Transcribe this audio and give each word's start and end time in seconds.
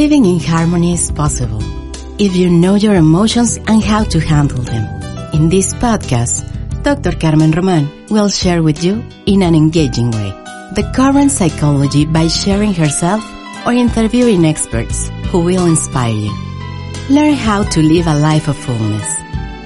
Living 0.00 0.24
in 0.24 0.40
harmony 0.40 0.94
is 0.94 1.12
possible 1.12 1.60
if 2.18 2.34
you 2.34 2.48
know 2.48 2.74
your 2.74 2.94
emotions 2.94 3.58
and 3.58 3.84
how 3.84 4.02
to 4.04 4.18
handle 4.18 4.62
them. 4.62 4.84
In 5.34 5.50
this 5.50 5.74
podcast, 5.74 6.40
Dr. 6.82 7.12
Carmen 7.12 7.50
Roman 7.50 8.06
will 8.08 8.30
share 8.30 8.62
with 8.62 8.82
you 8.82 9.04
in 9.26 9.42
an 9.42 9.54
engaging 9.54 10.10
way 10.10 10.30
the 10.78 10.90
current 10.96 11.30
psychology 11.30 12.06
by 12.06 12.28
sharing 12.28 12.72
herself 12.72 13.22
or 13.66 13.74
interviewing 13.74 14.46
experts 14.46 15.10
who 15.30 15.40
will 15.40 15.66
inspire 15.66 16.16
you. 16.26 16.34
Learn 17.10 17.34
how 17.34 17.64
to 17.64 17.82
live 17.82 18.06
a 18.06 18.18
life 18.18 18.48
of 18.48 18.56
fullness 18.56 19.08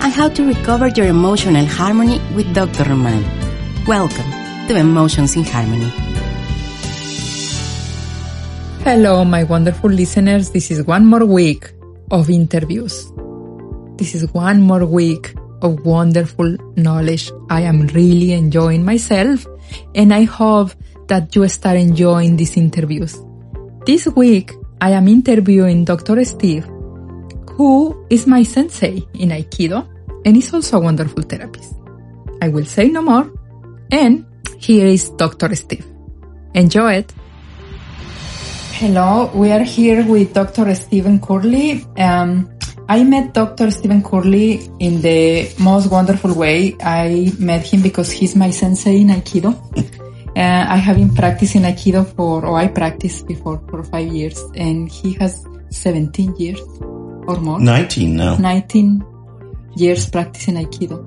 and 0.03 0.12
how 0.12 0.28
to 0.30 0.48
recover 0.48 0.89
your 0.89 1.06
emotional 1.06 1.64
harmony 1.64 2.19
with 2.34 2.53
Dr. 2.53 2.83
Roman. 2.91 3.23
Welcome 3.87 4.30
to 4.66 4.75
Emotions 4.75 5.37
in 5.37 5.45
Harmony. 5.45 6.03
Hello, 8.84 9.24
my 9.24 9.45
wonderful 9.45 9.88
listeners. 9.88 10.51
This 10.51 10.70
is 10.70 10.84
one 10.87 11.06
more 11.06 11.25
week 11.25 11.73
of 12.11 12.29
interviews. 12.29 13.11
This 13.97 14.14
is 14.14 14.31
one 14.34 14.61
more 14.61 14.84
week 14.84 15.34
of 15.62 15.86
wonderful 15.86 16.55
knowledge. 16.77 17.33
I 17.48 17.62
am 17.62 17.86
really 17.97 18.33
enjoying 18.33 18.84
myself 18.84 19.47
and 19.95 20.12
I 20.12 20.25
hope 20.25 20.73
that 21.08 21.34
you 21.34 21.48
start 21.48 21.78
enjoying 21.78 22.36
these 22.36 22.58
interviews. 22.58 23.17
This 23.86 24.06
week, 24.08 24.53
I 24.83 24.91
am 24.91 25.08
interviewing 25.08 25.86
Dr. 25.86 26.23
Steve, 26.27 26.67
who 27.56 27.97
is 28.11 28.27
my 28.27 28.42
sensei 28.42 29.01
in 29.14 29.30
Aikido 29.30 29.89
and 30.27 30.36
is 30.36 30.53
also 30.53 30.77
a 30.77 30.80
wonderful 30.80 31.23
therapist. 31.23 31.73
I 32.42 32.48
will 32.48 32.67
say 32.67 32.89
no 32.89 33.01
more. 33.01 33.33
And 33.91 34.27
here 34.58 34.84
is 34.84 35.08
Dr. 35.08 35.56
Steve. 35.56 35.86
Enjoy 36.53 36.97
it. 36.97 37.14
Hello, 38.84 39.30
we 39.32 39.50
are 39.50 39.62
here 39.62 40.04
with 40.06 40.34
Dr. 40.34 40.74
Steven 40.74 41.18
Curley. 41.18 41.82
Um, 41.96 42.50
I 42.86 43.02
met 43.02 43.32
Dr. 43.32 43.70
Steven 43.70 44.02
Curley 44.02 44.68
in 44.78 45.00
the 45.00 45.50
most 45.58 45.90
wonderful 45.90 46.34
way. 46.34 46.77
I 46.82 47.32
met 47.38 47.64
him 47.64 47.80
because 47.80 48.12
he's 48.12 48.36
my 48.36 48.50
sensei 48.50 49.00
in 49.00 49.08
Aikido. 49.08 49.56
Uh, 50.36 50.66
I 50.68 50.77
have 50.77 50.96
been 50.98 51.14
practicing 51.14 51.62
Aikido 51.62 52.05
for, 52.14 52.44
or 52.44 52.58
I 52.58 52.68
practiced 52.68 53.27
before 53.27 53.58
for 53.70 53.84
five 53.84 54.12
years 54.12 54.38
and 54.55 54.92
he 54.92 55.14
has 55.14 55.46
17 55.70 56.36
years 56.36 56.60
or 57.27 57.40
more. 57.40 57.58
19 57.58 58.14
now. 58.14 58.36
19 58.36 59.02
years 59.77 60.10
practicing 60.10 60.56
Aikido. 60.56 61.02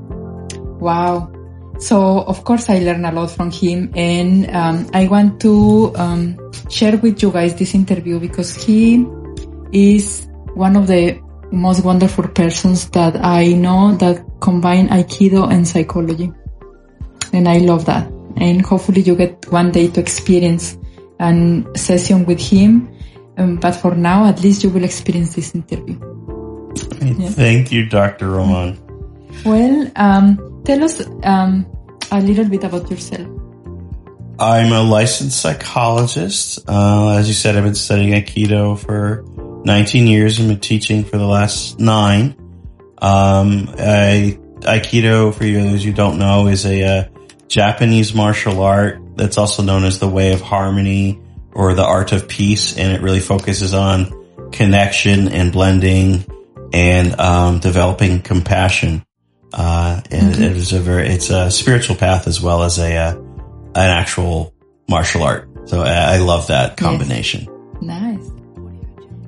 Wow. 0.80 1.32
So 1.78 2.22
of 2.22 2.44
course 2.44 2.72
I 2.72 2.80
learned 2.80 3.06
a 3.06 3.12
lot 3.12 3.30
from 3.30 3.52
him 3.52 3.92
and 3.96 4.50
um, 4.50 4.90
I 4.96 5.08
want 5.08 5.40
to 5.42 5.94
um, 5.96 6.47
share 6.70 6.98
with 6.98 7.22
you 7.22 7.32
guys 7.32 7.56
this 7.56 7.74
interview 7.74 8.20
because 8.20 8.56
he 8.56 9.06
is 9.72 10.28
one 10.54 10.76
of 10.76 10.88
the 10.88 11.20
most 11.52 11.84
wonderful 11.84 12.28
persons 12.28 12.90
that 12.90 13.16
I 13.24 13.54
know 13.54 13.96
that 13.96 14.24
combine 14.40 14.90
Aikido 14.90 15.52
and 15.52 15.68
psychology. 15.68 16.32
And 17.34 17.48
I 17.48 17.60
love 17.60 17.86
that. 17.86 18.12
And 18.38 18.62
hopefully 18.62 19.02
you 19.02 19.16
get 19.16 19.52
one 19.52 19.72
day 19.72 19.88
to 19.88 20.00
experience 20.00 20.78
a 21.20 21.64
session 21.76 22.26
with 22.26 22.40
him. 22.40 22.94
Um, 23.38 23.58
but 23.58 23.74
for 23.74 23.96
now, 23.96 24.26
at 24.26 24.42
least 24.42 24.64
you 24.64 24.70
will 24.70 24.84
experience 24.84 25.36
this 25.36 25.54
interview. 25.54 26.00
Thank 26.76 27.72
you, 27.72 27.86
Dr. 27.88 28.30
Roman. 28.30 28.78
Well, 29.46 29.92
um, 29.96 30.62
tell 30.66 30.84
us 30.84 31.08
um, 31.24 31.66
a 32.12 32.22
little 32.22 32.46
bit 32.46 32.64
about 32.64 32.90
yourself. 32.90 33.28
I'm 34.40 34.72
a 34.72 34.84
licensed 34.84 35.40
psychologist. 35.42 36.60
Uh, 36.68 37.16
as 37.18 37.28
you 37.28 37.34
said, 37.34 37.56
I've 37.56 37.64
been 37.64 37.74
studying 37.74 38.14
Aikido 38.14 38.78
for 38.78 39.26
19 39.66 40.06
years 40.06 40.38
and 40.38 40.48
been 40.48 40.60
teaching 40.60 41.04
for 41.04 41.18
the 41.18 41.26
last 41.26 41.80
nine. 41.80 42.36
Um, 43.00 43.74
I, 43.80 44.38
Aikido, 44.60 45.34
for 45.34 45.44
you 45.44 45.62
those 45.62 45.84
you 45.84 45.94
don't 45.94 46.20
know, 46.20 46.48
is 46.48 46.66
a, 46.66 46.84
uh, 46.84 47.04
Japanese 47.48 48.14
martial 48.14 48.62
art 48.62 49.02
that's 49.16 49.38
also 49.38 49.64
known 49.64 49.86
as 49.86 50.00
the 50.00 50.08
way 50.08 50.34
of 50.34 50.42
harmony 50.42 51.20
or 51.54 51.74
the 51.74 51.86
art 51.86 52.12
of 52.12 52.28
peace. 52.28 52.78
And 52.78 52.94
it 52.94 53.02
really 53.02 53.22
focuses 53.22 53.74
on 53.74 54.52
connection 54.52 55.30
and 55.30 55.52
blending 55.52 56.26
and, 56.74 57.20
um, 57.20 57.60
developing 57.60 58.22
compassion. 58.22 59.04
Uh, 59.52 60.02
and 60.12 60.34
mm-hmm. 60.34 60.44
it 60.44 60.52
is 60.58 60.74
a 60.74 60.80
very, 60.80 61.08
it's 61.08 61.32
a 61.32 61.50
spiritual 61.50 61.96
path 61.96 62.28
as 62.28 62.40
well 62.40 62.62
as 62.62 62.78
a, 62.78 62.96
uh, 62.96 63.27
an 63.76 63.90
actual 63.90 64.54
martial 64.90 65.24
art. 65.24 65.50
So 65.66 65.82
I, 65.82 66.16
I 66.16 66.18
love 66.18 66.48
that 66.48 66.78
combination. 66.78 67.42
Yes. 67.42 67.82
Nice. 67.82 68.32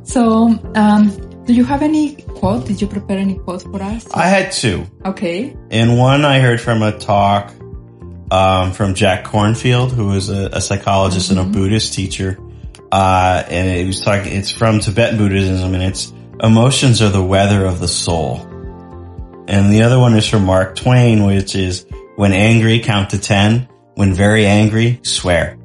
So, 0.04 0.60
um, 0.76 1.10
do 1.46 1.54
you 1.54 1.64
have 1.64 1.82
any 1.82 2.16
quote? 2.16 2.66
Did 2.66 2.82
you 2.82 2.88
prepare 2.88 3.18
any 3.18 3.36
quotes 3.36 3.64
for 3.64 3.82
us? 3.82 4.08
I 4.12 4.28
had 4.28 4.52
two. 4.52 4.86
Okay. 5.06 5.56
And 5.70 5.98
one 5.98 6.26
I 6.26 6.40
heard 6.40 6.60
from 6.60 6.82
a 6.82 6.98
talk, 6.98 7.54
um, 8.32 8.72
from 8.72 8.96
Jack 8.96 9.26
Kornfield, 9.26 9.92
who 9.92 10.12
is 10.14 10.30
a, 10.30 10.50
a 10.54 10.62
psychologist 10.62 11.30
mm-hmm. 11.30 11.40
and 11.40 11.48
a 11.48 11.52
mm-hmm. 11.52 11.62
Buddhist 11.62 11.94
teacher. 11.94 12.40
Uh, 12.92 13.44
and 13.48 13.68
it 13.70 13.86
was 13.86 14.02
talking, 14.02 14.34
it's 14.34 14.52
from 14.52 14.80
Tibetan 14.80 15.18
Buddhism 15.18 15.76
and 15.76 15.84
it's 15.84 16.12
emotions 16.42 17.02
are 17.02 17.10
the 17.10 17.24
weather 17.24 17.66
of 17.66 17.80
the 17.80 17.88
soul. 17.88 18.42
And 19.48 19.72
the 19.72 19.84
other 19.84 20.00
one 20.00 20.16
is 20.16 20.28
from 20.28 20.46
Mark 20.46 20.76
Twain, 20.76 21.24
which 21.26 21.56
is 21.56 21.86
when 22.16 22.34
angry, 22.34 22.80
count 22.80 23.12
to 23.12 23.20
10. 23.20 23.69
When 24.00 24.14
very 24.14 24.46
angry, 24.46 25.02
swear. 25.04 25.58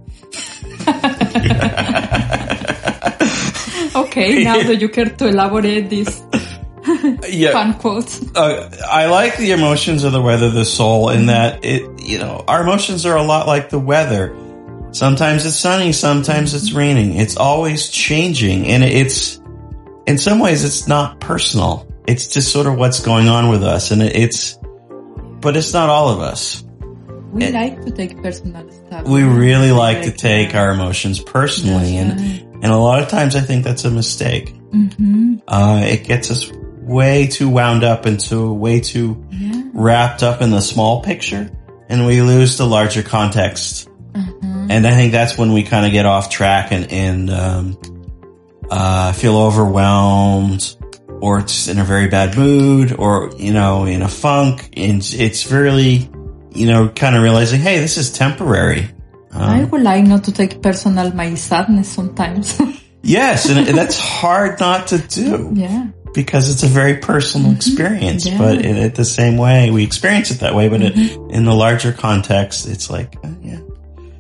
okay, 3.95 4.43
now 4.49 4.61
do 4.61 4.75
you 4.75 4.89
care 4.89 5.07
to 5.07 5.29
elaborate 5.29 5.89
this 5.89 6.21
yeah, 7.31 7.53
fun 7.53 7.75
quote? 7.79 8.11
Uh, 8.35 8.69
I 8.91 9.07
like 9.07 9.37
the 9.37 9.53
emotions 9.53 10.03
of 10.03 10.11
the 10.11 10.21
weather, 10.21 10.51
the 10.51 10.65
soul, 10.65 11.11
in 11.11 11.27
that 11.27 11.65
it, 11.65 12.03
you 12.03 12.19
know, 12.19 12.43
our 12.49 12.63
emotions 12.63 13.07
are 13.07 13.17
a 13.17 13.23
lot 13.23 13.47
like 13.47 13.71
the 13.71 13.79
weather. 13.79 14.35
Sometimes 14.91 15.47
it's 15.47 15.55
sunny, 15.55 15.93
sometimes 15.93 16.55
it's 16.55 16.73
raining. 16.73 17.15
It's 17.15 17.37
always 17.37 17.89
changing, 17.89 18.67
and 18.67 18.83
it's 18.83 19.41
in 20.09 20.19
some 20.19 20.41
ways 20.41 20.65
it's 20.65 20.89
not 20.89 21.21
personal 21.21 21.87
it's 22.07 22.29
just 22.29 22.53
sort 22.53 22.67
of 22.67 22.77
what's 22.77 23.01
going 23.01 23.29
on 23.29 23.49
with 23.49 23.63
us 23.63 23.91
and 23.91 24.03
it's, 24.03 24.59
but 25.41 25.57
it's 25.57 25.73
not 25.73 25.89
all 25.89 26.11
of 26.11 26.21
us. 26.21 26.63
We 27.35 27.45
it, 27.47 27.55
like 27.55 27.85
to 27.85 27.91
take 27.91 28.23
personal 28.23 28.71
stuff. 28.71 29.09
We 29.09 29.25
really 29.25 29.73
like, 29.73 29.99
like 29.99 30.07
to 30.07 30.13
take 30.13 30.55
our 30.55 30.71
emotions 30.71 31.21
personally 31.21 31.97
and, 31.97 32.21
and 32.63 32.73
a 32.73 32.77
lot 32.77 33.03
of 33.03 33.09
times 33.09 33.35
I 33.35 33.41
think 33.41 33.65
that's 33.65 33.85
a 33.85 33.91
mistake. 33.91 34.55
Mm-hmm. 34.71 35.39
Uh, 35.49 35.83
it 35.85 36.05
gets 36.05 36.31
us 36.31 36.49
way 36.53 37.27
too 37.27 37.49
wound 37.49 37.83
up 37.83 38.07
into 38.07 38.53
way 38.53 38.79
too 38.79 39.27
yeah. 39.31 39.65
wrapped 39.73 40.23
up 40.23 40.43
in 40.43 40.51
the 40.51 40.61
small 40.61 41.03
picture 41.03 41.51
and 41.89 42.07
we 42.07 42.23
lose 42.23 42.57
the 42.57 42.67
larger 42.67 43.03
context. 43.03 43.89
Mm-hmm. 44.13 44.71
And 44.71 44.87
I 44.87 44.95
think 44.95 45.11
that's 45.11 45.37
when 45.37 45.53
we 45.53 45.65
kind 45.65 45.87
of 45.87 45.93
get 45.93 46.07
off 46.07 46.31
track 46.31 46.71
and, 46.71 46.93
and, 46.93 47.31
um, 47.31 47.79
uh, 48.71 49.13
feel 49.13 49.37
overwhelmed 49.37 50.77
or 51.21 51.41
it's 51.41 51.67
in 51.67 51.81
a 51.81 51.85
very 51.85 52.07
bad 52.07 52.39
mood 52.39 52.93
or, 52.93 53.33
you 53.39 53.53
know, 53.53 53.87
in 53.87 54.03
a 54.03 54.09
funk. 54.09 54.71
And 54.77 55.03
it's 55.15 55.51
really, 55.51 56.09
you 56.55 56.67
know, 56.67 56.89
kind 56.89 57.17
of 57.17 57.23
realizing, 57.23 57.61
hey, 57.61 57.81
this 57.81 57.97
is 57.97 58.13
temporary. 58.13 58.89
Um, 59.33 59.43
I 59.43 59.65
would 59.65 59.83
like 59.83 60.05
not 60.05 60.25
to 60.25 60.33
take 60.33 60.63
personal 60.63 61.13
my 61.13 61.35
sadness 61.35 61.89
sometimes. 61.89 62.61
yes, 63.03 63.51
and 63.51 63.77
that's 63.77 63.99
hard 63.99 64.61
not 64.61 64.89
to 64.89 64.99
do. 64.99 65.51
Yeah. 65.55 65.89
Because 66.15 66.49
it's 66.49 66.63
a 66.63 66.69
very 66.69 66.99
personal 66.99 67.49
mm-hmm. 67.49 67.57
experience, 67.57 68.25
yeah. 68.25 68.39
but 68.39 68.65
in, 68.65 68.77
it 68.77 68.95
the 68.95 69.05
same 69.05 69.37
way 69.37 69.73
we 69.73 69.83
experience 69.83 70.31
it 70.31 70.41
that 70.41 70.55
way, 70.55 70.69
but 70.69 70.81
mm-hmm. 70.81 71.31
it, 71.31 71.35
in 71.35 71.45
the 71.45 71.55
larger 71.55 71.93
context, 71.93 72.69
it's 72.69 72.89
like, 72.89 73.17
uh, 73.25 73.31
yeah. 73.43 73.59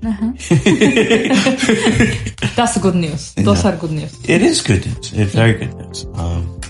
Uh-huh. 0.05 0.33
That's 2.57 2.77
good 2.79 2.97
news. 2.97 3.33
Those 3.35 3.65
are 3.65 3.77
good 3.77 3.93
news. 3.93 4.19
It 4.29 4.43
is 4.43 4.63
good 4.63 4.85
news. 4.85 5.13
It's 5.13 5.33
very 5.33 5.55
good 5.55 5.73
news. 5.75 6.05
Um, 6.15 6.61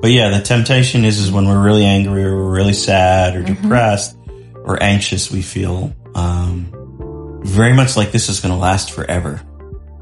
but 0.00 0.10
yeah, 0.10 0.30
the 0.30 0.42
temptation 0.42 1.04
is, 1.04 1.18
is 1.18 1.30
when 1.30 1.46
we're 1.46 1.62
really 1.62 1.84
angry 1.84 2.24
or 2.24 2.34
we're 2.34 2.56
really 2.56 2.72
sad 2.72 3.36
or 3.36 3.42
mm-hmm. 3.42 3.62
depressed 3.62 4.16
or 4.64 4.82
anxious, 4.82 5.30
we 5.30 5.42
feel, 5.42 5.92
um, 6.14 6.70
very 7.44 7.72
much 7.72 7.96
like 7.96 8.12
this 8.12 8.28
is 8.28 8.40
going 8.40 8.52
to 8.54 8.58
last 8.60 8.92
forever. 8.92 9.40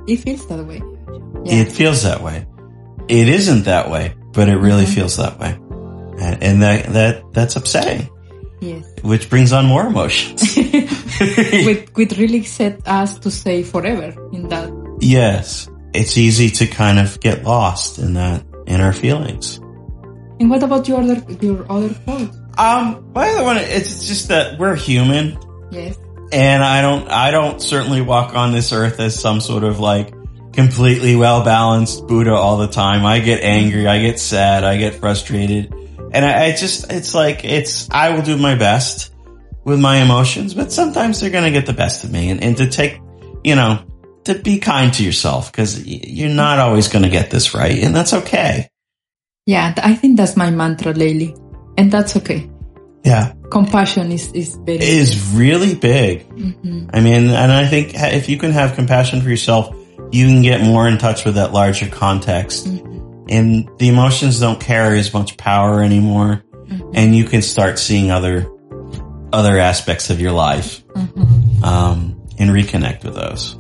It 0.07 0.17
feels 0.19 0.47
that 0.49 0.65
way. 0.65 0.83
Yeah. 1.45 1.63
It 1.63 1.73
feels 1.73 2.03
that 2.03 2.23
way. 2.23 2.47
it 3.09 3.29
isn't 3.29 3.65
that 3.65 3.91
way, 3.91 4.15
but 4.33 4.49
it 4.49 4.57
really 4.57 4.87
feels 4.87 5.17
that 5.17 5.39
way. 5.39 5.53
And, 6.21 6.43
and 6.43 6.63
that, 6.63 6.93
that, 6.93 7.33
that's 7.33 7.57
upsetting, 7.57 8.09
Yes. 8.61 8.85
which 9.03 9.31
brings 9.31 9.53
on 9.53 9.65
more 9.67 9.87
emotions. 9.87 10.55
which, 10.57 11.89
which 11.95 12.19
really 12.19 12.43
set 12.45 12.87
us 12.87 13.19
to 13.21 13.31
say 13.31 13.63
forever 13.63 14.13
in 14.33 14.49
that. 14.49 14.71
yes. 15.01 15.69
It's 15.93 16.17
easy 16.17 16.51
to 16.51 16.67
kind 16.69 17.01
of 17.01 17.19
get 17.21 17.43
lost 17.43 17.99
in 17.99 18.15
that, 18.15 18.45
in 18.69 18.81
our 18.81 18.93
feelings. 18.93 19.57
And 20.39 20.49
what 20.49 20.63
about 20.63 20.87
your 20.87 21.01
other, 21.01 21.19
your 21.41 21.67
other 21.73 21.89
fault? 21.89 22.31
Um, 22.61 23.13
my 23.15 23.31
other 23.31 23.43
one, 23.45 23.57
it's 23.57 24.07
just 24.07 24.29
that 24.29 24.59
we're 24.59 24.77
human 24.77 25.39
Yes. 25.71 25.97
and 26.31 26.63
I 26.63 26.83
don't, 26.83 27.09
I 27.09 27.31
don't 27.31 27.63
certainly 27.63 28.03
walk 28.03 28.35
on 28.35 28.53
this 28.53 28.75
earth 28.75 29.01
as 29.01 29.19
some 29.19 29.41
sort 29.41 29.65
of 29.65 29.81
like 29.81 30.13
completely 30.53 31.17
well 31.17 31.43
balanced 31.43 32.07
Buddha 32.07 32.35
all 32.35 32.59
the 32.59 32.69
time. 32.69 33.07
I 33.07 33.21
get 33.21 33.43
angry, 33.43 33.87
I 33.87 34.03
get 34.03 34.21
sad, 34.21 34.63
I 34.65 34.77
get 34.77 34.97
frustrated, 34.97 35.73
and 36.13 36.23
I, 36.23 36.47
I 36.47 36.51
just, 36.53 36.93
it's 36.93 37.15
like, 37.15 37.47
it's, 37.47 37.89
I 37.91 38.11
will 38.11 38.23
do 38.23 38.37
my 38.37 38.57
best 38.57 39.15
with 39.65 39.81
my 39.81 40.03
emotions, 40.03 40.53
but 40.53 40.71
sometimes 40.71 41.21
they're 41.21 41.31
going 41.31 41.45
to 41.45 41.51
get 41.51 41.65
the 41.65 41.73
best 41.73 42.05
of 42.05 42.13
me 42.13 42.29
and, 42.29 42.43
and 42.43 42.59
to 42.59 42.69
take, 42.69 43.01
you 43.43 43.55
know, 43.55 43.87
to 44.25 44.35
be 44.35 44.59
kind 44.59 44.93
to 44.93 45.03
yourself 45.03 45.51
because 45.51 45.87
you're 45.87 46.29
not 46.29 46.59
always 46.59 46.89
going 46.89 47.05
to 47.05 47.09
get 47.09 47.31
this 47.31 47.55
right 47.55 47.83
and 47.83 47.97
that's 47.97 48.13
okay. 48.13 48.69
Yeah, 49.47 49.73
I 49.83 49.95
think 49.95 50.19
that's 50.19 50.37
my 50.37 50.51
mantra 50.51 50.93
lately. 50.93 51.35
And 51.79 51.91
that's 51.91 52.17
okay. 52.17 52.50
Yeah. 53.05 53.35
Compassion 53.51 54.13
is, 54.13 54.31
is 54.33 54.59
It 54.67 54.83
is 54.83 55.33
really 55.33 55.75
big. 55.75 56.29
Mm-hmm. 56.29 56.91
I 56.93 57.01
mean, 57.01 57.29
and 57.29 57.53
I 57.53 57.67
think 57.67 57.93
if 57.95 58.29
you 58.29 58.39
can 58.39 58.53
have 58.53 58.75
compassion 58.75 59.23
for 59.23 59.29
yourself, 59.29 59.75
you 60.13 60.27
can 60.27 60.43
get 60.43 60.63
more 60.63 60.89
in 60.89 60.99
touch 60.99 61.25
with 61.25 61.37
that 61.37 61.53
larger 61.53 61.89
context. 61.89 62.67
Mm-hmm. 62.67 63.27
And 63.29 63.71
the 63.79 63.89
emotions 63.89 64.41
don't 64.41 64.61
carry 64.61 64.99
as 64.99 65.15
much 65.15 65.37
power 65.37 65.83
anymore. 65.83 66.43
Mm-hmm. 66.53 66.91
And 66.95 67.17
you 67.17 67.25
can 67.25 67.43
start 67.43 67.79
seeing 67.79 68.11
other, 68.11 68.51
other 69.33 69.59
aspects 69.59 70.11
of 70.11 70.21
your 70.21 70.33
life, 70.33 70.83
um, 71.63 72.21
and 72.39 72.51
reconnect 72.51 73.05
with 73.05 73.15
those. 73.15 73.57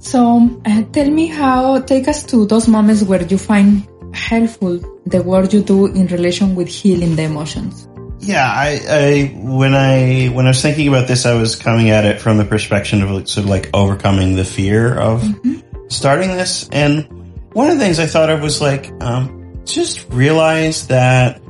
So 0.00 0.24
um, 0.24 0.62
uh, 0.64 0.82
tell 0.92 1.10
me 1.10 1.26
how, 1.26 1.80
take 1.80 2.06
us 2.06 2.22
to 2.26 2.46
those 2.46 2.68
moments 2.68 3.02
where 3.02 3.22
you 3.22 3.36
find 3.36 3.86
helpful 4.14 4.78
the 5.06 5.22
work 5.22 5.52
you 5.52 5.62
do 5.62 5.86
in 5.86 6.06
relation 6.06 6.54
with 6.54 6.68
healing 6.68 7.16
the 7.16 7.24
emotions. 7.24 7.87
Yeah, 8.20 8.44
I, 8.44 8.80
I 8.88 9.32
when 9.36 9.74
I 9.74 10.26
when 10.28 10.46
I 10.46 10.50
was 10.50 10.60
thinking 10.60 10.88
about 10.88 11.06
this, 11.06 11.24
I 11.24 11.34
was 11.34 11.56
coming 11.56 11.90
at 11.90 12.04
it 12.04 12.20
from 12.20 12.36
the 12.36 12.44
perspective 12.44 13.00
of 13.02 13.10
like, 13.10 13.28
sort 13.28 13.44
of 13.44 13.50
like 13.50 13.70
overcoming 13.72 14.34
the 14.34 14.44
fear 14.44 14.98
of 14.98 15.22
mm-hmm. 15.22 15.88
starting 15.88 16.30
this. 16.30 16.68
And 16.70 17.06
one 17.52 17.70
of 17.70 17.78
the 17.78 17.84
things 17.84 17.98
I 17.98 18.06
thought 18.06 18.30
of 18.30 18.42
was 18.42 18.60
like, 18.60 18.90
um, 19.00 19.62
just 19.64 20.10
realize 20.10 20.88
that 20.88 21.40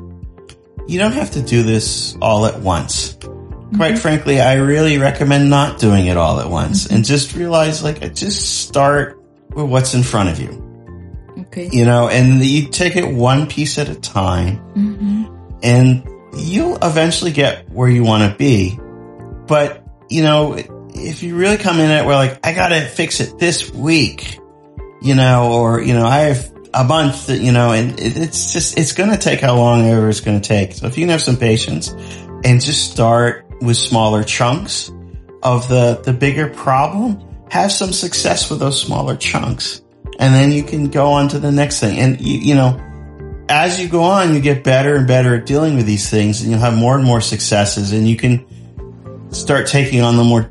you 0.86 0.98
don't 0.98 1.12
have 1.12 1.32
to 1.32 1.42
do 1.42 1.62
this 1.62 2.16
all 2.20 2.46
at 2.46 2.60
once. 2.60 3.14
Quite 3.14 3.92
mm-hmm. 3.92 3.96
frankly, 3.96 4.40
I 4.40 4.54
really 4.54 4.98
recommend 4.98 5.50
not 5.50 5.78
doing 5.78 6.06
it 6.06 6.16
all 6.16 6.40
at 6.40 6.50
once. 6.50 6.84
Mm-hmm. 6.84 6.96
And 6.96 7.04
just 7.04 7.34
realize 7.34 7.82
like, 7.82 8.14
just 8.14 8.66
start 8.66 9.22
with 9.54 9.66
what's 9.66 9.94
in 9.94 10.02
front 10.02 10.28
of 10.28 10.40
you. 10.40 10.64
Okay. 11.38 11.68
you 11.72 11.84
know, 11.84 12.08
and 12.08 12.44
you 12.44 12.68
take 12.68 12.96
it 12.96 13.06
one 13.06 13.46
piece 13.46 13.78
at 13.78 13.88
a 13.88 13.94
time. 13.94 14.58
And 15.62 16.08
you'll 16.38 16.76
eventually 16.82 17.32
get 17.32 17.68
where 17.70 17.88
you 17.88 18.04
want 18.04 18.30
to 18.30 18.36
be. 18.36 18.78
But, 19.46 19.84
you 20.08 20.22
know, 20.22 20.54
if 20.94 21.22
you 21.22 21.36
really 21.36 21.56
come 21.56 21.80
in 21.80 21.90
at 21.90 22.06
where 22.06 22.16
like, 22.16 22.46
I 22.46 22.52
gotta 22.54 22.80
fix 22.82 23.20
it 23.20 23.38
this 23.38 23.72
week, 23.72 24.38
you 25.00 25.14
know, 25.14 25.52
or, 25.52 25.80
you 25.80 25.94
know, 25.94 26.06
I 26.06 26.18
have 26.18 26.52
a 26.74 26.84
month 26.84 27.30
you 27.30 27.52
know, 27.52 27.72
and 27.72 27.98
it, 27.98 28.16
it's 28.16 28.52
just, 28.52 28.78
it's 28.78 28.92
going 28.92 29.10
to 29.10 29.16
take 29.16 29.40
how 29.40 29.56
long 29.56 29.86
ever 29.86 30.08
it's 30.08 30.20
going 30.20 30.40
to 30.40 30.46
take. 30.46 30.74
So 30.74 30.86
if 30.86 30.98
you 30.98 31.02
can 31.02 31.10
have 31.10 31.22
some 31.22 31.36
patience 31.36 31.90
and 31.90 32.60
just 32.60 32.92
start 32.92 33.46
with 33.60 33.76
smaller 33.76 34.22
chunks 34.22 34.92
of 35.42 35.66
the, 35.68 36.00
the 36.04 36.12
bigger 36.12 36.48
problem, 36.48 37.24
have 37.50 37.72
some 37.72 37.92
success 37.92 38.50
with 38.50 38.60
those 38.60 38.80
smaller 38.80 39.16
chunks 39.16 39.80
and 40.18 40.34
then 40.34 40.52
you 40.52 40.62
can 40.62 40.88
go 40.88 41.12
on 41.12 41.28
to 41.28 41.38
the 41.38 41.52
next 41.52 41.80
thing. 41.80 41.98
And 41.98 42.20
you, 42.20 42.38
you 42.38 42.54
know, 42.54 42.76
as 43.48 43.80
you 43.80 43.88
go 43.88 44.02
on, 44.02 44.34
you 44.34 44.40
get 44.40 44.62
better 44.62 44.96
and 44.96 45.06
better 45.06 45.34
at 45.34 45.46
dealing 45.46 45.76
with 45.76 45.86
these 45.86 46.08
things 46.08 46.42
and 46.42 46.50
you'll 46.50 46.60
have 46.60 46.76
more 46.76 46.96
and 46.96 47.04
more 47.04 47.20
successes 47.20 47.92
and 47.92 48.08
you 48.08 48.16
can 48.16 48.46
start 49.32 49.66
taking 49.66 50.02
on 50.02 50.16
the 50.16 50.24
more 50.24 50.50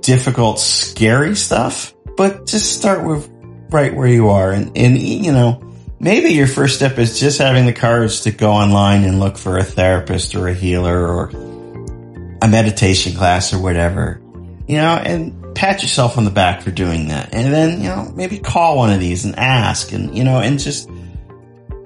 difficult, 0.00 0.58
scary 0.58 1.36
stuff, 1.36 1.94
but 2.16 2.46
just 2.46 2.72
start 2.72 3.06
with 3.06 3.28
right 3.70 3.94
where 3.94 4.08
you 4.08 4.30
are. 4.30 4.50
And, 4.52 4.76
and, 4.76 4.98
you 4.98 5.32
know, 5.32 5.62
maybe 5.98 6.30
your 6.30 6.46
first 6.46 6.76
step 6.76 6.98
is 6.98 7.20
just 7.20 7.38
having 7.38 7.66
the 7.66 7.72
courage 7.72 8.22
to 8.22 8.30
go 8.30 8.50
online 8.50 9.04
and 9.04 9.20
look 9.20 9.36
for 9.36 9.58
a 9.58 9.64
therapist 9.64 10.34
or 10.34 10.48
a 10.48 10.54
healer 10.54 11.06
or 11.06 11.28
a 12.42 12.48
meditation 12.48 13.14
class 13.14 13.52
or 13.52 13.60
whatever, 13.60 14.20
you 14.66 14.76
know, 14.76 14.94
and 14.94 15.54
pat 15.54 15.82
yourself 15.82 16.16
on 16.16 16.24
the 16.24 16.30
back 16.30 16.62
for 16.62 16.70
doing 16.70 17.08
that. 17.08 17.34
And 17.34 17.52
then, 17.52 17.82
you 17.82 17.88
know, 17.88 18.10
maybe 18.14 18.38
call 18.38 18.78
one 18.78 18.90
of 18.90 19.00
these 19.00 19.26
and 19.26 19.38
ask 19.38 19.92
and, 19.92 20.16
you 20.16 20.24
know, 20.24 20.40
and 20.40 20.58
just, 20.58 20.88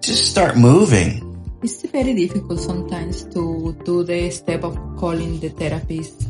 just 0.06 0.30
start 0.30 0.56
moving. 0.56 1.20
It's 1.62 1.80
very 1.88 2.14
difficult 2.14 2.60
sometimes 2.60 3.24
to 3.34 3.74
do 3.84 4.04
the 4.04 4.30
step 4.30 4.64
of 4.64 4.76
calling 4.98 5.40
the 5.40 5.48
therapist. 5.48 6.28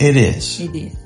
It 0.00 0.16
is. 0.16 0.60
It 0.60 0.74
is. 0.74 0.96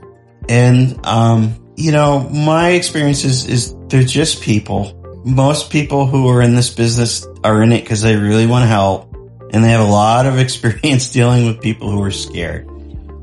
And, 0.48 1.04
um, 1.04 1.54
you 1.76 1.90
know, 1.92 2.28
my 2.31 2.70
experience 2.70 3.25
is, 3.25 3.46
is 3.46 3.75
they're 3.88 4.04
just 4.04 4.42
people. 4.42 4.96
Most 5.25 5.70
people 5.70 6.06
who 6.06 6.28
are 6.28 6.42
in 6.42 6.54
this 6.54 6.70
business 6.70 7.26
are 7.44 7.62
in 7.62 7.72
it 7.72 7.82
because 7.82 8.02
they 8.02 8.16
really 8.16 8.46
want 8.46 8.62
to 8.62 8.69
help 8.69 9.12
and 9.52 9.64
they 9.64 9.70
have 9.70 9.81
a 9.86 9.90
lot 9.90 10.26
of 10.26 10.38
experience 10.46 11.10
dealing 11.10 11.46
with 11.46 11.60
people 11.60 11.90
who 11.90 12.00
are 12.02 12.10
scared, 12.12 12.69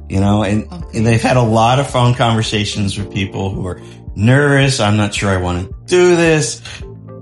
you 0.10 0.20
know, 0.20 0.44
and, 0.44 0.66
Okay. 0.72 0.98
and 0.98 1.08
they've 1.08 1.22
had 1.22 1.38
a 1.38 1.42
lot 1.42 1.80
of 1.80 1.90
phone 1.90 2.14
conversations 2.16 2.98
with 2.98 3.14
people 3.14 3.50
who 3.50 3.66
are 3.66 3.82
nervous. 4.16 4.80
I'm 4.82 4.98
not 4.98 5.14
sure 5.14 5.30
I 5.30 5.38
want 5.38 5.68
to 5.70 5.76
do 5.86 6.16
this, 6.16 6.62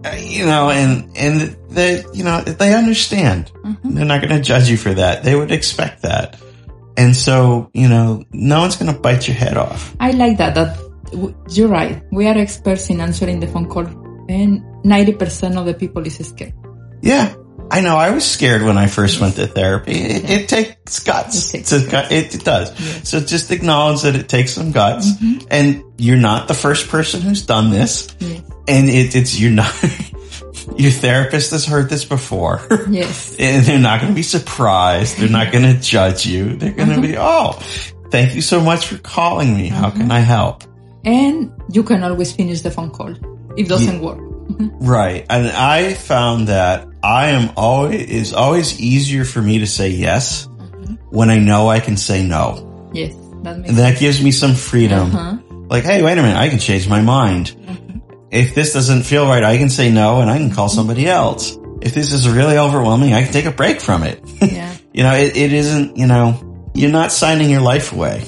Uh, 0.06 0.16
you 0.18 0.46
know, 0.46 0.70
and, 0.70 1.10
and 1.18 1.58
they, 1.70 2.04
you 2.14 2.24
know, 2.24 2.42
they 2.42 2.76
understand. 2.76 3.52
Mm-hmm. 3.64 3.96
They're 3.96 4.06
not 4.06 4.22
going 4.22 4.36
to 4.36 4.42
judge 4.42 4.70
you 4.70 4.78
for 4.78 4.94
that. 4.94 5.24
They 5.24 5.36
would 5.36 5.52
expect 5.52 6.04
that. 6.04 6.40
And 6.96 7.16
so, 7.16 7.72
you 7.74 7.90
know, 7.90 8.24
no 8.32 8.60
one's 8.60 8.76
going 8.76 8.94
to 8.94 9.00
bite 9.00 9.28
your 9.28 9.36
head 9.36 9.58
off. 9.58 9.96
I 10.00 10.12
like 10.12 10.38
that. 10.38 10.54
That 10.54 10.78
w- 11.12 11.36
you're 11.50 11.68
right. 11.68 12.04
We 12.12 12.28
are 12.28 12.38
experts 12.38 12.90
in 12.90 13.02
answering 13.02 13.40
the 13.40 13.48
phone 13.48 13.68
call, 13.68 13.88
and 14.30 14.64
ninety 14.86 15.14
percent 15.14 15.58
of 15.58 15.66
the 15.66 15.74
people 15.74 16.06
is 16.06 16.18
scared. 16.18 16.54
Yeah. 17.02 17.36
I 17.72 17.82
know. 17.82 17.98
I 17.98 18.12
was 18.12 18.24
scared 18.24 18.62
when 18.62 18.78
I 18.78 18.86
first 18.86 19.20
went 19.20 19.36
to 19.38 19.48
therapy. 19.48 19.94
It, 19.94 20.30
it 20.30 20.50
takes 20.50 21.00
guts. 21.00 21.50
It 21.50 21.58
takes 21.58 21.70
to, 21.70 21.90
guts. 21.90 22.12
it, 22.12 22.36
it 22.36 22.46
does. 22.46 22.78
So 23.10 23.20
just 23.20 23.52
acknowledge 23.52 24.04
that 24.04 24.16
it 24.16 24.30
takes 24.30 24.54
some 24.54 24.72
guts 24.72 25.12
mm-hmm. 25.12 25.48
and 25.50 25.84
you're 25.98 26.16
not 26.16 26.48
the 26.48 26.54
first 26.54 26.90
person 26.90 27.22
who's 27.22 27.42
done 27.44 27.72
this. 27.72 28.16
And 28.68 28.90
it, 28.90 29.16
it's, 29.16 29.40
you're 29.40 29.52
not, 29.52 29.74
your 30.78 30.92
therapist 30.92 31.52
has 31.52 31.66
heard 31.66 31.90
this 31.90 32.06
before. 32.06 32.62
Yes. 32.90 33.36
and 33.40 33.66
they're 33.66 33.80
not 33.80 34.02
going 34.02 34.12
to 34.12 34.16
be 34.16 34.24
surprised. 34.24 35.18
They're 35.18 35.30
not 35.30 35.52
going 35.52 35.64
to 35.76 35.80
judge 35.80 36.26
you. 36.26 36.56
They're 36.56 36.74
going 36.74 36.90
to 36.90 37.02
be, 37.02 37.10
mm-hmm. 37.10 37.22
oh, 37.22 37.60
thank 38.10 38.36
you 38.36 38.42
so 38.42 38.62
much 38.62 38.88
for 38.88 38.98
calling 38.98 39.56
me. 39.56 39.68
How 39.68 39.90
can 39.90 40.04
mm-hmm. 40.04 40.12
I 40.12 40.20
help? 40.20 40.64
And 41.04 41.52
you 41.72 41.84
can 41.84 42.04
always 42.04 42.32
finish 42.32 42.62
the 42.62 42.72
phone 42.72 42.92
call. 42.92 43.14
It 43.58 43.68
doesn't 43.68 44.02
work. 44.02 44.18
Mm-hmm. 44.18 44.86
Right. 44.86 45.26
And 45.30 45.48
I 45.48 45.94
found 45.94 46.48
that 46.50 46.88
I 47.04 47.30
am 47.30 47.54
always, 47.56 48.10
it's 48.10 48.34
always 48.34 48.80
easier 48.80 49.26
for 49.26 49.42
me 49.42 49.60
to 49.60 49.68
say 49.68 49.90
yes 49.90 50.48
when 51.10 51.30
I 51.30 51.40
know 51.40 51.68
I 51.68 51.80
can 51.80 51.98
say 51.98 52.24
no. 52.24 52.92
Yes, 52.94 53.14
that 53.44 53.58
makes 53.58 53.70
And 53.70 53.78
that 53.78 54.00
gives 54.00 54.22
me 54.24 54.32
some 54.32 54.56
freedom. 54.56 55.16
Uh-huh. 55.16 55.38
Like, 55.68 55.84
hey, 55.84 56.04
wait 56.04 56.18
a 56.18 56.22
minute. 56.22 56.38
I 56.38 56.50
can 56.50 56.60
change 56.60 56.88
my 56.88 57.02
mind. 57.02 57.56
If 58.32 58.56
this 58.56 58.74
doesn't 58.74 59.04
feel 59.04 59.26
right, 59.26 59.44
I 59.44 59.58
can 59.58 59.70
say 59.70 59.92
no 59.92 60.22
and 60.22 60.30
I 60.30 60.38
can 60.38 60.52
call 60.52 60.70
somebody 60.70 61.08
else. 61.08 61.58
If 61.82 61.94
this 61.94 62.12
is 62.12 62.28
really 62.28 62.58
overwhelming, 62.58 63.14
I 63.14 63.24
can 63.24 63.32
take 63.32 63.46
a 63.46 63.52
break 63.52 63.80
from 63.80 64.04
it. 64.04 64.20
Yeah. 64.42 64.76
you 64.94 65.04
know, 65.04 65.14
it, 65.14 65.38
it 65.38 65.54
isn't, 65.54 65.98
you 65.98 66.08
know, 66.08 66.70
you're 66.74 66.92
not 66.92 67.12
signing 67.12 67.50
your 67.50 67.62
life 67.62 67.94
away. 67.94 68.24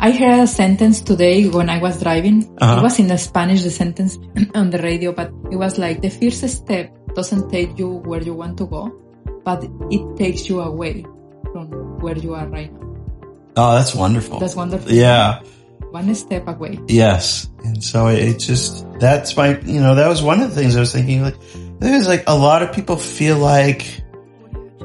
I 0.00 0.10
heard 0.10 0.40
a 0.40 0.46
sentence 0.46 1.00
today 1.00 1.48
when 1.48 1.70
I 1.70 1.78
was 1.78 2.02
driving. 2.02 2.56
Uh-huh. 2.60 2.80
It 2.80 2.82
was 2.82 2.98
in 2.98 3.16
Spanish, 3.18 3.62
the 3.62 3.70
sentence 3.70 4.18
on 4.54 4.70
the 4.70 4.78
radio, 4.78 5.12
but 5.12 5.32
it 5.50 5.56
was 5.56 5.78
like 5.78 6.02
the 6.02 6.10
first 6.10 6.46
step 6.48 6.92
doesn't 7.14 7.50
take 7.50 7.78
you 7.78 7.88
where 7.88 8.22
you 8.22 8.34
want 8.34 8.58
to 8.58 8.66
go, 8.66 8.90
but 9.44 9.64
it 9.90 10.16
takes 10.16 10.48
you 10.48 10.60
away 10.60 11.04
from 11.52 11.98
where 12.00 12.16
you 12.16 12.34
are 12.34 12.46
right 12.48 12.72
now. 12.72 12.88
Oh, 13.56 13.74
that's 13.74 13.94
wonderful. 13.94 14.38
That's 14.38 14.54
wonderful. 14.54 14.90
Yeah. 14.90 15.42
One 15.90 16.14
step 16.14 16.46
away. 16.46 16.78
Yes. 16.86 17.48
And 17.64 17.82
so 17.82 18.08
it 18.08 18.38
just, 18.38 18.86
that's 18.98 19.36
my, 19.36 19.58
you 19.60 19.80
know, 19.80 19.94
that 19.94 20.08
was 20.08 20.22
one 20.22 20.40
of 20.40 20.50
the 20.50 20.56
things 20.56 20.76
I 20.76 20.80
was 20.80 20.92
thinking, 20.92 21.22
like, 21.22 21.36
there's 21.78 22.06
like 22.06 22.24
a 22.26 22.36
lot 22.36 22.62
of 22.62 22.72
people 22.72 22.96
feel 22.96 23.38
like 23.38 24.02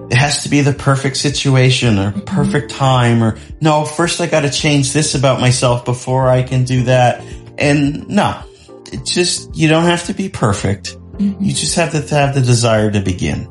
it 0.10 0.16
has 0.16 0.44
to 0.44 0.50
be 0.50 0.62
the 0.62 0.74
perfect 0.74 1.18
situation 1.18 1.98
or 1.98 2.12
perfect 2.12 2.72
time 2.72 3.24
or 3.24 3.38
no, 3.62 3.84
first 3.86 4.22
I 4.22 4.28
got 4.28 4.42
to 4.42 4.50
change 4.50 4.94
this 4.94 5.16
about 5.16 5.42
myself 5.42 5.86
before 5.86 6.30
I 6.30 6.44
can 6.44 6.64
do 6.64 6.84
that. 6.84 7.24
And 7.58 8.08
no, 8.10 8.42
it 8.92 9.06
just, 9.06 9.56
you 9.56 9.68
don't 9.68 9.86
have 9.86 10.06
to 10.06 10.14
be 10.14 10.30
perfect. 10.30 10.98
Mhm. 11.18 11.38
You 11.40 11.54
just 11.54 11.76
have 11.76 11.92
to 11.92 12.16
have 12.16 12.36
the 12.36 12.42
desire 12.42 12.92
to 12.92 13.02
begin, 13.02 13.48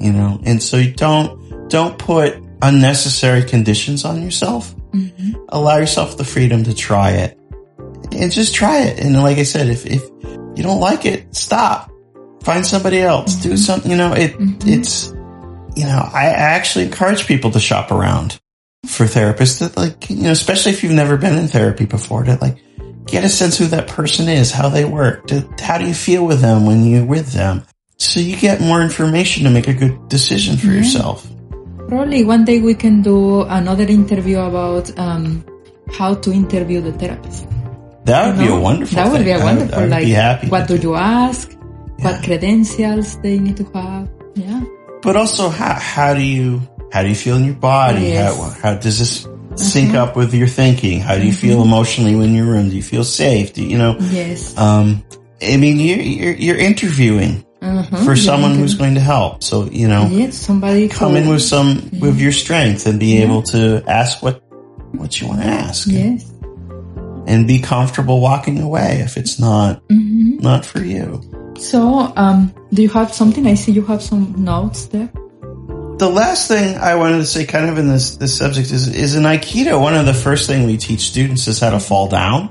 you 0.00 0.12
know, 0.12 0.40
and 0.44 0.62
so 0.62 0.76
you 0.76 0.92
don't, 0.92 1.68
don't 1.68 1.98
put 1.98 2.42
unnecessary 2.62 3.42
conditions 3.44 4.04
on 4.04 4.22
yourself. 4.22 4.74
Mhm. 4.94 5.34
Allow 5.48 5.78
yourself 5.78 6.16
the 6.16 6.24
freedom 6.24 6.64
to 6.64 6.74
try 6.74 7.10
it 7.10 7.38
and 8.12 8.30
just 8.30 8.54
try 8.54 8.82
it. 8.82 9.00
And 9.00 9.20
like 9.22 9.38
I 9.38 9.42
said, 9.42 9.68
if, 9.68 9.84
if 9.86 10.02
you 10.56 10.62
don't 10.62 10.80
like 10.80 11.04
it, 11.04 11.34
stop, 11.34 11.90
find 12.42 12.64
somebody 12.64 13.00
else, 13.00 13.34
do 13.36 13.56
something, 13.56 13.90
you 13.90 13.96
know, 13.96 14.12
it, 14.12 14.38
Mhm. 14.38 14.66
it's, 14.66 15.08
you 15.74 15.84
know, 15.84 16.08
I 16.12 16.26
actually 16.26 16.84
encourage 16.84 17.26
people 17.26 17.50
to 17.52 17.60
shop 17.60 17.90
around 17.90 18.38
for 18.86 19.06
therapists 19.06 19.58
that 19.60 19.76
like, 19.76 20.08
you 20.10 20.16
know, 20.22 20.30
especially 20.30 20.72
if 20.72 20.82
you've 20.82 20.92
never 20.92 21.16
been 21.16 21.36
in 21.36 21.48
therapy 21.48 21.86
before 21.86 22.22
to 22.24 22.38
like 22.40 22.58
get 23.06 23.24
a 23.24 23.28
sense 23.28 23.58
who 23.58 23.66
that 23.66 23.88
person 23.88 24.28
is, 24.28 24.52
how 24.52 24.68
they 24.68 24.84
work, 24.84 25.26
to, 25.26 25.48
how 25.60 25.78
do 25.78 25.86
you 25.86 25.94
feel 25.94 26.24
with 26.24 26.40
them 26.40 26.66
when 26.66 26.84
you're 26.84 27.04
with 27.04 27.32
them? 27.32 27.62
So 27.98 28.20
you 28.20 28.36
get 28.36 28.60
more 28.60 28.82
information 28.82 29.44
to 29.44 29.50
make 29.50 29.68
a 29.68 29.72
good 29.74 30.08
decision 30.08 30.56
for 30.56 30.66
yourself. 30.66 31.26
Probably 31.94 32.24
one 32.24 32.44
day 32.44 32.60
we 32.60 32.74
can 32.74 33.02
do 33.02 33.42
another 33.42 33.84
interview 33.84 34.38
about 34.40 34.90
um, 34.98 35.44
how 35.92 36.14
to 36.14 36.32
interview 36.32 36.80
the 36.80 36.90
therapist. 36.92 37.46
That 38.04 38.34
would 38.34 38.42
You 38.44 38.50
be 38.50 38.56
a 38.56 38.60
wonderful 38.60 38.96
That 38.96 39.12
would 39.12 39.16
thing. 39.18 39.24
be 39.26 39.30
a 39.30 39.34
I 39.34 39.38
would- 39.38 39.44
wonderful. 39.44 39.74
I 39.78 39.80
would, 39.82 39.90
like, 39.90 40.04
be 40.04 40.10
happy. 40.10 40.48
what 40.48 40.66
to 40.68 40.76
do 40.76 40.88
you 40.88 40.94
ask? 40.96 41.52
Yeah. 41.52 42.04
What 42.10 42.24
credentials 42.24 43.16
they 43.22 43.38
need 43.38 43.56
to 43.58 43.64
have? 43.74 44.08
Yeah. 44.34 44.60
But 45.02 45.14
also, 45.14 45.48
how 45.50 45.74
how 45.78 46.14
do 46.14 46.20
you 46.22 46.60
how 46.92 47.02
do 47.02 47.08
you 47.10 47.14
feel 47.14 47.36
in 47.36 47.44
your 47.44 47.54
body? 47.54 48.08
Yes. 48.10 48.36
How 48.36 48.50
how 48.70 48.74
does 48.74 48.98
this 48.98 49.28
sync 49.54 49.92
Mhm. 49.92 50.02
up 50.02 50.16
with 50.16 50.34
your 50.34 50.48
thinking? 50.48 50.98
How 50.98 51.14
do 51.16 51.24
you 51.24 51.32
feel 51.32 51.62
emotionally 51.62 52.16
when 52.16 52.34
you're 52.34 52.42
in 52.42 52.44
your 52.44 52.54
room? 52.58 52.70
Do 52.70 52.76
you 52.76 52.82
feel 52.82 53.04
safe? 53.04 53.54
Do 53.54 53.62
you, 53.62 53.68
you 53.68 53.78
know? 53.78 53.94
Yes. 54.10 54.52
Um, 54.58 55.04
I 55.40 55.56
mean, 55.58 55.78
you're 55.78 56.00
you're, 56.02 56.34
you're 56.34 56.58
interviewing 56.58 57.43
Mhm. 57.64 58.04
for 58.04 58.14
Yeah, 58.14 58.22
someone 58.22 58.54
who's 58.56 58.74
going 58.74 58.94
to 58.94 59.00
help. 59.00 59.42
So 59.42 59.68
you 59.70 59.88
know, 59.88 60.08
yes, 60.10 60.36
somebody 60.36 60.88
come 60.88 61.16
in 61.16 61.28
with 61.28 61.42
some 61.42 61.88
with 62.00 62.18
your 62.20 62.32
strength 62.32 62.86
and 62.86 63.00
be 63.00 63.16
Yeah. 63.16 63.24
able 63.24 63.42
to 63.54 63.82
ask 63.88 64.22
what 64.22 64.42
what 64.92 65.20
you 65.20 65.28
want 65.28 65.40
to 65.42 65.46
ask. 65.48 65.86
yes. 65.88 66.24
and 67.26 67.48
be 67.48 67.58
comfortable 67.58 68.20
walking 68.20 68.60
away 68.60 69.00
if 69.02 69.16
it's 69.16 69.38
not 69.40 69.80
hmm 69.88 70.36
not 70.40 70.66
for 70.66 70.80
you. 70.84 71.22
So, 71.58 72.12
um, 72.16 72.52
do 72.74 72.82
you 72.82 72.90
have 72.90 73.14
something? 73.14 73.46
I 73.46 73.54
see 73.54 73.72
you 73.72 73.80
have 73.86 74.02
some 74.02 74.34
notes 74.36 74.86
there. 74.92 75.08
The 75.96 76.10
last 76.10 76.48
thing 76.48 76.76
I 76.76 76.96
wanted 76.96 77.18
to 77.18 77.24
say, 77.24 77.46
kind 77.46 77.70
of 77.70 77.78
in 77.78 77.88
this 77.88 78.16
this 78.16 78.36
subject, 78.36 78.70
is 78.72 78.88
is 78.88 79.14
in 79.14 79.22
Aikido. 79.22 79.80
One 79.80 79.94
of 79.94 80.04
the 80.04 80.12
first 80.12 80.46
thing 80.48 80.66
we 80.66 80.76
teach 80.76 81.00
students 81.00 81.48
is 81.48 81.60
how 81.60 81.70
to 81.70 81.80
fall 81.80 82.08
down, 82.08 82.50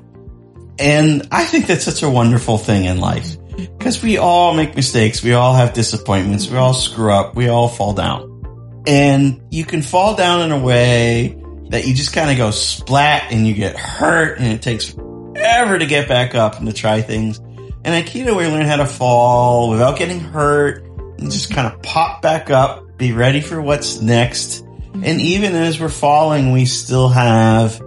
and 0.80 1.28
I 1.32 1.44
think 1.46 1.68
that's 1.68 1.84
such 1.86 2.02
a 2.02 2.10
wonderful 2.10 2.58
thing 2.58 2.86
in 2.86 3.00
life 3.00 3.38
because 3.56 4.02
we 4.02 4.18
all 4.18 4.54
make 4.54 4.76
mistakes, 4.76 5.24
we 5.24 5.34
all 5.34 5.54
have 5.54 5.74
disappointments, 5.74 6.50
we 6.50 6.58
all 6.58 6.74
screw 6.74 7.12
up, 7.12 7.36
we 7.36 7.48
all 7.48 7.68
fall 7.68 7.94
down, 7.94 8.84
and 8.88 9.42
you 9.50 9.66
can 9.66 9.82
fall 9.82 10.16
down 10.16 10.42
in 10.42 10.52
a 10.52 10.60
way 10.60 11.38
that 11.70 11.88
you 11.88 11.94
just 11.94 12.14
kind 12.14 12.30
of 12.30 12.38
go 12.38 12.52
splat 12.52 13.32
and 13.32 13.48
you 13.48 13.54
get 13.54 13.76
hurt, 13.76 14.40
and 14.40 14.48
it 14.48 14.62
takes 14.62 14.90
forever 14.90 15.80
to 15.80 15.86
get 15.86 16.08
back 16.08 16.36
up 16.36 16.58
and 16.58 16.68
to 16.68 16.74
try 16.74 17.02
things. 17.02 17.40
And 17.86 18.06
Aikido, 18.06 18.38
we 18.38 18.48
learn 18.48 18.66
how 18.66 18.78
to 18.78 18.86
fall 18.86 19.70
without 19.70 19.98
getting 19.98 20.20
hurt 20.20 20.86
and 21.18 21.32
just 21.32 21.52
kind 21.52 21.68
of 21.68 21.82
pop 21.82 22.22
back 22.22 22.50
up, 22.50 22.98
be 22.98 23.12
ready 23.12 23.42
for 23.42 23.62
what's 23.62 24.02
next. 24.02 24.64
And 24.94 25.20
even 25.20 25.56
as 25.56 25.80
we're 25.82 25.90
falling, 25.90 26.52
we 26.52 26.66
still 26.66 27.10
have 27.10 27.82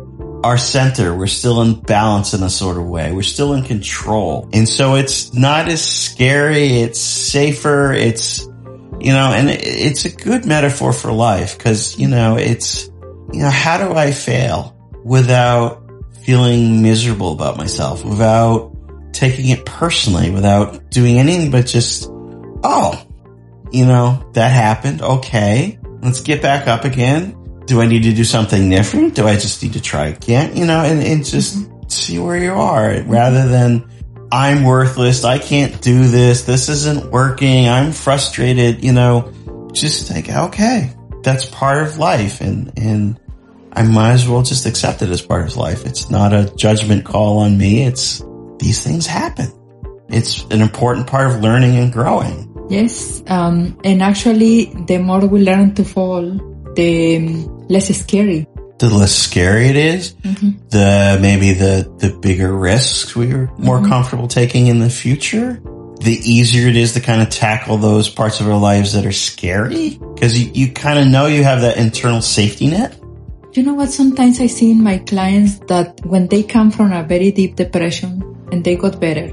our 0.46 0.56
center. 0.56 1.14
We're 1.14 1.26
still 1.26 1.60
in 1.62 1.80
balance 1.80 2.32
in 2.32 2.42
a 2.42 2.48
sort 2.48 2.76
of 2.76 2.86
way. 2.86 3.12
We're 3.12 3.22
still 3.22 3.54
in 3.54 3.64
control. 3.64 4.48
And 4.52 4.68
so 4.68 4.94
it's 4.94 5.34
not 5.34 5.68
as 5.68 5.84
scary. 5.84 6.78
It's 6.78 7.00
safer. 7.00 7.92
It's, 7.92 8.46
you 9.00 9.12
know, 9.12 9.32
and 9.32 9.50
it's 9.50 10.04
a 10.04 10.16
good 10.16 10.46
metaphor 10.46 10.92
for 10.92 11.12
life 11.12 11.58
because, 11.58 11.98
you 11.98 12.06
know, 12.06 12.36
it's, 12.36 12.86
you 13.32 13.40
know, 13.40 13.50
how 13.50 13.76
do 13.78 13.92
I 13.92 14.12
fail 14.12 14.76
without 15.04 15.82
feeling 16.22 16.80
miserable 16.80 17.32
about 17.32 17.56
myself, 17.56 18.04
without 18.04 18.72
taking 19.12 19.48
it 19.48 19.66
personally, 19.66 20.30
without 20.30 20.90
doing 20.90 21.18
anything 21.18 21.50
but 21.50 21.66
just, 21.66 22.08
oh, 22.08 23.04
you 23.72 23.84
know, 23.84 24.30
that 24.34 24.52
happened. 24.52 25.02
Okay. 25.02 25.78
Let's 26.02 26.20
get 26.20 26.40
back 26.40 26.68
up 26.68 26.84
again. 26.84 27.36
Do 27.66 27.80
I 27.80 27.87
need 27.87 28.04
to 28.04 28.12
do 28.12 28.25
something 28.25 28.70
different? 28.70 29.14
Do 29.14 29.26
I 29.26 29.35
just 29.35 29.62
need 29.62 29.73
to 29.75 29.82
try 29.82 30.08
again? 30.08 30.56
You 30.56 30.66
know, 30.66 30.80
and, 30.85 31.02
and 31.02 31.25
just 31.25 31.68
see 31.90 32.18
where 32.18 32.37
you 32.37 32.52
are 32.52 33.02
rather 33.02 33.49
than 33.49 33.88
I'm 34.30 34.64
worthless. 34.64 35.25
I 35.25 35.38
can't 35.38 35.80
do 35.82 36.06
this. 36.08 36.42
This 36.42 36.68
isn't 36.68 37.11
working. 37.11 37.68
I'm 37.68 37.92
frustrated. 37.92 38.85
You 38.85 38.92
know, 38.92 39.70
just 39.73 40.11
think, 40.11 40.30
okay, 40.30 40.92
that's 41.23 41.46
part 41.46 41.82
of 41.82 41.99
life. 41.99 42.40
And, 42.40 42.73
and 42.76 43.20
I 43.73 43.82
might 43.82 44.12
as 44.12 44.28
well 44.28 44.42
just 44.42 44.64
accept 44.66 45.02
it 45.02 45.11
as 45.11 45.23
part 45.23 45.46
of 45.46 45.56
life. 45.56 45.87
It's 45.87 46.08
not 46.08 46.32
a 46.32 46.52
judgment 46.56 47.04
call 47.04 47.38
on 47.38 47.58
me. 47.58 47.82
It's 47.82 48.23
these 48.58 48.82
things 48.82 49.06
happen. 49.06 49.52
It's 50.08 50.44
an 50.50 50.62
important 50.62 51.06
part 51.06 51.30
of 51.30 51.42
learning 51.42 51.76
and 51.76 51.92
growing. 51.92 52.52
Yes, 52.68 53.23
um, 53.28 53.78
and 53.85 54.02
actually, 54.02 54.66
the 54.87 54.99
more 54.99 55.20
we 55.26 55.40
learn 55.40 55.75
to 55.75 55.85
fall, 55.85 56.25
the 56.76 57.18
less 57.68 57.88
scary. 57.88 58.47
The 58.78 58.90
less 58.90 59.14
scary 59.14 59.68
it 59.68 59.76
is, 59.76 60.12
mm-hmm. 60.14 60.50
the 60.68 61.18
maybe 61.21 61.54
the 61.54 61.90
the 61.99 62.16
bigger 62.18 62.54
risks 62.54 63.16
we're 63.16 63.50
more 63.56 63.78
mm-hmm. 63.78 63.88
comfortable 63.88 64.28
taking 64.28 64.66
in 64.66 64.78
the 64.78 64.90
future. 64.90 65.61
The 66.00 66.12
easier 66.12 66.68
it 66.68 66.76
is 66.76 66.92
to 66.92 67.00
kind 67.00 67.23
of 67.23 67.30
tackle 67.30 67.78
those 67.78 68.11
parts 68.11 68.40
of 68.40 68.49
our 68.49 68.59
lives 68.59 68.92
that 68.92 69.06
are 69.06 69.16
scary 69.16 69.99
because 70.14 70.38
you, 70.38 70.52
you 70.52 70.73
kind 70.73 70.99
of 70.99 71.06
know 71.06 71.25
you 71.25 71.42
have 71.42 71.62
that 71.62 71.78
internal 71.78 72.21
safety 72.21 72.68
net. 72.68 73.00
You 73.54 73.62
know 73.62 73.73
what? 73.73 73.90
Sometimes 73.90 74.38
I 74.38 74.47
see 74.47 74.71
in 74.71 74.83
my 74.83 74.99
clients 74.99 75.59
that 75.73 76.04
when 76.04 76.28
they 76.28 76.42
come 76.42 76.71
from 76.71 76.92
a 76.92 77.02
very 77.02 77.33
deep 77.33 77.56
depression 77.56 78.21
and 78.52 78.62
they 78.62 78.76
got 78.76 79.00
better, 79.00 79.33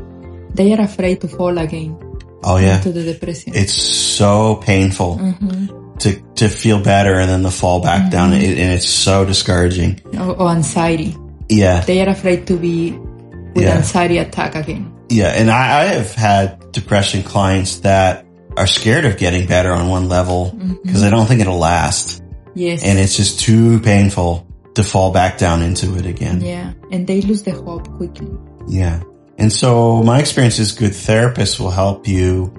they 0.54 0.72
are 0.74 0.80
afraid 0.80 1.20
to 1.22 1.28
fall 1.28 1.58
again 1.58 2.00
Oh 2.46 2.58
yeah, 2.58 2.78
into 2.78 2.92
the 2.92 3.04
depression. 3.04 3.54
it's 3.56 3.74
so 3.74 4.56
painful 4.56 5.18
mm-hmm. 5.18 5.83
To 6.04 6.22
to 6.36 6.50
feel 6.50 6.84
better 6.84 7.16
and 7.16 7.30
then 7.30 7.44
to 7.44 7.52
fall 7.52 7.80
back 7.82 8.12
down, 8.12 8.32
mm-hmm. 8.32 8.44
it, 8.44 8.58
and 8.60 8.74
it's 8.74 8.88
so 8.88 9.26
discouraging. 9.26 10.02
or, 10.20 10.36
or 10.36 10.50
anxiety. 10.50 11.16
Yeah, 11.50 11.82
They 11.82 12.02
are 12.02 12.10
afraid 12.10 12.48
to 12.48 12.58
be 12.58 12.92
with 12.92 13.64
Yeah. 13.64 13.78
anxiety 13.78 14.18
attack 14.18 14.56
again. 14.56 14.92
Yeah, 15.10 15.28
and 15.28 15.52
I, 15.52 15.82
I 15.82 15.84
have 15.96 16.14
had 16.14 16.72
depression 16.72 17.24
clients 17.24 17.80
that 17.80 18.26
are 18.58 18.68
scared 18.68 19.06
of 19.06 19.18
getting 19.18 19.48
better 19.48 19.72
on 19.72 19.90
one 19.90 20.10
level 20.10 20.52
mm-hmm. 20.56 20.76
because 20.84 21.02
they 21.02 21.10
don't 21.10 21.26
think 21.26 21.42
it'll 21.42 21.60
last. 21.60 22.24
Yes. 22.56 22.84
And 22.84 23.00
it's 23.00 23.16
just 23.18 23.40
too 23.40 23.80
painful 23.80 24.48
to 24.76 24.84
fall 24.84 25.12
back 25.12 25.38
down 25.38 25.62
into 25.62 25.96
it 25.98 26.06
again. 26.06 26.42
yeah. 26.42 26.74
And 26.92 27.06
they 27.06 27.22
lose 27.22 27.44
the 27.44 27.52
hope 27.52 27.88
quickly. 27.98 28.32
Yeah. 28.68 29.04
And 29.38 29.52
so 29.52 30.02
my 30.04 30.20
experience 30.20 30.60
is 30.60 30.72
good 30.72 30.92
therapists 30.92 31.60
will 31.60 31.72
help 31.72 32.08
you 32.08 32.52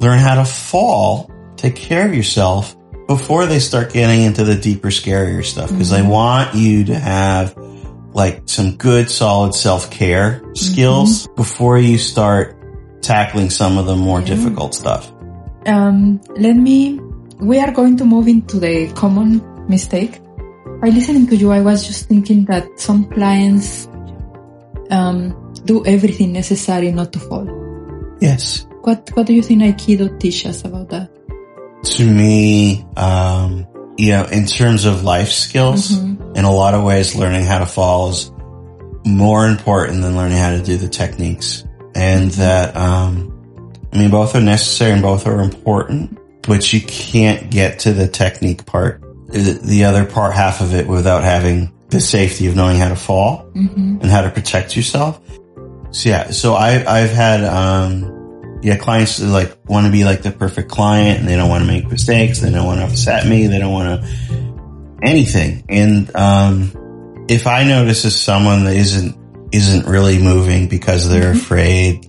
learn 0.00 0.18
how 0.18 0.36
to 0.36 0.44
fall, 0.44 1.30
take 1.56 1.76
care 1.76 2.06
of 2.08 2.14
yourself 2.14 2.74
before 3.10 3.44
they 3.46 3.58
start 3.58 3.92
getting 3.92 4.22
into 4.22 4.44
the 4.44 4.54
deeper, 4.54 4.86
scarier 4.86 5.44
stuff. 5.44 5.68
because 5.68 5.90
they 5.90 6.00
want 6.00 6.54
you 6.54 6.84
to 6.84 6.94
have 6.94 7.58
like 8.14 8.42
some 8.46 8.76
good, 8.76 9.10
solid 9.10 9.52
self-care 9.52 10.40
skills 10.54 11.26
before 11.34 11.76
you 11.76 11.98
start 11.98 12.54
tackling 13.02 13.50
some 13.50 13.78
of 13.78 13.86
the 13.86 13.96
more 13.96 14.20
difficult 14.20 14.76
stuff. 14.76 15.10
Um, 15.66 16.20
let 16.36 16.54
me, 16.54 17.00
we 17.40 17.58
are 17.58 17.72
going 17.72 17.96
to 17.96 18.04
move 18.04 18.28
into 18.28 18.60
the 18.60 18.92
common 18.92 19.42
mistake. 19.66 20.20
By 20.80 20.90
listening 20.90 21.26
to 21.34 21.36
you, 21.36 21.50
I 21.50 21.62
was 21.62 21.84
just 21.84 22.06
thinking 22.06 22.44
that 22.44 22.78
some 22.78 23.10
clients, 23.10 23.88
um, 24.92 25.34
do 25.64 25.84
everything 25.84 26.32
necessary 26.32 26.92
not 26.92 27.12
to 27.14 27.18
fall. 27.18 27.46
Yes. 28.20 28.68
What, 28.82 29.10
what 29.14 29.26
do 29.26 29.34
you 29.34 29.42
think 29.42 29.62
Aikido 29.62 30.20
teaches 30.20 30.64
about 30.64 30.90
that? 30.90 31.10
To 31.82 32.06
me, 32.06 32.86
um, 32.96 33.66
you 33.96 34.12
know, 34.12 34.24
in 34.24 34.46
terms 34.46 34.84
of 34.84 35.02
life 35.02 35.30
skills, 35.30 35.96
in 35.96 36.44
a 36.44 36.52
lot 36.52 36.74
of 36.74 36.84
ways, 36.84 37.14
learning 37.16 37.44
how 37.44 37.58
to 37.58 37.66
fall 37.66 38.10
is 38.10 38.30
more 39.06 39.46
important 39.48 40.02
than 40.02 40.14
learning 40.16 40.36
how 40.36 40.50
to 40.50 40.62
do 40.62 40.76
the 40.76 40.88
techniques. 40.88 41.64
And 41.94 42.30
that, 42.32 42.76
um, 42.76 43.74
I 43.92 43.98
mean, 43.98 44.10
both 44.10 44.34
are 44.34 44.40
necessary 44.40 44.92
and 44.92 45.02
both 45.02 45.26
are 45.26 45.40
important, 45.40 46.18
but 46.42 46.72
you 46.72 46.80
can't 46.82 47.50
get 47.50 47.80
to 47.80 47.92
the 47.92 48.06
technique 48.06 48.66
part, 48.66 49.02
the 49.28 49.58
the 49.62 49.84
other 49.84 50.04
part, 50.04 50.34
half 50.34 50.60
of 50.60 50.74
it 50.74 50.86
without 50.86 51.24
having 51.24 51.72
the 51.88 52.00
safety 52.00 52.46
of 52.46 52.54
knowing 52.56 52.76
how 52.76 52.88
to 52.90 52.96
fall 52.96 53.50
and 53.54 54.04
how 54.04 54.20
to 54.20 54.30
protect 54.30 54.76
yourself. 54.76 55.20
So 55.92 56.08
yeah, 56.08 56.30
so 56.30 56.54
I, 56.54 56.84
I've 56.86 57.10
had, 57.10 57.42
um, 57.42 58.19
yeah, 58.62 58.76
clients 58.76 59.20
like 59.20 59.56
want 59.66 59.86
to 59.86 59.92
be 59.92 60.04
like 60.04 60.22
the 60.22 60.30
perfect 60.30 60.70
client 60.70 61.20
and 61.20 61.28
they 61.28 61.36
don't 61.36 61.48
want 61.48 61.62
to 61.64 61.68
make 61.68 61.86
mistakes. 61.88 62.40
They 62.40 62.50
don't 62.50 62.66
want 62.66 62.80
to 62.80 62.86
upset 62.86 63.26
me. 63.26 63.46
They 63.46 63.58
don't 63.58 63.72
want 63.72 64.02
to 64.02 65.00
anything. 65.02 65.64
And, 65.68 66.14
um, 66.14 66.72
if 67.28 67.46
I 67.46 67.64
notice 67.64 68.04
as 68.04 68.20
someone 68.20 68.64
that 68.64 68.76
isn't, 68.76 69.16
isn't 69.52 69.86
really 69.86 70.18
moving 70.20 70.68
because 70.68 71.08
they're 71.08 71.32
afraid 71.32 72.06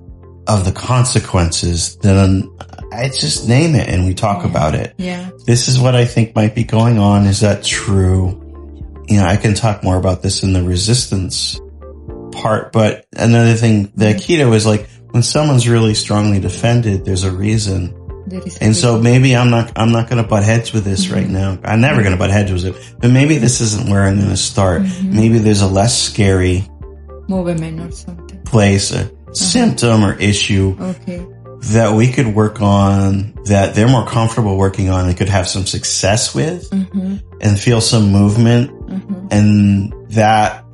of 0.47 0.65
the 0.65 0.71
consequences, 0.71 1.95
then 1.97 2.49
I 2.91 3.07
just 3.09 3.47
name 3.47 3.75
it 3.75 3.87
and 3.87 4.05
we 4.05 4.13
talk 4.13 4.43
Yeah. 4.43 4.49
about 4.49 4.75
it. 4.75 4.93
Yeah. 4.97 5.29
This 5.45 5.67
is 5.67 5.79
what 5.79 5.95
I 5.95 6.05
think 6.05 6.35
might 6.35 6.55
be 6.55 6.63
going 6.63 6.97
on. 6.99 7.27
Is 7.27 7.41
that 7.41 7.63
true? 7.63 8.39
You 9.07 9.17
know, 9.19 9.25
I 9.25 9.37
can 9.37 9.53
talk 9.53 9.83
more 9.83 9.97
about 9.97 10.21
this 10.21 10.43
in 10.43 10.53
the 10.53 10.63
resistance 10.63 11.59
part, 12.31 12.71
but 12.71 13.05
another 13.15 13.53
thing, 13.53 13.91
the 13.95 14.05
Aikido 14.05 14.53
is 14.55 14.65
like 14.65 14.87
when 15.11 15.23
someone's 15.23 15.67
really 15.67 15.93
strongly 15.93 16.39
defended, 16.39 17.05
there's 17.05 17.23
a 17.23 17.31
reason. 17.31 17.97
There 18.27 18.41
is 18.45 18.57
a 18.57 18.63
And 18.63 18.75
so 18.75 18.99
maybe 18.99 19.35
I'm 19.35 19.49
not, 19.49 19.71
I'm 19.75 19.91
not 19.91 20.09
going 20.09 20.21
to 20.21 20.27
butt 20.27 20.43
heads 20.43 20.71
with 20.73 20.83
this 20.85 21.09
right 21.09 21.27
now. 21.27 21.59
I'm 21.63 21.81
never 21.81 22.01
going 22.01 22.13
to 22.13 22.17
butt 22.19 22.29
heads 22.29 22.51
with 22.51 22.65
it, 22.65 22.95
but 22.99 23.11
maybe 23.11 23.37
this 23.37 23.61
isn't 23.61 23.89
where 23.89 24.03
I'm 24.03 24.17
going 24.17 24.29
to 24.29 24.37
start. 24.37 24.83
Maybe 25.03 25.37
there's 25.39 25.61
a 25.61 25.67
less 25.67 25.97
scary 25.99 26.67
movement 27.27 27.79
or 27.81 27.91
something. 27.91 28.41
place, 28.43 28.91
a 28.93 29.11
symptom 29.33 30.03
or 30.03 30.13
issue 30.19 30.75
Okay. 30.79 31.25
that 31.71 31.93
we 31.95 32.11
could 32.11 32.27
work 32.27 32.61
on 32.61 33.33
that 33.45 33.75
they're 33.75 33.87
more 33.87 34.05
comfortable 34.05 34.57
working 34.57 34.89
on 34.89 35.07
and 35.07 35.17
could 35.17 35.29
have 35.29 35.47
some 35.47 35.65
success 35.65 36.33
with 36.35 36.69
Mm-hmm. 36.69 37.15
and 37.41 37.59
feel 37.59 37.81
some 37.81 38.11
movement 38.11 38.71
Mm-hmm. 38.71 39.27
and 39.31 39.93
that 40.11 40.65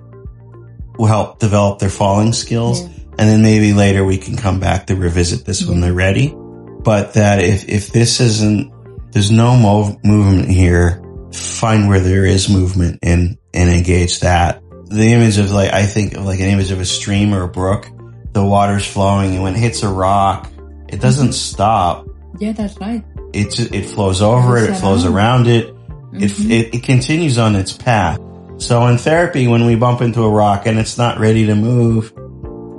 will 0.98 1.06
help 1.08 1.38
develop 1.40 1.78
their 1.80 1.90
falling 1.90 2.34
skills. 2.34 2.82
Yeah. 2.82 2.90
And 3.20 3.30
then 3.30 3.42
maybe 3.42 3.74
later 3.74 4.06
we 4.06 4.18
can 4.18 4.38
come 4.38 4.60
back 4.60 4.88
to 4.88 4.96
revisit 4.96 5.46
this 5.46 5.66
when 5.66 5.82
they're 5.82 5.94
ready. 5.94 6.34
But 6.36 7.14
that 7.14 7.42
if, 7.42 7.68
if 7.68 7.88
this 7.92 8.20
isn't, 8.20 8.72
there's 9.12 9.32
no 9.32 9.52
mov- 9.52 10.04
movement 10.06 10.50
here, 10.50 11.02
find 11.34 11.88
where 11.88 12.00
there 12.00 12.26
is 12.26 12.50
movement 12.50 13.00
and, 13.02 13.38
and 13.54 13.70
engage 13.70 14.20
that. 14.20 14.62
The 14.86 15.14
image 15.14 15.38
of 15.38 15.52
like, 15.52 15.74
I 15.74 15.86
think 15.86 16.14
of 16.14 16.26
like 16.26 16.40
an 16.40 16.46
image 16.46 16.72
of 16.72 16.80
a 16.80 16.86
stream 16.86 17.34
or 17.34 17.44
a 17.44 17.48
brook. 17.48 17.88
The 18.32 18.46
water's 18.46 18.86
flowing 18.86 19.34
and 19.34 19.44
when 19.44 19.56
it 19.56 19.60
hits 19.60 19.82
a 19.84 19.90
rock, 19.90 20.50
it 20.88 21.02
doesn't 21.02 21.34
stop. 21.34 22.08
Yeah, 22.40 22.52
that's 22.52 22.78
right. 22.78 23.04
It, 23.34 23.60
it 23.74 23.86
flows 23.86 24.22
over 24.22 24.58
it. 24.58 24.70
It 24.70 24.76
flows 24.76 25.06
around. 25.06 25.48
it. 25.48 25.70
It, 26.14 26.32
mm-hmm. 26.32 26.52
it, 26.52 26.76
it 26.76 26.84
continues 26.84 27.38
on 27.38 27.56
its 27.56 27.74
path. 27.74 28.20
So 28.58 28.86
in 28.88 28.98
therapy, 28.98 29.48
when 29.48 29.66
we 29.66 29.76
bump 29.76 30.02
into 30.02 30.24
a 30.24 30.30
rock 30.30 30.66
and 30.66 30.80
it's 30.80 30.98
not 30.98 31.20
ready 31.20 31.48
to 31.48 31.56
move, 31.56 32.14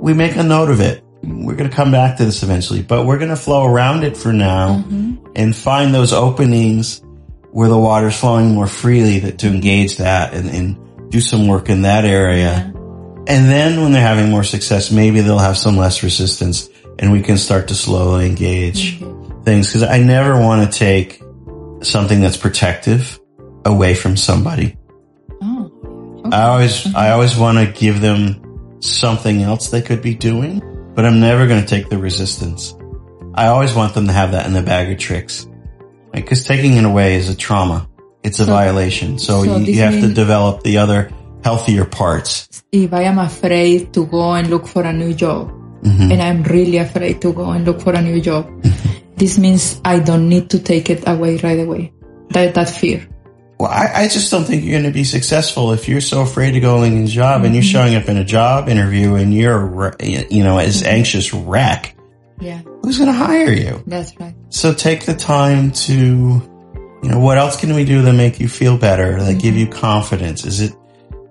we 0.01 0.13
make 0.13 0.35
a 0.35 0.43
note 0.43 0.69
of 0.69 0.79
it. 0.79 1.03
We're 1.21 1.55
going 1.55 1.69
to 1.69 1.75
come 1.75 1.91
back 1.91 2.17
to 2.17 2.25
this 2.25 2.43
eventually, 2.43 2.81
but 2.81 3.05
we're 3.05 3.17
going 3.17 3.29
to 3.29 3.35
flow 3.35 3.65
around 3.65 4.03
it 4.03 4.15
for 4.15 4.31
now 4.31 4.77
mm-hmm. 4.77 5.31
and 5.35 5.55
find 5.55 5.93
those 5.93 6.13
openings 6.13 7.01
where 7.51 7.67
the 7.67 7.77
water's 7.77 8.17
flowing 8.17 8.53
more 8.53 8.67
freely 8.67 9.19
that 9.19 9.39
to 9.39 9.47
engage 9.47 9.97
that 9.97 10.33
and, 10.33 10.49
and 10.49 11.11
do 11.11 11.19
some 11.19 11.47
work 11.47 11.69
in 11.69 11.81
that 11.81 12.05
area. 12.05 12.71
And 13.27 13.49
then 13.49 13.81
when 13.81 13.91
they're 13.91 14.01
having 14.01 14.29
more 14.29 14.43
success, 14.43 14.91
maybe 14.91 15.21
they'll 15.21 15.37
have 15.37 15.57
some 15.57 15.75
less 15.75 16.03
resistance 16.03 16.69
and 16.97 17.11
we 17.11 17.21
can 17.21 17.37
start 17.37 17.67
to 17.67 17.75
slowly 17.75 18.27
engage 18.27 18.99
mm-hmm. 18.99 19.43
things. 19.43 19.71
Cause 19.73 19.83
I 19.83 19.99
never 19.99 20.39
want 20.39 20.71
to 20.71 20.77
take 20.77 21.21
something 21.81 22.21
that's 22.21 22.37
protective 22.37 23.19
away 23.65 23.93
from 23.93 24.15
somebody. 24.15 24.77
Oh. 25.41 26.21
I 26.31 26.43
always, 26.43 26.95
I 26.95 27.11
always 27.11 27.37
want 27.37 27.57
to 27.57 27.79
give 27.79 27.99
them 27.99 28.48
something 28.79 29.41
else 29.41 29.69
they 29.69 29.81
could 29.81 30.01
be 30.01 30.15
doing, 30.15 30.61
but 30.95 31.05
I'm 31.05 31.19
never 31.19 31.47
going 31.47 31.61
to 31.61 31.67
take 31.67 31.89
the 31.89 31.97
resistance. 31.97 32.75
I 33.33 33.47
always 33.47 33.73
want 33.73 33.93
them 33.93 34.07
to 34.07 34.13
have 34.13 34.31
that 34.31 34.45
in 34.45 34.53
the 34.53 34.61
bag 34.61 34.91
of 34.91 34.97
tricks. 34.97 35.47
Right? 36.13 36.25
Cause 36.25 36.43
taking 36.43 36.73
it 36.77 36.85
away 36.85 37.15
is 37.15 37.29
a 37.29 37.35
trauma. 37.35 37.87
It's 38.23 38.39
a 38.39 38.45
So- 38.45 38.51
violation. 38.51 39.19
So, 39.19 39.43
so 39.43 39.57
you, 39.57 39.73
you 39.73 39.81
have 39.81 40.01
to 40.01 40.13
develop 40.13 40.63
the 40.63 40.79
other 40.79 41.11
healthier 41.43 41.85
parts. 41.85 42.63
If 42.71 42.93
I 42.93 43.03
am 43.03 43.19
afraid 43.19 43.93
to 43.93 44.05
go 44.05 44.33
and 44.33 44.49
look 44.49 44.67
for 44.67 44.83
a 44.83 44.93
new 44.93 45.13
job, 45.13 45.49
mm-hmm. 45.81 46.11
and 46.11 46.21
I'm 46.21 46.43
really 46.43 46.77
afraid 46.77 47.21
to 47.21 47.33
go 47.33 47.49
and 47.51 47.65
look 47.65 47.81
for 47.81 47.93
a 47.93 48.01
new 48.01 48.19
job, 48.21 48.45
mm-hmm. 48.45 49.15
this 49.15 49.37
means 49.37 49.79
I 49.85 49.99
don't 49.99 50.27
need 50.27 50.49
to 50.51 50.59
take 50.59 50.89
it 50.89 51.07
away 51.07 51.37
right 51.37 51.59
away. 51.59 51.93
That 52.29 52.53
that 52.55 52.69
fear. 52.69 53.07
Well, 53.59 53.69
I, 53.69 54.03
I 54.03 54.07
just 54.07 54.31
don't 54.31 54.45
think 54.45 54.63
you're 54.63 54.79
going 54.79 54.91
to 54.91 54.97
be 54.97 55.03
successful 55.03 55.73
if 55.73 55.89
you're 55.89 55.99
so 56.01 56.21
afraid 56.21 56.51
to 56.51 56.59
go 56.61 56.83
in 56.83 57.03
a 57.03 57.07
job 57.07 57.43
and 57.43 57.53
you're 57.53 57.61
Mm-hmm. 57.63 57.71
showing 57.71 57.95
up 57.95 58.07
in 58.07 58.15
a 58.17 58.23
job 58.23 58.69
interview 58.69 59.15
and 59.15 59.33
you're, 59.33 59.93
you 60.01 60.43
know, 60.43 60.57
as 60.59 60.81
Mm-hmm. 60.81 60.89
anxious 60.93 61.33
wreck. 61.33 61.95
Yeah, 62.39 62.61
Who's 62.83 62.97
going 62.97 63.11
to 63.11 63.17
hire 63.17 63.51
you? 63.51 63.83
that's 63.85 64.17
right. 64.17 64.33
So 64.47 64.73
take 64.73 65.05
the 65.05 65.13
time 65.13 65.71
to, 65.73 65.93
you 65.93 67.09
know, 67.09 67.19
what 67.19 67.37
else 67.37 67.59
can 67.59 67.73
we 67.73 67.83
do 67.83 68.01
to 68.05 68.13
make 68.13 68.39
you 68.39 68.47
feel 68.47 68.77
better? 68.77 69.21
That 69.21 69.41
give 69.41 69.57
you 69.57 69.67
confidence? 69.67 70.45
Is 70.45 70.61
it, 70.61 70.73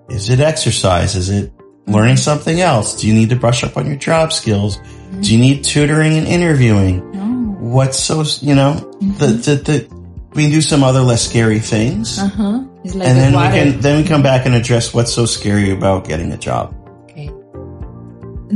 is 0.09 0.29
it 0.29 0.39
exercise? 0.39 1.15
Is 1.15 1.29
it 1.31 1.51
learning 1.87 2.17
something 2.17 2.61
else? 2.61 3.01
Do 3.01 3.07
you 3.07 3.15
need 3.15 3.29
to 3.31 3.35
brush 3.35 3.63
up 3.63 3.75
on 3.75 3.87
your 3.87 3.95
job 3.95 4.31
skills? 4.31 4.77
Do 5.21 5.33
you 5.33 5.39
need 5.39 5.63
tutoring 5.63 6.15
and 6.15 6.27
interviewing? 6.27 7.01
Oh. 7.15 7.57
What's 7.59 7.97
so, 7.99 8.23
you 8.45 8.53
know, 8.53 8.75
the, 9.01 9.27
the, 9.27 9.55
the, 9.55 9.98
we 10.33 10.43
can 10.43 10.51
do 10.51 10.61
some 10.61 10.83
other 10.83 11.01
less 11.01 11.27
scary 11.27 11.59
things. 11.59 12.19
Uh 12.19 12.27
huh. 12.27 12.63
Like 12.83 13.07
and 13.07 13.17
then 13.17 13.33
water. 13.33 13.49
we 13.49 13.71
can, 13.71 13.81
then 13.81 14.01
we 14.01 14.07
come 14.07 14.21
back 14.21 14.45
and 14.45 14.55
address 14.55 14.93
what's 14.93 15.13
so 15.13 15.25
scary 15.25 15.71
about 15.71 16.07
getting 16.07 16.31
a 16.31 16.37
job. 16.37 16.73
Okay. 17.05 17.29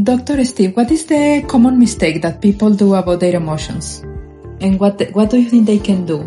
Dr. 0.04 0.44
Steve, 0.46 0.76
what 0.76 0.92
is 0.92 1.06
the 1.06 1.44
common 1.48 1.80
mistake 1.80 2.22
that 2.22 2.42
people 2.42 2.72
do 2.72 2.94
about 2.96 3.20
their 3.20 3.36
emotions? 3.36 4.00
And 4.62 4.80
what 4.80 5.02
what 5.14 5.30
do 5.30 5.38
you 5.38 5.50
think 5.50 5.66
they 5.66 5.80
can 5.80 6.06
do? 6.06 6.22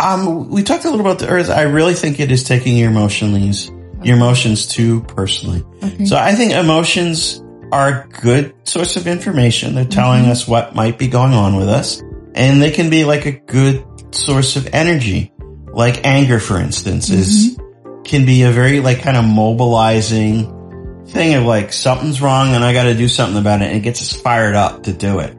Um, 0.00 0.50
we 0.50 0.62
talked 0.62 0.84
a 0.84 0.90
little 0.90 1.06
about 1.06 1.20
the 1.20 1.28
earth. 1.28 1.48
I 1.48 1.62
really 1.62 1.94
think 1.94 2.18
it 2.18 2.32
is 2.32 2.42
taking 2.42 2.76
your 2.76 2.90
emotions, 2.90 3.70
your 4.02 4.16
emotions 4.16 4.66
too 4.66 5.02
personally. 5.02 5.64
So 6.06 6.16
I 6.16 6.34
think 6.34 6.52
emotions 6.52 7.40
are 7.70 7.88
a 7.88 8.08
good 8.20 8.54
source 8.64 8.96
of 8.96 9.06
information. 9.06 9.76
They're 9.76 9.84
telling 9.84 10.26
us 10.26 10.48
what 10.48 10.74
might 10.74 10.98
be 10.98 11.06
going 11.06 11.32
on 11.32 11.56
with 11.56 11.68
us 11.68 12.02
and 12.34 12.62
they 12.62 12.70
can 12.70 12.90
be 12.90 13.04
like 13.04 13.26
a 13.26 13.32
good 13.32 13.84
source 14.14 14.56
of 14.56 14.68
energy. 14.72 15.32
Like 15.72 16.04
anger, 16.04 16.38
for 16.38 16.58
instance, 16.58 17.08
is, 17.08 17.56
mm-hmm. 17.56 18.02
can 18.02 18.26
be 18.26 18.42
a 18.42 18.50
very 18.50 18.80
like 18.80 19.00
kind 19.00 19.16
of 19.16 19.24
mobilizing 19.24 21.04
thing 21.06 21.34
of 21.34 21.44
like 21.44 21.72
something's 21.72 22.20
wrong 22.20 22.54
and 22.54 22.62
I 22.62 22.72
got 22.72 22.84
to 22.84 22.94
do 22.94 23.08
something 23.08 23.40
about 23.40 23.62
it 23.62 23.66
and 23.66 23.76
it 23.76 23.80
gets 23.80 24.02
us 24.02 24.20
fired 24.20 24.54
up 24.54 24.84
to 24.84 24.92
do 24.92 25.18
it 25.20 25.36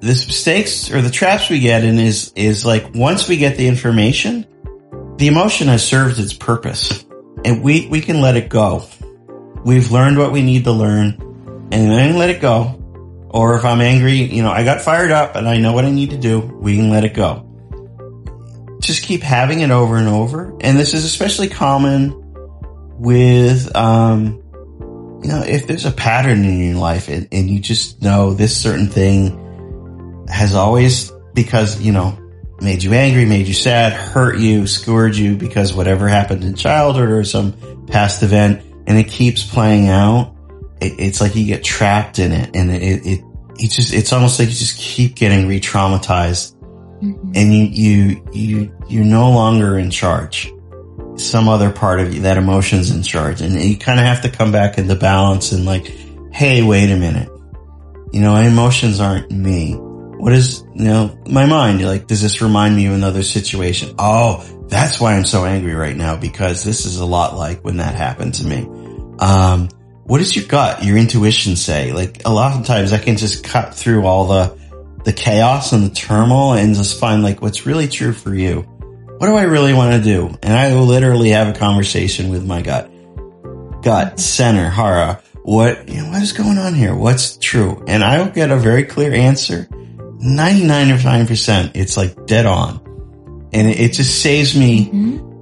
the 0.00 0.06
mistakes 0.06 0.90
or 0.90 1.02
the 1.02 1.10
traps 1.10 1.50
we 1.50 1.60
get 1.60 1.84
in 1.84 1.98
is 1.98 2.32
is 2.34 2.64
like 2.64 2.94
once 2.94 3.28
we 3.28 3.36
get 3.36 3.56
the 3.56 3.66
information, 3.66 4.46
the 5.16 5.28
emotion 5.28 5.68
has 5.68 5.86
served 5.86 6.18
its 6.18 6.32
purpose, 6.32 7.04
and 7.44 7.62
we 7.62 7.86
we 7.86 8.00
can 8.00 8.20
let 8.20 8.36
it 8.36 8.48
go. 8.48 8.86
We've 9.64 9.90
learned 9.92 10.16
what 10.16 10.32
we 10.32 10.42
need 10.42 10.64
to 10.64 10.72
learn, 10.72 11.18
and 11.70 11.90
then 11.90 12.16
let 12.16 12.30
it 12.30 12.40
go. 12.40 12.76
Or 13.28 13.56
if 13.56 13.64
I'm 13.64 13.80
angry, 13.80 14.22
you 14.22 14.42
know, 14.42 14.50
I 14.50 14.64
got 14.64 14.80
fired 14.80 15.12
up 15.12 15.36
and 15.36 15.46
I 15.46 15.58
know 15.58 15.72
what 15.72 15.84
I 15.84 15.90
need 15.90 16.10
to 16.10 16.18
do, 16.18 16.40
we 16.40 16.76
can 16.76 16.90
let 16.90 17.04
it 17.04 17.14
go. 17.14 17.46
Just 18.80 19.04
keep 19.04 19.22
having 19.22 19.60
it 19.60 19.70
over 19.70 19.96
and 19.96 20.08
over, 20.08 20.56
and 20.60 20.78
this 20.78 20.94
is 20.94 21.04
especially 21.04 21.48
common 21.48 22.16
with 22.98 23.74
um, 23.76 24.42
you 25.22 25.28
know, 25.28 25.42
if 25.42 25.66
there's 25.66 25.84
a 25.84 25.90
pattern 25.90 26.44
in 26.44 26.58
your 26.58 26.78
life 26.78 27.08
and, 27.08 27.28
and 27.30 27.50
you 27.50 27.60
just 27.60 28.00
know 28.00 28.32
this 28.32 28.56
certain 28.56 28.86
thing 28.86 30.26
has 30.28 30.54
always, 30.54 31.12
because, 31.34 31.80
you 31.80 31.92
know, 31.92 32.18
made 32.60 32.82
you 32.82 32.92
angry, 32.94 33.26
made 33.26 33.46
you 33.46 33.54
sad, 33.54 33.92
hurt 33.92 34.38
you, 34.38 34.66
scored 34.66 35.14
you 35.14 35.36
because 35.36 35.74
whatever 35.74 36.08
happened 36.08 36.44
in 36.44 36.54
childhood 36.54 37.10
or 37.10 37.24
some 37.24 37.86
past 37.86 38.22
event 38.22 38.62
and 38.86 38.96
it 38.96 39.08
keeps 39.08 39.44
playing 39.44 39.88
out. 39.88 40.34
It, 40.80 40.98
it's 40.98 41.20
like 41.20 41.34
you 41.36 41.44
get 41.44 41.62
trapped 41.62 42.18
in 42.18 42.32
it 42.32 42.56
and 42.56 42.70
it, 42.70 43.06
it, 43.06 43.24
it 43.58 43.70
just, 43.70 43.92
it's 43.92 44.12
almost 44.14 44.38
like 44.38 44.48
you 44.48 44.54
just 44.54 44.78
keep 44.78 45.16
getting 45.16 45.48
re-traumatized 45.48 46.54
and 47.00 47.54
you, 47.54 47.64
you, 47.64 48.28
you, 48.32 48.76
you're 48.88 49.04
no 49.04 49.30
longer 49.30 49.78
in 49.78 49.90
charge 49.90 50.52
some 51.20 51.48
other 51.48 51.70
part 51.70 52.00
of 52.00 52.14
you, 52.14 52.22
that 52.22 52.38
emotion's 52.38 52.90
in 52.90 53.02
charge. 53.02 53.40
And 53.40 53.54
you 53.54 53.76
kind 53.76 54.00
of 54.00 54.06
have 54.06 54.22
to 54.22 54.30
come 54.30 54.52
back 54.52 54.78
into 54.78 54.94
balance 54.94 55.52
and 55.52 55.64
like, 55.64 55.86
hey, 56.32 56.62
wait 56.62 56.90
a 56.90 56.96
minute. 56.96 57.28
You 58.12 58.20
know, 58.20 58.34
emotions 58.36 59.00
aren't 59.00 59.30
me. 59.30 59.74
What 59.74 60.32
is, 60.32 60.64
you 60.74 60.84
know, 60.84 61.18
my 61.26 61.46
mind? 61.46 61.82
Like, 61.82 62.06
does 62.06 62.20
this 62.20 62.42
remind 62.42 62.76
me 62.76 62.86
of 62.86 62.94
another 62.94 63.22
situation? 63.22 63.94
Oh, 63.98 64.44
that's 64.68 65.00
why 65.00 65.14
I'm 65.14 65.24
so 65.24 65.44
angry 65.44 65.74
right 65.74 65.96
now 65.96 66.16
because 66.16 66.64
this 66.64 66.86
is 66.86 66.98
a 66.98 67.06
lot 67.06 67.36
like 67.36 67.64
when 67.64 67.78
that 67.78 67.94
happened 67.94 68.34
to 68.34 68.46
me. 68.46 68.66
Um, 69.18 69.68
what 70.04 70.18
does 70.18 70.34
your 70.34 70.46
gut, 70.46 70.84
your 70.84 70.96
intuition 70.96 71.56
say? 71.56 71.92
Like 71.92 72.22
a 72.24 72.30
lot 72.30 72.58
of 72.58 72.66
times 72.66 72.92
I 72.92 72.98
can 72.98 73.16
just 73.16 73.44
cut 73.44 73.74
through 73.74 74.06
all 74.06 74.26
the, 74.26 74.59
the 75.04 75.12
chaos 75.12 75.72
and 75.72 75.84
the 75.84 75.90
turmoil 75.90 76.54
and 76.54 76.74
just 76.74 77.00
find 77.00 77.22
like 77.22 77.42
what's 77.42 77.66
really 77.66 77.88
true 77.88 78.12
for 78.12 78.34
you 78.34 78.66
what 79.20 79.26
do 79.26 79.36
I 79.36 79.42
really 79.42 79.74
want 79.74 79.92
to 79.92 80.02
do? 80.02 80.34
And 80.42 80.54
I 80.54 80.72
literally 80.72 81.28
have 81.28 81.54
a 81.54 81.58
conversation 81.58 82.30
with 82.30 82.46
my 82.46 82.62
gut. 82.62 82.90
Gut, 83.82 84.18
center, 84.18 84.70
Hara. 84.70 85.22
What, 85.42 85.90
you 85.90 86.00
know, 86.00 86.08
what 86.08 86.22
is 86.22 86.32
going 86.32 86.56
on 86.56 86.72
here? 86.72 86.94
What's 86.94 87.36
true? 87.36 87.84
And 87.86 88.02
I 88.02 88.22
will 88.22 88.30
get 88.30 88.50
a 88.50 88.56
very 88.56 88.84
clear 88.84 89.12
answer. 89.12 89.68
99.9%. 89.70 91.72
It's 91.74 91.98
like 91.98 92.24
dead 92.24 92.46
on. 92.46 92.80
And 93.52 93.68
it, 93.68 93.78
it 93.78 93.92
just 93.92 94.22
saves 94.22 94.58
me 94.58 94.88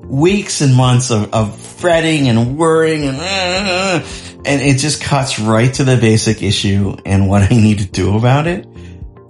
weeks 0.09 0.61
and 0.61 0.75
months 0.75 1.13
of, 1.13 1.33
of 1.33 1.57
fretting 1.57 2.29
and 2.29 2.59
worrying 2.59 3.05
and, 3.05 3.19
uh, 3.21 4.05
and 4.45 4.61
it 4.61 4.79
just 4.79 5.03
cuts 5.03 5.39
right 5.39 5.73
to 5.75 5.85
the 5.85 5.97
basic 5.97 6.43
issue 6.43 6.97
and 7.05 7.29
what 7.29 7.43
I 7.43 7.55
need 7.55 7.79
to 7.79 7.87
do 7.87 8.19
about 8.19 8.49
it. 8.49 8.67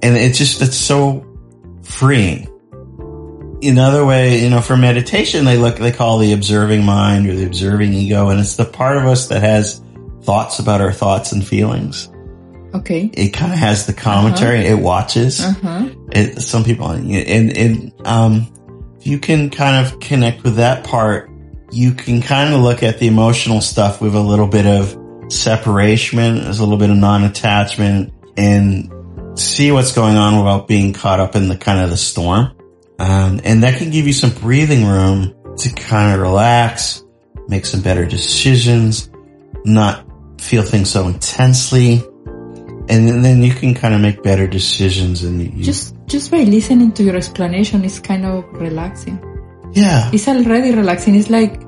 And 0.03 0.17
it 0.17 0.35
just, 0.35 0.63
it's 0.63 0.77
so 0.77 1.27
freeing. 1.83 2.49
Another 3.63 4.05
way, 4.05 4.43
you 4.43 4.51
know, 4.51 4.61
for 4.61 4.77
meditation, 4.77 5.45
they 5.45 5.57
look, 5.57 5.77
they 5.77 5.91
call 5.91 6.19
the 6.19 6.33
observing 6.33 6.85
mind 6.85 7.29
or 7.29 7.35
the 7.35 7.45
observing 7.45 7.93
ego. 7.93 8.29
And 8.29 8.39
it's 8.39 8.57
the 8.57 8.65
part 8.65 8.97
of 8.97 9.05
us 9.07 9.29
that 9.29 9.43
has 9.43 9.83
thoughts 10.23 10.61
about 10.61 10.81
our 10.81 10.93
thoughts 10.93 11.33
and 11.33 11.47
feelings. 11.47 12.09
Okay. 12.75 13.11
It 13.13 13.31
kind 13.31 13.53
of 13.53 13.59
has 13.59 13.87
the 13.87 13.95
commentary. 13.95 14.61
It 14.61 14.79
watches. 14.79 15.41
Uh-huh. 15.41 15.89
It, 16.13 16.41
some 16.43 16.65
people, 16.65 16.91
and, 16.91 17.57
and, 17.57 17.93
um, 18.07 18.55
if 19.01 19.07
you 19.07 19.19
can 19.19 19.51
kind 19.51 19.87
of 19.87 20.01
connect 20.01 20.43
with 20.43 20.57
that 20.57 20.85
part, 20.85 21.31
you 21.71 21.93
can 21.93 22.21
kind 22.21 22.55
of 22.55 22.61
look 22.61 22.83
at 22.83 22.99
the 22.99 23.07
emotional 23.07 23.61
stuff 23.61 24.01
with 24.01 24.15
a 24.15 24.21
little 24.21 24.49
bit 24.49 24.67
of 24.67 24.97
separation, 25.33 26.19
as 26.19 26.59
a 26.59 26.63
little 26.63 26.79
bit 26.79 26.91
of 26.91 26.97
non-attachment 26.97 28.13
and 28.37 28.91
see 29.39 29.71
what's 29.73 29.93
going 29.93 30.17
on 30.17 30.37
without 30.39 30.69
being 30.69 30.93
caught 30.93 31.21
up 31.21 31.37
in 31.37 31.49
the 31.49 31.57
kind 31.57 31.81
of 31.81 31.91
the 31.91 31.97
storm. 31.97 32.53
Um, 32.99 33.41
and 33.45 33.63
that 33.63 33.79
can 33.79 33.91
give 33.91 34.07
you 34.07 34.13
some 34.13 34.31
breathing 34.31 34.85
room 34.85 35.35
to 35.59 35.71
kind 35.71 36.15
of 36.15 36.21
relax, 36.21 37.05
make 37.49 37.65
some 37.67 37.81
better 37.81 38.05
decisions, 38.07 39.11
not 39.65 40.05
feel 40.41 40.63
things 40.63 40.91
so 40.91 41.07
intensely. 41.09 42.03
And 42.91 43.23
then 43.25 43.43
you 43.43 43.53
can 43.53 43.75
kind 43.75 43.95
of 43.95 44.01
make 44.01 44.23
better 44.23 44.47
decisions 44.47 45.23
and 45.23 45.43
you, 45.43 45.63
Just 45.63 45.95
just 46.07 46.31
by 46.31 46.39
listening 46.39 46.93
to 46.93 47.03
your 47.03 47.17
explanation 47.17 47.85
is 47.85 48.01
kind 48.01 48.25
of 48.25 48.45
relaxing. 48.55 49.19
yeah. 49.75 50.11
It's 50.13 50.27
already 50.27 50.73
relaxing. 50.75 51.15
It's 51.15 51.29
like 51.29 51.61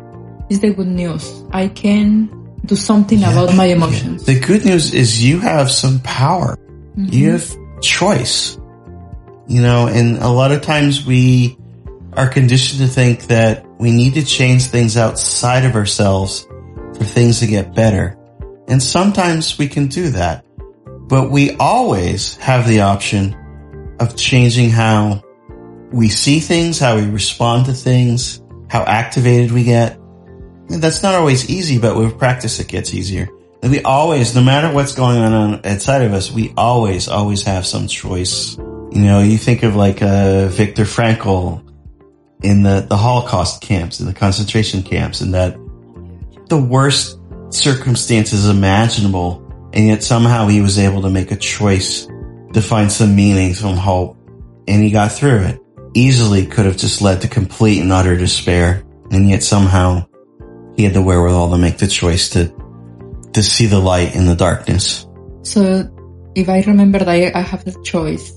it's 0.48 0.60
the 0.60 0.72
good 0.72 0.88
news. 0.88 1.44
I 1.52 1.68
can 1.68 2.28
do 2.64 2.74
something 2.74 3.18
about 3.22 3.54
my 3.54 3.66
emotions. 3.66 4.24
The 4.24 4.40
good 4.40 4.64
news 4.64 4.94
is 4.94 5.22
you 5.22 5.40
have 5.40 5.70
some 5.70 6.00
power. 6.00 6.56
Mm-hmm. 7.00 7.12
You 7.12 7.30
have 7.32 7.80
choice. 7.80 8.56
You 9.48 9.62
know, 9.62 9.88
and 9.88 10.18
a 10.18 10.28
lot 10.28 10.52
of 10.52 10.62
times 10.62 11.04
we 11.04 11.58
are 12.12 12.28
conditioned 12.28 12.80
to 12.80 12.86
think 12.86 13.24
that 13.24 13.66
we 13.78 13.90
need 13.90 14.14
to 14.14 14.24
change 14.24 14.66
things 14.66 14.96
outside 14.96 15.64
of 15.64 15.74
ourselves 15.74 16.46
for 16.94 17.04
things 17.04 17.40
to 17.40 17.46
get 17.46 17.74
better. 17.74 18.16
And 18.68 18.82
sometimes 18.82 19.58
we 19.58 19.68
can 19.68 19.88
do 19.88 20.10
that, 20.10 20.44
but 21.08 21.30
we 21.30 21.56
always 21.56 22.36
have 22.36 22.68
the 22.68 22.82
option 22.82 23.34
of 23.98 24.16
changing 24.16 24.70
how 24.70 25.24
we 25.90 26.08
see 26.08 26.38
things, 26.38 26.78
how 26.78 26.96
we 26.96 27.06
respond 27.06 27.66
to 27.66 27.72
things, 27.72 28.40
how 28.68 28.82
activated 28.82 29.50
we 29.50 29.64
get. 29.64 29.96
And 30.68 30.80
that's 30.80 31.02
not 31.02 31.14
always 31.14 31.50
easy, 31.50 31.78
but 31.78 31.96
with 31.96 32.18
practice 32.18 32.60
it 32.60 32.68
gets 32.68 32.94
easier. 32.94 33.28
We 33.62 33.82
always, 33.82 34.34
no 34.34 34.42
matter 34.42 34.72
what's 34.72 34.94
going 34.94 35.18
on 35.18 35.60
outside 35.64 36.02
of 36.02 36.14
us, 36.14 36.30
we 36.30 36.52
always, 36.56 37.08
always 37.08 37.42
have 37.42 37.66
some 37.66 37.88
choice. 37.88 38.56
You 38.56 39.02
know, 39.02 39.20
you 39.20 39.36
think 39.36 39.62
of 39.62 39.76
like, 39.76 40.02
uh, 40.02 40.48
Viktor 40.48 40.84
Frankl 40.84 41.62
in 42.42 42.62
the, 42.62 42.86
the 42.88 42.96
Holocaust 42.96 43.60
camps, 43.60 44.00
in 44.00 44.06
the 44.06 44.14
concentration 44.14 44.82
camps, 44.82 45.20
and 45.20 45.34
that 45.34 45.56
the 46.48 46.58
worst 46.58 47.18
circumstances 47.50 48.48
imaginable, 48.48 49.46
and 49.72 49.86
yet 49.86 50.02
somehow 50.02 50.46
he 50.48 50.62
was 50.62 50.78
able 50.78 51.02
to 51.02 51.10
make 51.10 51.30
a 51.30 51.36
choice 51.36 52.06
to 52.54 52.62
find 52.62 52.90
some 52.90 53.14
meaning, 53.14 53.54
some 53.54 53.76
hope, 53.76 54.16
and 54.66 54.82
he 54.82 54.90
got 54.90 55.12
through 55.12 55.40
it. 55.40 55.60
Easily 55.94 56.46
could 56.46 56.64
have 56.64 56.76
just 56.76 57.02
led 57.02 57.20
to 57.20 57.28
complete 57.28 57.80
and 57.80 57.92
utter 57.92 58.16
despair, 58.16 58.84
and 59.10 59.28
yet 59.28 59.42
somehow 59.42 60.06
he 60.76 60.84
had 60.84 60.94
the 60.94 61.02
wherewithal 61.02 61.50
to 61.50 61.58
make 61.58 61.78
the 61.78 61.86
choice 61.86 62.30
to 62.30 62.52
to 63.32 63.42
see 63.42 63.66
the 63.66 63.78
light 63.78 64.14
in 64.14 64.26
the 64.26 64.34
darkness. 64.34 65.06
So 65.42 65.88
if 66.34 66.48
I 66.48 66.62
remember 66.62 66.98
that 66.98 67.08
I 67.08 67.40
have 67.40 67.64
the 67.64 67.80
choice, 67.82 68.32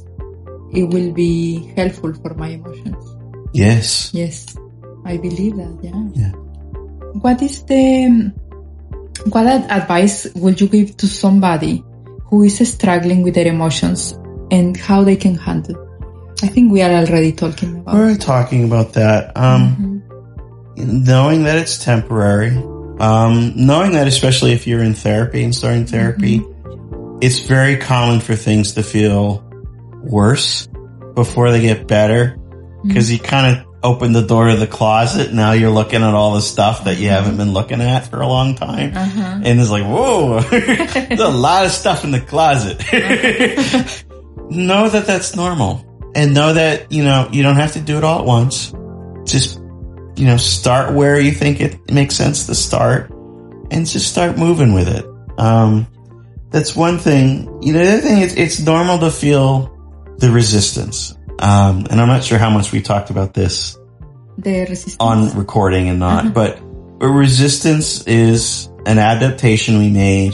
it 0.71 0.83
will 0.83 1.11
be 1.13 1.71
helpful 1.75 2.13
for 2.13 2.33
my 2.33 2.49
emotions. 2.49 3.15
Yes. 3.53 4.11
Yes, 4.13 4.57
I 5.05 5.17
believe 5.17 5.57
that. 5.57 5.77
Yeah. 5.81 6.03
Yeah. 6.13 6.31
What 7.21 7.41
is 7.41 7.63
the 7.65 8.33
what 9.29 9.45
advice 9.47 10.27
would 10.35 10.59
you 10.59 10.67
give 10.67 10.97
to 10.97 11.07
somebody 11.07 11.83
who 12.25 12.43
is 12.43 12.57
struggling 12.67 13.21
with 13.21 13.35
their 13.35 13.47
emotions 13.47 14.13
and 14.51 14.75
how 14.75 15.03
they 15.03 15.15
can 15.15 15.35
handle? 15.35 15.77
I 16.41 16.47
think 16.47 16.71
we 16.71 16.81
are 16.81 16.91
already 16.91 17.31
talking 17.31 17.77
about. 17.77 17.95
We're 17.95 18.17
talking 18.17 18.65
about 18.65 18.93
that. 18.93 19.37
Um, 19.37 20.03
knowing 20.75 21.43
that 21.43 21.57
it's 21.57 21.77
temporary, 21.77 22.51
um, 22.99 23.53
knowing 23.55 23.93
that 23.93 24.07
especially 24.07 24.53
if 24.53 24.67
you're 24.67 24.83
in 24.83 24.93
therapy 24.93 25.43
and 25.43 25.53
starting 25.53 25.85
therapy, 25.85 26.39
mm-hmm. 26.39 27.19
it's 27.21 27.39
very 27.39 27.77
common 27.77 28.19
for 28.19 28.35
things 28.35 28.73
to 28.73 28.83
feel 28.83 29.43
worse 30.03 30.67
before 31.15 31.51
they 31.51 31.61
get 31.61 31.87
better 31.87 32.35
mm-hmm. 32.37 32.87
because 32.87 33.11
you 33.11 33.19
kind 33.19 33.57
of 33.57 33.65
open 33.83 34.13
the 34.13 34.21
door 34.21 34.47
of 34.47 34.59
the 34.59 34.67
closet. 34.67 35.33
Now 35.33 35.51
you're 35.51 35.69
looking 35.69 36.01
at 36.01 36.13
all 36.13 36.35
the 36.35 36.41
stuff 36.41 36.85
that 36.85 36.97
you 36.97 37.09
haven't 37.09 37.37
been 37.37 37.51
looking 37.51 37.81
at 37.81 38.07
for 38.07 38.21
a 38.21 38.27
long 38.27 38.55
time. 38.55 38.95
Uh-huh. 38.95 39.41
And 39.43 39.59
it's 39.59 39.69
like, 39.69 39.83
whoa, 39.83 40.39
there's 40.49 41.19
a 41.19 41.27
lot 41.29 41.65
of 41.65 41.71
stuff 41.71 42.03
in 42.03 42.11
the 42.11 42.21
closet. 42.21 42.79
Uh-huh. 42.79 44.47
know 44.49 44.87
that 44.87 45.05
that's 45.05 45.35
normal 45.35 46.11
and 46.15 46.33
know 46.33 46.53
that, 46.53 46.91
you 46.91 47.03
know, 47.03 47.29
you 47.31 47.43
don't 47.43 47.55
have 47.55 47.73
to 47.73 47.81
do 47.81 47.97
it 47.97 48.03
all 48.03 48.19
at 48.19 48.25
once. 48.25 48.73
Just, 49.25 49.59
you 50.15 50.25
know, 50.25 50.37
start 50.37 50.93
where 50.93 51.19
you 51.19 51.31
think 51.31 51.61
it 51.61 51.91
makes 51.91 52.15
sense 52.15 52.45
to 52.47 52.55
start 52.55 53.09
and 53.71 53.85
just 53.87 54.11
start 54.11 54.37
moving 54.37 54.73
with 54.73 54.87
it. 54.87 55.05
Um, 55.37 55.87
that's 56.49 56.75
one 56.75 56.99
thing. 56.99 57.61
You 57.63 57.73
know, 57.73 57.83
the 57.83 57.93
other 57.93 58.01
thing, 58.01 58.21
it's, 58.21 58.35
it's 58.35 58.59
normal 58.59 58.99
to 58.99 59.11
feel 59.11 59.69
the 60.17 60.31
resistance. 60.31 61.17
Um, 61.39 61.87
and 61.89 61.99
I'm 61.99 62.07
not 62.07 62.23
sure 62.23 62.37
how 62.37 62.49
much 62.49 62.71
we 62.71 62.81
talked 62.81 63.09
about 63.09 63.33
this 63.33 63.77
The 64.37 64.95
on 64.99 65.35
recording 65.37 65.89
and 65.89 65.99
not, 65.99 66.33
but 66.33 66.59
a 67.01 67.07
resistance 67.07 68.05
is 68.07 68.69
an 68.85 68.99
adaptation 68.99 69.79
we 69.79 69.89
made 69.89 70.33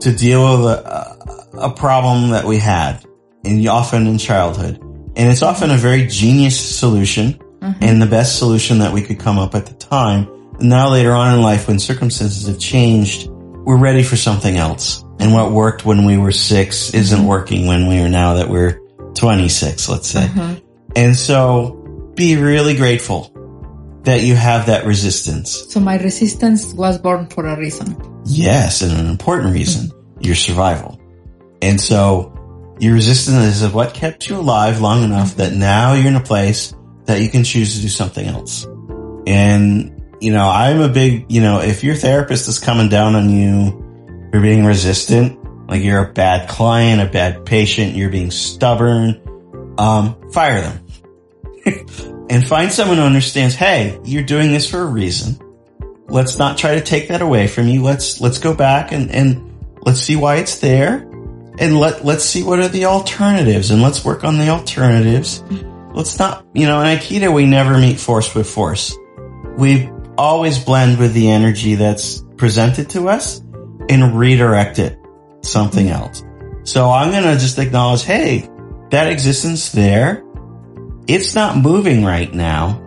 to 0.00 0.12
deal 0.16 0.58
with 0.58 0.66
a, 0.66 1.48
a 1.58 1.70
problem 1.70 2.30
that 2.30 2.44
we 2.46 2.56
had 2.56 3.04
and 3.44 3.66
often 3.68 4.06
in 4.06 4.18
childhood. 4.18 4.78
And 5.16 5.30
it's 5.30 5.42
often 5.42 5.70
a 5.70 5.76
very 5.76 6.06
genius 6.06 6.58
solution 6.58 7.38
Mm-hmm. 7.60 7.84
and 7.84 8.00
the 8.00 8.06
best 8.06 8.38
solution 8.38 8.78
that 8.78 8.92
we 8.92 9.02
could 9.02 9.18
come 9.18 9.38
up 9.38 9.54
at 9.54 9.66
the 9.66 9.74
time. 9.74 10.26
And 10.58 10.70
now 10.70 10.88
later 10.90 11.12
on 11.12 11.34
in 11.34 11.42
life, 11.42 11.68
when 11.68 11.78
circumstances 11.78 12.46
have 12.46 12.58
changed, 12.58 13.28
we're 13.28 13.76
ready 13.76 14.02
for 14.02 14.16
something 14.16 14.56
else. 14.56 15.04
And 15.18 15.34
what 15.34 15.52
worked 15.52 15.84
when 15.84 16.06
we 16.06 16.16
were 16.16 16.32
six 16.32 16.94
isn't 16.94 17.18
mm-hmm. 17.18 17.28
working 17.28 17.66
when 17.66 17.86
we 17.86 17.98
are 17.98 18.08
now 18.08 18.34
that 18.34 18.48
we're 18.48 18.80
26, 19.14 19.90
let's 19.90 20.08
say. 20.08 20.26
Mm-hmm. 20.26 20.66
And 20.96 21.14
so 21.14 22.12
be 22.14 22.36
really 22.36 22.76
grateful 22.76 23.30
that 24.04 24.22
you 24.22 24.34
have 24.34 24.66
that 24.66 24.86
resistance. 24.86 25.70
so 25.70 25.78
my 25.78 25.98
resistance 25.98 26.72
was 26.72 26.98
born 26.98 27.26
for 27.26 27.46
a 27.46 27.58
reason. 27.58 27.94
Yes, 28.24 28.80
and 28.80 28.92
an 28.92 29.06
important 29.06 29.52
reason, 29.52 29.90
your 30.20 30.34
survival. 30.34 30.98
And 31.60 31.78
so 31.78 32.32
your 32.80 32.94
resistance 32.94 33.60
is 33.60 33.72
what 33.72 33.92
kept 33.92 34.28
you 34.30 34.38
alive 34.38 34.80
long 34.80 35.04
enough 35.04 35.36
that 35.36 35.52
now 35.52 35.92
you're 35.92 36.08
in 36.08 36.16
a 36.16 36.22
place 36.22 36.72
that 37.10 37.20
you 37.20 37.28
can 37.28 37.42
choose 37.42 37.74
to 37.74 37.82
do 37.82 37.88
something 37.88 38.24
else. 38.24 38.64
And, 39.26 40.00
you 40.20 40.32
know, 40.32 40.48
I'm 40.48 40.80
a 40.80 40.88
big, 40.88 41.30
you 41.30 41.40
know, 41.40 41.60
if 41.60 41.82
your 41.82 41.96
therapist 41.96 42.48
is 42.48 42.60
coming 42.60 42.88
down 42.88 43.16
on 43.16 43.28
you 43.30 44.28
for 44.30 44.40
being 44.40 44.64
resistant, 44.64 45.68
like 45.68 45.82
you're 45.82 46.04
a 46.04 46.12
bad 46.12 46.48
client, 46.48 47.02
a 47.02 47.06
bad 47.06 47.44
patient, 47.44 47.96
you're 47.96 48.10
being 48.10 48.30
stubborn, 48.30 49.20
um, 49.76 50.30
fire 50.30 50.60
them. 50.60 50.86
and 52.30 52.46
find 52.46 52.70
someone 52.70 52.98
who 52.98 53.02
understands, 53.02 53.56
hey, 53.56 53.98
you're 54.04 54.22
doing 54.22 54.52
this 54.52 54.70
for 54.70 54.80
a 54.80 54.86
reason. 54.86 55.36
Let's 56.06 56.38
not 56.38 56.58
try 56.58 56.76
to 56.76 56.80
take 56.80 57.08
that 57.08 57.22
away 57.22 57.48
from 57.48 57.66
you. 57.66 57.82
Let's, 57.82 58.20
let's 58.20 58.38
go 58.38 58.54
back 58.54 58.92
and, 58.92 59.10
and 59.10 59.76
let's 59.82 60.00
see 60.00 60.14
why 60.14 60.36
it's 60.36 60.60
there. 60.60 61.08
And 61.58 61.78
let, 61.78 62.04
let's 62.04 62.24
see 62.24 62.44
what 62.44 62.60
are 62.60 62.68
the 62.68 62.86
alternatives 62.86 63.72
and 63.72 63.82
let's 63.82 64.04
work 64.04 64.22
on 64.22 64.38
the 64.38 64.48
alternatives. 64.48 65.42
Let's 65.92 66.18
not, 66.18 66.46
you 66.54 66.66
know, 66.66 66.80
in 66.80 66.86
Aikido, 66.86 67.32
we 67.34 67.46
never 67.46 67.78
meet 67.78 67.98
force 67.98 68.34
with 68.34 68.48
force. 68.48 68.96
We 69.56 69.90
always 70.16 70.62
blend 70.62 70.98
with 70.98 71.14
the 71.14 71.30
energy 71.30 71.74
that's 71.74 72.22
presented 72.36 72.90
to 72.90 73.08
us 73.08 73.40
and 73.88 74.16
redirect 74.16 74.78
it 74.78 74.98
something 75.42 75.86
mm-hmm. 75.86 76.02
else. 76.02 76.22
So 76.64 76.90
I'm 76.90 77.10
going 77.10 77.24
to 77.24 77.40
just 77.40 77.58
acknowledge, 77.58 78.04
hey, 78.04 78.48
that 78.90 79.10
existence 79.10 79.72
there, 79.72 80.24
it's 81.06 81.34
not 81.34 81.56
moving 81.56 82.04
right 82.04 82.32
now. 82.32 82.80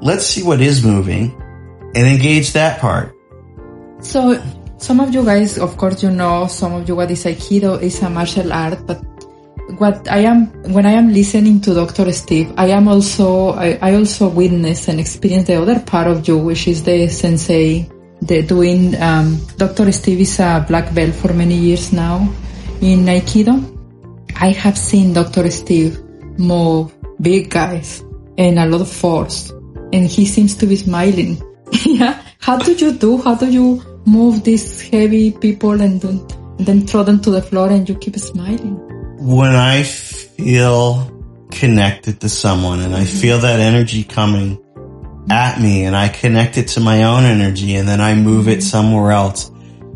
Let's 0.00 0.26
see 0.26 0.42
what 0.42 0.60
is 0.60 0.84
moving 0.84 1.40
and 1.94 2.06
engage 2.06 2.52
that 2.52 2.80
part. 2.80 3.14
So 4.00 4.42
some 4.78 5.00
of 5.00 5.12
you 5.12 5.24
guys, 5.24 5.58
of 5.58 5.76
course, 5.76 6.02
you 6.02 6.10
know, 6.10 6.46
some 6.46 6.72
of 6.72 6.88
you 6.88 6.96
what 6.96 7.10
is 7.10 7.24
Aikido 7.24 7.80
is 7.82 8.02
a 8.02 8.08
martial 8.08 8.52
art, 8.52 8.86
but 8.86 9.02
what 9.76 10.10
I 10.10 10.20
am 10.20 10.46
when 10.72 10.86
I 10.86 10.92
am 10.92 11.12
listening 11.12 11.60
to 11.62 11.74
Dr. 11.74 12.10
Steve, 12.12 12.52
I 12.56 12.68
am 12.68 12.88
also 12.88 13.50
I, 13.50 13.78
I 13.82 13.94
also 13.94 14.28
witness 14.28 14.88
and 14.88 14.98
experience 14.98 15.46
the 15.46 15.60
other 15.60 15.80
part 15.80 16.06
of 16.06 16.26
you, 16.26 16.38
which 16.38 16.66
is 16.66 16.82
the 16.84 17.08
sensei, 17.08 17.88
the 18.22 18.42
doing. 18.42 19.00
Um, 19.00 19.38
Dr. 19.56 19.92
Steve 19.92 20.20
is 20.20 20.40
a 20.40 20.64
black 20.66 20.94
belt 20.94 21.14
for 21.14 21.32
many 21.34 21.54
years 21.54 21.92
now 21.92 22.32
in 22.80 23.04
Aikido. 23.04 23.76
I 24.40 24.50
have 24.52 24.78
seen 24.78 25.12
Dr. 25.12 25.50
Steve 25.50 26.00
move 26.38 26.94
big 27.20 27.50
guys 27.50 28.04
and 28.38 28.58
a 28.58 28.66
lot 28.66 28.80
of 28.80 28.90
force, 28.90 29.50
and 29.92 30.06
he 30.06 30.24
seems 30.24 30.56
to 30.56 30.66
be 30.66 30.76
smiling. 30.76 31.42
yeah, 31.84 32.22
how 32.40 32.56
do 32.56 32.72
you 32.72 32.92
do? 32.92 33.18
How 33.18 33.34
do 33.34 33.50
you 33.50 33.82
move 34.06 34.44
these 34.44 34.80
heavy 34.88 35.32
people 35.32 35.80
and 35.82 36.02
and 36.02 36.66
then 36.66 36.86
throw 36.86 37.02
them 37.02 37.20
to 37.20 37.30
the 37.30 37.42
floor 37.42 37.68
and 37.68 37.86
you 37.88 37.94
keep 37.96 38.16
smiling? 38.16 38.87
When 39.18 39.54
I 39.54 39.82
feel 39.82 41.14
connected 41.50 42.20
to 42.20 42.28
someone 42.28 42.80
and 42.80 42.94
I 42.94 43.00
mm-hmm. 43.02 43.18
feel 43.18 43.38
that 43.40 43.60
energy 43.60 44.04
coming 44.04 44.62
at 45.30 45.60
me 45.60 45.84
and 45.84 45.96
I 45.96 46.08
connect 46.08 46.56
it 46.56 46.68
to 46.68 46.80
my 46.80 47.02
own 47.02 47.24
energy 47.24 47.74
and 47.74 47.88
then 47.88 48.00
I 48.00 48.14
move 48.14 48.48
it 48.48 48.58
mm-hmm. 48.58 48.60
somewhere 48.60 49.12
else, 49.12 49.50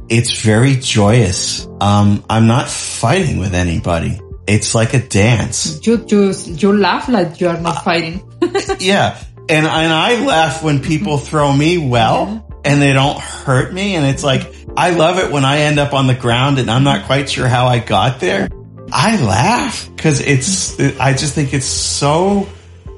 it's 0.08 0.42
very 0.42 0.76
joyous. 0.76 1.66
Um, 1.80 2.24
I'm 2.28 2.46
not 2.46 2.68
fighting 2.68 3.38
with 3.38 3.54
anybody. 3.54 4.20
It's 4.46 4.74
like 4.74 4.92
a 4.94 5.06
dance. 5.06 5.86
You, 5.86 6.04
you, 6.08 6.32
you 6.32 6.76
laugh 6.76 7.08
like 7.08 7.40
you 7.40 7.48
are 7.48 7.60
not 7.60 7.76
uh, 7.76 7.80
fighting. 7.80 8.28
yeah. 8.80 9.22
And, 9.48 9.66
and 9.66 9.92
I 9.92 10.24
laugh 10.24 10.62
when 10.62 10.82
people 10.82 11.16
mm-hmm. 11.16 11.26
throw 11.26 11.52
me 11.52 11.78
well 11.78 12.60
and 12.64 12.82
they 12.82 12.92
don't 12.92 13.18
hurt 13.18 13.72
me. 13.72 13.94
And 13.94 14.04
it's 14.04 14.24
like, 14.24 14.52
I 14.76 14.90
love 14.90 15.18
it 15.18 15.30
when 15.30 15.44
I 15.44 15.58
end 15.58 15.78
up 15.78 15.92
on 15.92 16.06
the 16.08 16.14
ground 16.14 16.58
and 16.58 16.70
I'm 16.70 16.84
not 16.84 17.06
quite 17.06 17.30
sure 17.30 17.46
how 17.46 17.66
I 17.66 17.78
got 17.78 18.20
there. 18.20 18.48
I 18.92 19.16
laugh 19.22 19.88
because 19.96 20.20
it's, 20.20 20.78
I 21.00 21.14
just 21.14 21.34
think 21.34 21.54
it's 21.54 21.66
so 21.66 22.46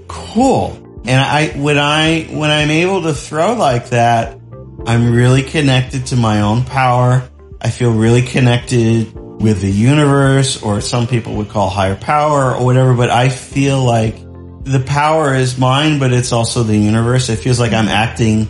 cool. 0.09 0.81
And 1.07 1.21
I, 1.21 1.49
when 1.51 1.79
I, 1.79 2.25
when 2.25 2.51
I'm 2.51 2.71
able 2.71 3.03
to 3.03 3.15
throw 3.15 3.55
like 3.55 3.91
that, 3.91 4.39
I'm 4.87 5.13
really 5.13 5.43
connected 5.43 6.07
to 6.07 6.17
my 6.17 6.41
own 6.41 6.65
power. 6.65 7.29
I 7.61 7.71
feel 7.71 7.93
really 7.93 8.23
connected 8.23 9.15
with 9.15 9.61
the 9.61 9.71
universe 9.71 10.63
or 10.63 10.81
some 10.81 11.07
people 11.07 11.37
would 11.37 11.49
call 11.49 11.71
higher 11.71 11.97
power 11.97 12.55
or 12.55 12.65
whatever, 12.65 12.95
but 12.95 13.11
I 13.11 13.29
feel 13.29 13.83
like 13.83 14.17
the 14.65 14.83
power 14.85 15.35
is 15.35 15.59
mine, 15.59 15.99
but 15.99 16.13
it's 16.13 16.33
also 16.33 16.63
the 16.63 16.77
universe. 16.77 17.29
It 17.29 17.37
feels 17.37 17.61
like 17.61 17.73
I'm 17.73 17.89
acting 17.89 18.49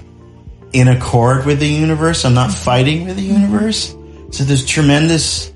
in 0.72 0.88
accord 0.88 1.46
with 1.46 1.60
the 1.60 1.68
universe. 1.68 2.24
I'm 2.24 2.34
not 2.34 2.52
fighting 2.52 3.06
with 3.06 3.16
the 3.16 3.22
universe. 3.22 3.94
So 4.30 4.44
there's 4.44 4.64
tremendous 4.64 5.53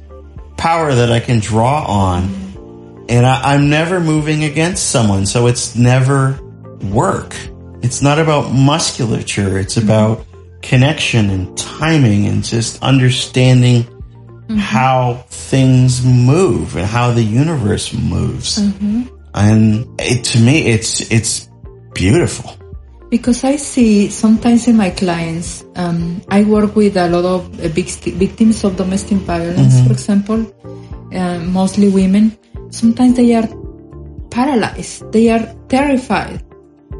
power 0.58 0.92
that 0.92 1.10
I 1.10 1.20
can 1.20 1.38
draw 1.38 1.84
on. 1.86 3.06
And 3.08 3.24
I, 3.24 3.54
am 3.54 3.70
never 3.70 4.00
moving 4.00 4.44
against 4.44 4.90
someone. 4.90 5.24
So 5.24 5.46
it's 5.46 5.74
never 5.74 6.38
work. 6.82 7.34
It's 7.80 8.02
not 8.02 8.18
about 8.18 8.52
musculature. 8.52 9.58
It's 9.58 9.76
mm-hmm. 9.76 9.86
about 9.86 10.26
connection 10.60 11.30
and 11.30 11.56
timing 11.56 12.26
and 12.26 12.44
just 12.44 12.82
understanding 12.82 13.84
mm-hmm. 13.84 14.56
how 14.56 15.24
things 15.28 16.04
move 16.04 16.76
and 16.76 16.86
how 16.86 17.12
the 17.12 17.22
universe 17.22 17.94
moves. 17.94 18.58
Mm-hmm. 18.58 19.04
And 19.32 20.00
it, 20.00 20.24
to 20.24 20.40
me, 20.40 20.66
it's, 20.66 21.10
it's 21.10 21.48
beautiful. 21.94 22.54
Because 23.10 23.44
I 23.44 23.56
see 23.56 24.10
sometimes 24.10 24.68
in 24.68 24.76
my 24.76 24.90
clients, 24.90 25.64
um, 25.76 26.20
I 26.28 26.44
work 26.44 26.76
with 26.76 26.96
a 26.96 27.08
lot 27.08 27.24
of 27.24 27.60
uh, 27.60 27.68
victims 27.68 28.64
of 28.64 28.76
domestic 28.76 29.18
violence, 29.18 29.74
mm-hmm. 29.74 29.86
for 29.86 29.92
example, 29.92 30.40
uh, 31.14 31.38
mostly 31.38 31.88
women. 31.88 32.36
Sometimes 32.70 33.16
they 33.16 33.34
are 33.34 33.48
paralyzed. 34.30 35.10
They 35.12 35.30
are 35.30 35.54
terrified 35.68 36.44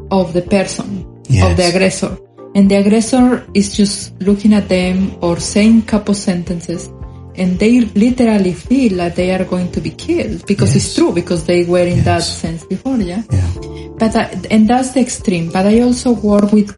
of 0.09 0.33
the 0.33 0.41
person, 0.41 1.05
yes. 1.29 1.51
of 1.51 1.57
the 1.57 1.69
aggressor. 1.69 2.17
And 2.55 2.69
the 2.71 2.77
aggressor 2.77 3.45
is 3.53 3.77
just 3.77 4.19
looking 4.21 4.53
at 4.53 4.67
them 4.67 5.15
or 5.21 5.39
saying 5.39 5.83
couple 5.83 6.15
sentences 6.15 6.91
and 7.35 7.59
they 7.59 7.81
literally 7.81 8.53
feel 8.53 8.97
like 8.97 9.15
they 9.15 9.31
are 9.31 9.45
going 9.45 9.71
to 9.71 9.81
be 9.81 9.91
killed 9.91 10.45
because 10.45 10.75
yes. 10.75 10.87
it's 10.87 10.95
true 10.95 11.13
because 11.13 11.45
they 11.45 11.63
were 11.63 11.85
in 11.85 11.97
yes. 11.97 12.05
that 12.05 12.23
sense 12.23 12.65
before, 12.65 12.97
yeah. 12.97 13.23
yeah. 13.31 13.51
But 13.97 14.15
I, 14.15 14.23
and 14.49 14.67
that's 14.67 14.91
the 14.91 15.01
extreme. 15.01 15.51
But 15.51 15.65
I 15.65 15.81
also 15.81 16.11
work 16.11 16.51
with 16.51 16.75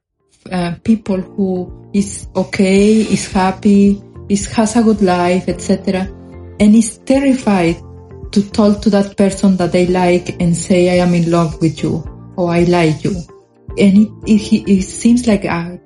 uh, 0.51 0.75
people 0.83 1.21
who 1.21 1.89
is 1.93 2.27
okay, 2.35 3.01
is 3.01 3.31
happy, 3.31 4.01
is 4.29 4.51
has 4.53 4.75
a 4.75 4.83
good 4.83 5.01
life, 5.01 5.47
etc., 5.47 6.07
and 6.59 6.75
is 6.75 6.97
terrified 6.99 7.77
to 8.31 8.49
talk 8.51 8.81
to 8.81 8.89
that 8.89 9.17
person 9.17 9.57
that 9.57 9.71
they 9.71 9.87
like 9.87 10.41
and 10.41 10.55
say, 10.55 10.89
"I 10.89 11.03
am 11.03 11.13
in 11.13 11.29
love 11.29 11.61
with 11.61 11.83
you" 11.83 12.03
or 12.37 12.49
"I 12.49 12.63
like 12.63 13.03
you," 13.03 13.15
and 13.77 13.97
it 14.25 14.53
it, 14.53 14.69
it 14.69 14.83
seems 14.83 15.27
like 15.27 15.45
a 15.45 15.79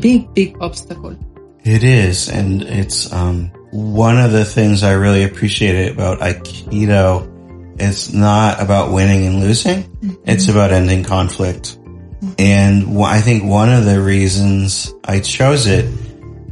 big 0.00 0.32
big 0.34 0.56
obstacle. 0.60 1.16
It 1.64 1.84
is, 1.84 2.28
and 2.28 2.62
it's 2.62 3.12
um 3.12 3.50
one 3.72 4.18
of 4.18 4.32
the 4.32 4.44
things 4.44 4.82
I 4.82 4.92
really 4.92 5.24
appreciate 5.24 5.90
about 5.90 6.20
Aikido 6.20 7.80
is 7.80 8.12
not 8.12 8.60
about 8.60 8.92
winning 8.92 9.26
and 9.26 9.40
losing. 9.40 9.84
Mm-hmm. 9.84 10.30
It's 10.30 10.48
about 10.48 10.72
ending 10.72 11.04
conflict. 11.04 11.78
Mm-hmm. 11.78 12.32
And 12.38 13.02
I 13.02 13.22
think 13.22 13.44
one 13.44 13.72
of 13.72 13.86
the 13.86 14.00
reasons 14.00 14.92
I 15.04 15.20
chose 15.20 15.66
it 15.66 15.90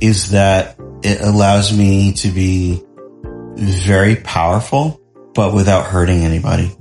is 0.01 0.31
that 0.31 0.81
it 1.03 1.21
allows 1.21 1.77
me 1.77 2.15
to 2.15 2.31
be 2.31 2.83
very 3.55 4.17
powerful, 4.17 4.99
but 5.35 5.53
without 5.53 5.85
hurting 5.85 6.23
anybody. 6.23 6.75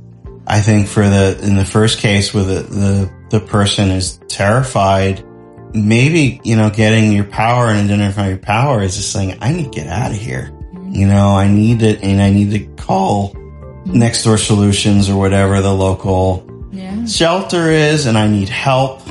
I 0.48 0.62
think 0.62 0.88
for 0.88 1.08
the, 1.08 1.38
in 1.44 1.58
the 1.58 1.66
first 1.66 2.00
case 2.00 2.34
where 2.34 2.46
the, 2.46 2.62
the, 2.62 3.14
the 3.30 3.40
person 3.42 3.90
is 3.90 4.20
terrified 4.30 5.24
maybe, 5.74 6.42
you 6.44 6.56
know, 6.56 6.70
getting 6.70 7.12
your 7.12 7.26
power 7.26 7.68
and 7.68 7.90
identifying 7.90 8.30
your 8.30 8.40
power 8.40 8.82
is 8.82 8.96
just 8.96 9.12
saying, 9.12 9.38
I 9.42 9.54
need 9.54 9.66
to 9.66 9.70
get 9.70 9.88
out 9.88 10.12
of 10.12 10.18
here. 10.18 10.52
Mm-hmm. 10.52 10.96
You 10.96 11.08
know, 11.08 11.36
I 11.36 11.48
need 11.48 11.82
it 11.82 12.04
and 12.04 12.22
I 12.22 12.32
need 12.32 12.52
to 12.52 12.84
call 12.84 13.34
mm-hmm. 13.34 14.00
next 14.00 14.24
door 14.24 14.38
solutions 14.38 15.10
or 15.10 15.18
whatever 15.18 15.62
the 15.62 15.74
local 15.74 16.70
yeah. 16.72 17.06
shelter 17.06 17.70
is 17.72 18.06
and 18.06 18.18
I 18.18 18.28
need 18.28 18.50
help. 18.50 19.02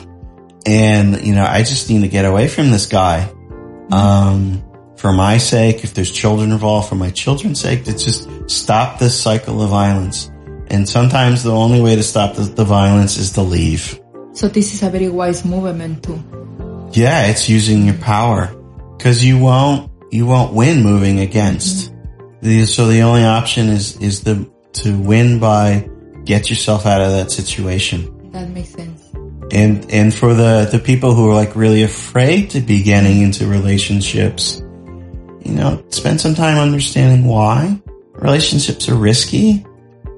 And, 0.66 1.24
you 1.24 1.34
know, 1.34 1.44
I 1.44 1.60
just 1.60 1.88
need 1.88 2.02
to 2.02 2.08
get 2.08 2.24
away 2.24 2.48
from 2.48 2.70
this 2.70 2.86
guy. 2.86 3.30
Mm-hmm. 3.30 3.92
Um, 3.92 4.64
for 4.96 5.12
my 5.12 5.38
sake, 5.38 5.84
if 5.84 5.94
there's 5.94 6.10
children 6.10 6.50
involved, 6.50 6.88
for 6.88 6.96
my 6.96 7.10
children's 7.10 7.60
sake, 7.60 7.84
to 7.84 7.92
just 7.92 8.28
stop 8.50 8.98
this 8.98 9.18
cycle 9.18 9.62
of 9.62 9.70
violence. 9.70 10.30
And 10.70 10.88
sometimes 10.88 11.44
the 11.44 11.52
only 11.52 11.80
way 11.80 11.94
to 11.94 12.02
stop 12.02 12.34
the, 12.34 12.42
the 12.42 12.64
violence 12.64 13.16
is 13.16 13.32
to 13.32 13.42
leave. 13.42 13.98
So 14.32 14.48
this 14.48 14.74
is 14.74 14.82
a 14.82 14.90
very 14.90 15.08
wise 15.08 15.44
movement 15.44 16.02
too. 16.02 16.22
Yeah, 16.92 17.26
it's 17.26 17.48
using 17.48 17.84
your 17.84 17.98
power 17.98 18.54
because 18.96 19.24
you 19.24 19.38
won't, 19.38 19.90
you 20.10 20.26
won't 20.26 20.54
win 20.54 20.82
moving 20.82 21.20
against. 21.20 21.92
Mm-hmm. 21.92 22.64
So 22.64 22.86
the 22.86 23.02
only 23.02 23.24
option 23.24 23.68
is, 23.68 23.96
is 24.00 24.22
the, 24.22 24.50
to 24.74 24.98
win 24.98 25.38
by 25.38 25.88
get 26.24 26.50
yourself 26.50 26.86
out 26.86 27.00
of 27.00 27.12
that 27.12 27.30
situation. 27.30 28.30
That 28.32 28.48
makes 28.50 28.70
sense. 28.70 29.02
And, 29.50 29.90
and 29.90 30.14
for 30.14 30.34
the, 30.34 30.68
the 30.70 30.78
people 30.78 31.14
who 31.14 31.30
are 31.30 31.34
like 31.34 31.56
really 31.56 31.82
afraid 31.82 32.50
to 32.50 32.60
be 32.60 32.82
getting 32.82 33.22
into 33.22 33.46
relationships, 33.46 34.58
you 34.58 35.52
know, 35.52 35.82
spend 35.88 36.20
some 36.20 36.34
time 36.34 36.58
understanding 36.58 37.26
why 37.26 37.80
relationships 38.12 38.88
are 38.88 38.94
risky. 38.94 39.64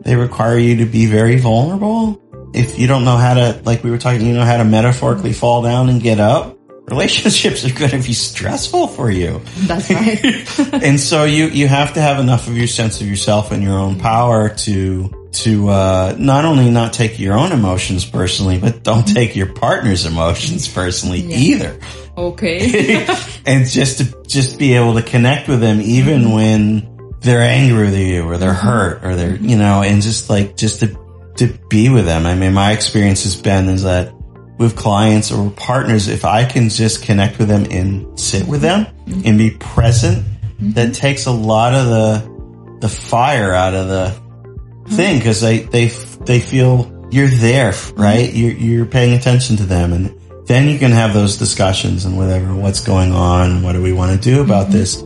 They 0.02 0.16
require 0.16 0.58
you 0.58 0.76
to 0.76 0.86
be 0.86 1.06
very 1.06 1.38
vulnerable. 1.38 2.20
If 2.52 2.78
you 2.78 2.86
don't 2.86 3.04
know 3.04 3.16
how 3.16 3.34
to, 3.34 3.60
like 3.64 3.84
we 3.84 3.90
were 3.90 3.98
talking, 3.98 4.26
you 4.26 4.34
know 4.34 4.44
how 4.44 4.56
to 4.56 4.64
metaphorically 4.64 5.32
fall 5.32 5.62
down 5.62 5.88
and 5.88 6.02
get 6.02 6.18
up 6.18 6.58
relationships 6.88 7.64
are 7.64 7.72
going 7.72 7.90
to 7.90 8.06
be 8.06 8.12
stressful 8.12 8.88
for 8.88 9.10
you. 9.10 9.40
That's 9.58 9.90
right. 9.90 10.74
and 10.84 10.98
so 10.98 11.24
you, 11.24 11.46
you 11.46 11.68
have 11.68 11.94
to 11.94 12.00
have 12.00 12.18
enough 12.18 12.48
of 12.48 12.56
your 12.56 12.66
sense 12.66 13.00
of 13.00 13.06
yourself 13.06 13.52
and 13.52 13.62
your 13.62 13.78
own 13.78 13.98
power 13.98 14.48
to, 14.48 15.28
to, 15.32 15.68
uh, 15.68 16.16
not 16.18 16.44
only 16.44 16.70
not 16.70 16.92
take 16.92 17.18
your 17.18 17.38
own 17.38 17.52
emotions 17.52 18.04
personally, 18.04 18.58
but 18.58 18.82
don't 18.82 19.04
mm-hmm. 19.04 19.14
take 19.14 19.36
your 19.36 19.52
partner's 19.52 20.04
emotions 20.04 20.66
personally 20.68 21.20
yeah. 21.20 21.36
either. 21.36 21.80
Okay. 22.16 23.06
and 23.46 23.66
just 23.66 23.98
to, 23.98 24.22
just 24.26 24.58
be 24.58 24.74
able 24.74 24.94
to 24.94 25.02
connect 25.02 25.48
with 25.48 25.60
them 25.60 25.80
even 25.80 26.22
mm-hmm. 26.22 26.34
when 26.34 27.16
they're 27.20 27.42
angry 27.42 27.84
with 27.84 27.96
you 27.96 28.22
or 28.24 28.36
they're 28.36 28.50
mm-hmm. 28.50 28.66
hurt 28.66 29.04
or 29.04 29.14
they're, 29.14 29.36
you 29.36 29.56
know, 29.56 29.82
and 29.82 30.02
just 30.02 30.28
like, 30.28 30.56
just 30.56 30.80
to, 30.80 30.98
to 31.36 31.46
be 31.68 31.88
with 31.88 32.04
them. 32.04 32.26
I 32.26 32.34
mean, 32.34 32.52
my 32.52 32.72
experience 32.72 33.22
has 33.22 33.36
been 33.36 33.68
is 33.68 33.84
that 33.84 34.12
with 34.60 34.76
clients 34.76 35.32
or 35.32 35.50
partners, 35.52 36.06
if 36.06 36.26
I 36.26 36.44
can 36.44 36.68
just 36.68 37.02
connect 37.02 37.38
with 37.38 37.48
them 37.48 37.64
and 37.70 38.20
sit 38.20 38.46
with 38.46 38.60
them 38.60 38.84
mm-hmm. 38.84 39.22
and 39.24 39.38
be 39.38 39.52
present, 39.52 40.18
mm-hmm. 40.18 40.72
that 40.72 40.94
takes 40.94 41.24
a 41.24 41.30
lot 41.30 41.72
of 41.72 41.86
the, 41.86 42.78
the 42.80 42.88
fire 42.90 43.54
out 43.54 43.74
of 43.74 43.88
the 43.88 44.10
mm-hmm. 44.10 44.94
thing 44.96 45.18
because 45.18 45.40
they, 45.40 45.60
they, 45.60 45.86
they 45.86 46.40
feel 46.40 47.08
you're 47.10 47.28
there, 47.28 47.72
right? 47.94 48.28
Mm-hmm. 48.28 48.36
You're, 48.36 48.52
you're 48.52 48.86
paying 48.86 49.14
attention 49.14 49.56
to 49.56 49.62
them 49.64 49.94
and 49.94 50.14
then 50.46 50.68
you 50.68 50.78
can 50.78 50.90
have 50.90 51.14
those 51.14 51.38
discussions 51.38 52.04
and 52.04 52.18
whatever, 52.18 52.54
what's 52.54 52.84
going 52.84 53.12
on? 53.12 53.62
What 53.62 53.72
do 53.72 53.82
we 53.82 53.94
want 53.94 54.12
to 54.14 54.22
do 54.22 54.42
about 54.42 54.66
mm-hmm. 54.66 54.74
this? 54.74 55.02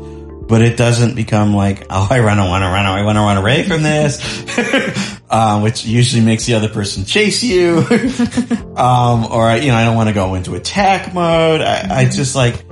But 0.48 0.62
it 0.62 0.76
doesn't 0.76 1.14
become 1.14 1.54
like, 1.54 1.86
oh, 1.90 2.06
I 2.10 2.20
run, 2.20 2.38
I 2.38 2.48
want 2.48 2.62
to 2.62 2.68
run, 2.68 2.86
I 2.86 3.02
want 3.02 3.16
to 3.16 3.20
run 3.20 3.36
away 3.36 3.62
from 3.62 3.82
this, 3.82 5.20
um, 5.30 5.62
which 5.62 5.84
usually 5.86 6.24
makes 6.24 6.44
the 6.46 6.54
other 6.54 6.68
person 6.68 7.04
chase 7.04 7.42
you. 7.42 7.78
um, 8.76 9.26
or, 9.26 9.56
you 9.56 9.68
know, 9.68 9.76
I 9.76 9.84
don't 9.84 9.96
want 9.96 10.08
to 10.08 10.14
go 10.14 10.34
into 10.34 10.54
attack 10.54 11.14
mode. 11.14 11.60
I, 11.60 12.00
I 12.00 12.04
just 12.04 12.36
like, 12.36 12.64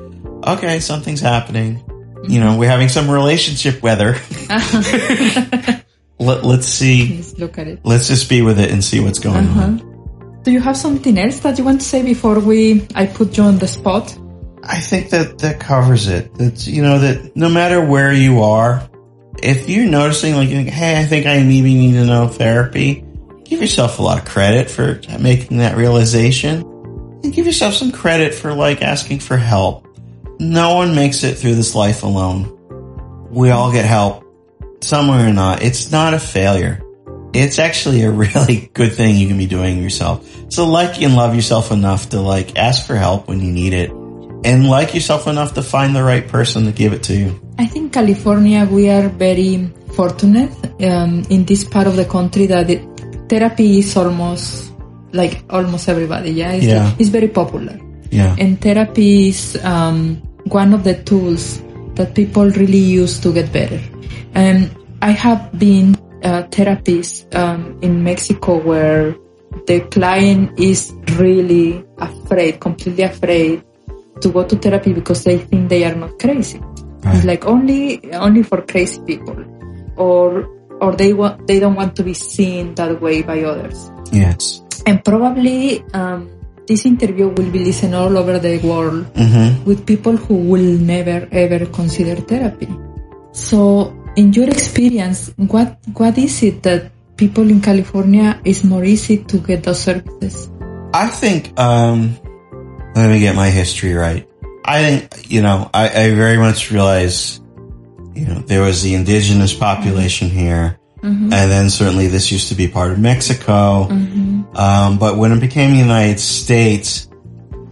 okay, 0.47 0.81
something's 0.81 1.21
happening. 1.21 1.83
You 2.29 2.41
know, 2.41 2.57
we're 2.57 2.69
having 2.69 2.89
some 2.89 3.11
relationship 3.11 3.83
weather. 3.83 4.17
Let, 6.19 6.45
us 6.45 6.67
see. 6.67 7.17
Let's 7.17 7.39
look 7.39 7.59
at 7.59 7.67
it. 7.67 7.81
Let's 7.85 8.07
just 8.07 8.29
be 8.29 8.43
with 8.43 8.61
it 8.61 8.71
and 8.71 8.85
see 8.85 9.01
what's 9.01 9.19
going 9.19 9.45
uh-huh. 9.45 9.63
on. 9.63 10.43
Do 10.45 10.53
you 10.53 10.61
have 10.61 10.77
something 10.77 11.19
else 11.19 11.41
that 11.41 11.59
you 11.59 11.65
want 11.65 11.81
to 11.81 11.87
say 11.87 12.03
before 12.03 12.39
we, 12.39 12.87
I 12.95 13.07
put 13.07 13.37
you 13.37 13.45
on 13.45 13.59
the 13.59 13.67
spot? 13.67 14.17
I 14.65 14.79
think 14.79 15.11
that 15.11 15.39
that 15.39 15.61
covers 15.61 16.07
it. 16.07 16.35
That 16.35 16.67
you 16.67 16.83
know 16.83 17.01
that 17.01 17.37
no 17.37 17.49
matter 17.49 17.85
where 17.85 18.13
you 18.13 18.43
are, 18.43 18.89
if 19.43 19.69
you're 19.69 19.89
noticing 19.89 20.35
like, 20.35 20.49
hey, 20.49 21.01
I 21.01 21.05
think 21.05 21.27
I 21.27 21.43
maybe 21.43 21.75
need 21.75 21.93
to 21.95 22.05
know 22.05 22.29
therapy, 22.29 23.05
give 23.45 23.61
yourself 23.61 23.99
a 23.99 24.03
lot 24.03 24.19
of 24.19 24.25
credit 24.25 24.71
for 24.71 25.01
making 25.19 25.59
that 25.59 25.77
realization, 25.77 26.63
and 27.25 27.33
give 27.33 27.47
yourself 27.47 27.75
some 27.75 27.91
credit 27.91 28.35
for 28.35 28.55
like 28.55 28.83
asking 28.83 29.19
for 29.19 29.37
help. 29.37 29.89
No 30.39 30.77
one 30.77 30.95
makes 30.95 31.25
it 31.25 31.39
through 31.39 31.57
this 31.57 31.75
life 31.75 32.03
alone. 32.05 33.29
We 33.31 33.51
all 33.51 33.73
get 33.73 33.85
help 33.85 34.25
somewhere 34.81 35.29
or 35.29 35.33
not. 35.33 35.63
It's 35.63 35.91
not 35.91 36.15
a 36.15 36.21
failure. 36.21 36.83
It's 37.33 37.59
actually 37.59 38.03
a 38.03 38.11
really 38.13 38.71
good 38.75 38.93
thing 38.93 39.17
you 39.17 39.27
can 39.27 39.39
be 39.39 39.47
doing 39.47 39.83
yourself. 39.83 40.53
So 40.53 40.69
like 40.69 41.01
and 41.03 41.17
love 41.17 41.35
yourself 41.35 41.73
enough 41.73 42.11
to 42.11 42.21
like 42.21 42.57
ask 42.57 42.87
for 42.87 42.95
help 42.95 43.27
when 43.27 43.41
you 43.41 43.51
need 43.51 43.73
it 43.73 44.02
and 44.45 44.69
like 44.69 44.95
yourself 44.95 45.27
enough 45.27 45.55
to 45.55 45.63
find 45.63 45.95
the 45.95 46.03
right 46.03 46.27
person 46.27 46.65
to 46.67 46.73
give 46.73 46.93
it 46.93 47.03
to 47.05 47.15
you. 47.15 47.41
I 47.59 47.67
think 47.67 47.93
California, 47.93 48.65
we 48.65 48.89
are 48.91 49.09
very 49.09 49.73
fortunate 49.95 50.51
um, 50.83 51.25
in 51.31 51.45
this 51.45 51.65
part 51.65 51.87
of 51.87 51.97
the 51.97 52.05
country 52.05 52.47
that 52.47 52.71
it, 52.71 52.83
therapy 53.29 53.79
is 53.79 53.97
almost 53.97 54.73
like 55.13 55.45
almost 55.51 55.89
everybody. 55.89 56.33
Yeah, 56.33 56.53
it's, 56.53 56.67
yeah. 56.67 56.95
it's 56.99 57.11
very 57.11 57.29
popular. 57.29 57.79
Yeah, 58.11 58.37
and 58.39 58.61
therapy 58.61 59.29
is 59.29 59.57
um, 59.65 60.17
one 60.45 60.75
of 60.75 60.85
the 60.85 61.03
tools 61.03 61.63
that 61.95 62.15
people 62.15 62.51
really 62.51 62.79
use 62.79 63.19
to 63.21 63.33
get 63.33 63.53
better. 63.53 63.81
And 64.35 64.75
I 65.01 65.13
have 65.13 65.59
been 65.59 65.97
a 66.23 66.47
therapist 66.49 67.35
um, 67.35 67.79
in 67.83 68.03
Mexico 68.03 68.61
where 68.61 69.15
the 69.67 69.81
client 69.91 70.59
is 70.59 70.93
really 71.17 71.85
afraid, 71.99 72.61
completely 72.61 73.05
afraid 73.05 73.63
to 74.23 74.31
go 74.31 74.45
to 74.45 74.57
therapy 74.57 74.93
because 74.93 75.25
they 75.25 75.39
think 75.39 75.69
they 75.69 75.85
are 75.85 75.95
not 75.95 76.19
crazy. 76.19 76.59
Right. 76.59 77.17
It's 77.17 77.25
like 77.25 77.45
only 77.47 78.13
only 78.15 78.43
for 78.43 78.63
crazy 78.63 79.03
people, 79.03 79.37
or 79.97 80.47
or 80.81 80.95
they 80.95 81.13
want 81.13 81.47
they 81.47 81.59
don't 81.59 81.75
want 81.75 81.97
to 81.97 82.03
be 82.03 82.15
seen 82.15 82.75
that 82.77 83.01
way 83.01 83.23
by 83.23 83.43
others. 83.43 83.91
Yes, 84.13 84.63
and 84.87 85.05
probably 85.05 85.83
um, 85.95 86.31
this 86.67 86.87
interview 86.87 87.29
will 87.29 87.51
be 87.51 87.59
listened 87.59 87.95
all 87.95 88.17
over 88.17 88.39
the 88.39 88.59
world 88.63 89.07
mm-hmm. 89.15 89.65
with 89.65 89.87
people 89.87 90.17
who 90.17 90.35
will 90.35 90.79
never 90.79 91.29
ever 91.33 91.67
consider 91.67 92.17
therapy. 92.17 92.69
So, 93.33 93.91
in 94.15 94.33
your 94.33 94.49
experience, 94.49 95.35
what 95.37 95.79
what 95.95 96.19
is 96.19 96.43
it 96.43 96.63
that 96.63 96.93
people 97.17 97.51
in 97.51 97.61
California 97.61 98.41
is 98.45 98.63
more 98.63 98.85
easy 98.85 99.25
to 99.25 99.39
get 99.39 99.65
those 99.65 99.81
services? 99.81 100.51
I 100.95 101.09
think 101.09 101.59
um, 101.59 102.19
let 102.95 103.11
me 103.11 103.21
get 103.21 103.35
my 103.35 103.51
history 103.51 103.95
right. 103.95 104.29
I 104.65 104.83
think, 104.83 105.31
you 105.31 105.43
know, 105.43 105.69
I, 105.73 105.89
I 105.89 106.15
very 106.15 106.37
much 106.37 106.71
realize, 106.71 107.41
you 108.15 108.27
know, 108.27 108.41
there 108.41 108.63
was 108.63 108.83
the 108.83 108.95
indigenous 108.95 109.55
population 109.55 110.29
here. 110.29 110.79
Mm-hmm. 110.99 111.33
And 111.33 111.51
then 111.51 111.71
certainly 111.71 112.07
this 112.07 112.31
used 112.31 112.49
to 112.51 112.55
be 112.55 112.69
part 112.69 112.93
of 112.93 112.99
Mexico. 112.99 113.89
Mm-hmm. 113.89 114.57
Um, 114.57 114.99
but 114.99 115.17
when 115.17 115.33
it 115.33 115.41
became 115.41 115.73
the 115.73 115.79
United 115.79 116.21
States, 116.21 117.09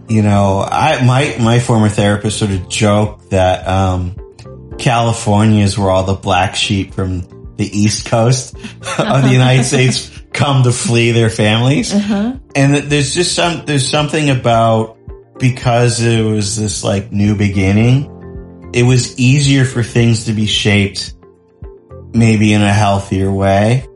you 0.09 0.21
know, 0.21 0.65
I, 0.67 1.05
my, 1.05 1.37
my 1.39 1.59
former 1.59 1.87
therapist 1.87 2.39
sort 2.39 2.51
of 2.51 2.67
joked 2.67 3.29
that, 3.29 3.65
um, 3.67 4.15
California 4.77 5.63
is 5.63 5.77
where 5.77 5.89
all 5.89 6.03
the 6.03 6.15
black 6.15 6.55
sheep 6.55 6.93
from 6.93 7.55
the 7.55 7.65
East 7.65 8.07
Coast 8.07 8.55
of 8.55 9.23
the 9.23 9.29
United 9.31 9.63
States 9.71 10.11
come 10.33 10.63
to 10.63 10.71
flee 10.71 11.11
their 11.11 11.29
families. 11.29 11.93
Uh-huh. 11.93 12.37
And 12.55 12.75
there's 12.75 13.13
just 13.13 13.35
some, 13.35 13.65
there's 13.65 13.87
something 13.87 14.29
about 14.29 14.97
because 15.41 16.01
it 16.01 16.21
was 16.23 16.55
this 16.55 16.83
like 16.83 17.11
new 17.11 17.35
beginning, 17.35 18.69
it 18.73 18.83
was 18.83 19.19
easier 19.19 19.65
for 19.65 19.83
things 19.83 20.25
to 20.25 20.33
be 20.33 20.45
shaped 20.45 21.15
maybe 22.13 22.53
in 22.53 22.61
a 22.61 22.71
healthier 22.71 23.31
way. 23.31 23.87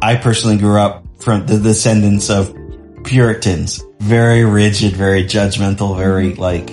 I 0.00 0.16
personally 0.16 0.58
grew 0.58 0.78
up 0.78 1.04
from 1.18 1.46
the 1.46 1.58
descendants 1.58 2.30
of 2.30 2.56
Puritans, 3.04 3.84
very 3.98 4.44
rigid, 4.44 4.92
very 4.92 5.24
judgmental, 5.24 5.96
very 5.96 6.34
like 6.34 6.70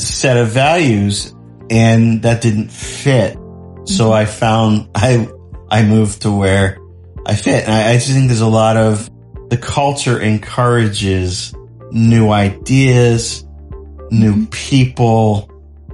set 0.00 0.38
of 0.38 0.48
values 0.48 1.34
and 1.70 2.22
that 2.22 2.40
didn't 2.40 2.72
fit. 2.72 3.36
So 3.84 4.12
I 4.12 4.24
found 4.24 4.88
I, 4.94 5.28
I 5.68 5.84
moved 5.84 6.22
to 6.22 6.32
where 6.32 6.78
I 7.26 7.34
fit. 7.34 7.64
And 7.64 7.72
I, 7.72 7.90
I 7.90 7.94
just 7.94 8.08
think 8.08 8.28
there's 8.28 8.40
a 8.40 8.48
lot 8.48 8.76
of 8.76 9.10
the 9.50 9.58
culture 9.58 10.18
encourages 10.18 11.54
new 11.92 12.30
ideas, 12.30 13.44
new 14.10 14.32
mm-hmm. 14.32 14.44
people. 14.46 15.48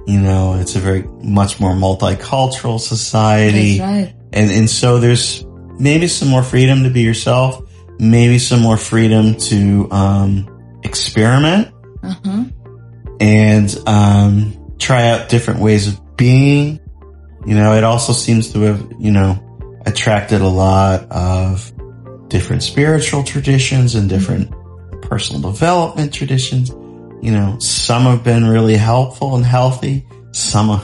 You 0.07 0.19
know, 0.19 0.55
it's 0.55 0.75
a 0.75 0.79
very 0.79 1.03
much 1.03 1.59
more 1.59 1.73
multicultural 1.73 2.79
society. 2.79 3.79
Right. 3.79 4.15
And, 4.33 4.51
and 4.51 4.69
so 4.69 4.99
there's 4.99 5.45
maybe 5.77 6.07
some 6.07 6.29
more 6.29 6.41
freedom 6.41 6.83
to 6.83 6.89
be 6.89 7.01
yourself, 7.01 7.61
maybe 7.99 8.39
some 8.39 8.61
more 8.61 8.77
freedom 8.77 9.35
to, 9.35 9.87
um, 9.91 10.79
experiment 10.83 11.67
uh-huh. 12.01 12.45
and, 13.19 13.77
um, 13.85 14.75
try 14.79 15.09
out 15.09 15.29
different 15.29 15.59
ways 15.59 15.87
of 15.87 16.17
being. 16.17 16.79
You 17.45 17.55
know, 17.55 17.73
it 17.73 17.83
also 17.83 18.13
seems 18.13 18.53
to 18.53 18.61
have, 18.61 18.91
you 18.99 19.11
know, 19.11 19.45
attracted 19.85 20.41
a 20.41 20.47
lot 20.47 21.11
of 21.11 21.71
different 22.29 22.63
spiritual 22.63 23.23
traditions 23.23 23.95
and 23.95 24.09
different 24.09 24.53
personal 25.09 25.51
development 25.51 26.13
traditions. 26.13 26.69
You 27.21 27.31
know, 27.31 27.57
some 27.59 28.03
have 28.03 28.23
been 28.23 28.45
really 28.45 28.77
helpful 28.77 29.35
and 29.35 29.43
healthy. 29.43 30.05
Some 30.31 30.81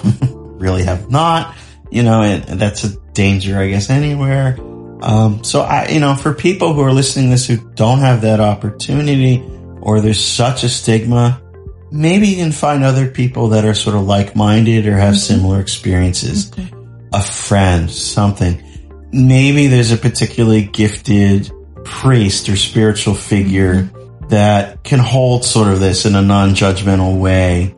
really 0.60 0.84
have 0.84 1.10
not, 1.10 1.56
you 1.92 2.04
know, 2.04 2.24
and, 2.24 2.44
that's 2.60 2.84
a 2.84 2.98
danger, 3.14 3.58
I 3.58 3.70
guess, 3.70 3.90
anywhere. 3.90 4.58
Um, 5.02 5.44
so 5.44 5.62
I, 5.62 5.90
you 5.90 6.00
know, 6.00 6.16
for 6.16 6.34
people 6.34 6.74
who 6.74 6.82
are 6.82 6.92
listening 6.92 7.28
to 7.28 7.32
this 7.32 7.48
who 7.48 7.58
don't 7.76 8.00
have 8.00 8.22
that 8.22 8.40
opportunity 8.40 9.44
or 9.82 10.02
there's 10.02 10.24
such 10.24 10.64
a 10.64 10.70
stigma, 10.70 11.42
maybe 11.92 12.28
you 12.28 12.38
can 12.38 12.52
find 12.52 12.84
other 12.84 13.10
people 13.10 13.50
that 13.50 13.64
are 13.64 13.76
sort 13.76 13.96
of 13.96 14.04
like-minded 14.04 14.88
or 14.88 14.98
have 14.98 15.14
mm-hmm. 15.14 15.36
similar 15.36 15.62
experiences. 15.62 16.52
Okay. 16.52 16.72
A 17.14 17.22
friend, 17.22 17.90
something. 17.90 18.62
Maybe 19.14 19.68
there's 19.68 19.92
a 19.92 19.98
particularly 19.98 20.64
gifted 20.64 21.52
priest 21.86 22.50
or 22.50 22.58
spiritual 22.58 23.14
figure 23.14 23.84
mm-hmm 23.84 24.05
that 24.30 24.84
can 24.84 25.00
hold 25.00 25.46
sort 25.46 25.68
of 25.68 25.80
this 25.80 26.06
in 26.06 26.16
a 26.16 26.22
non-judgmental 26.22 27.20
way. 27.20 27.76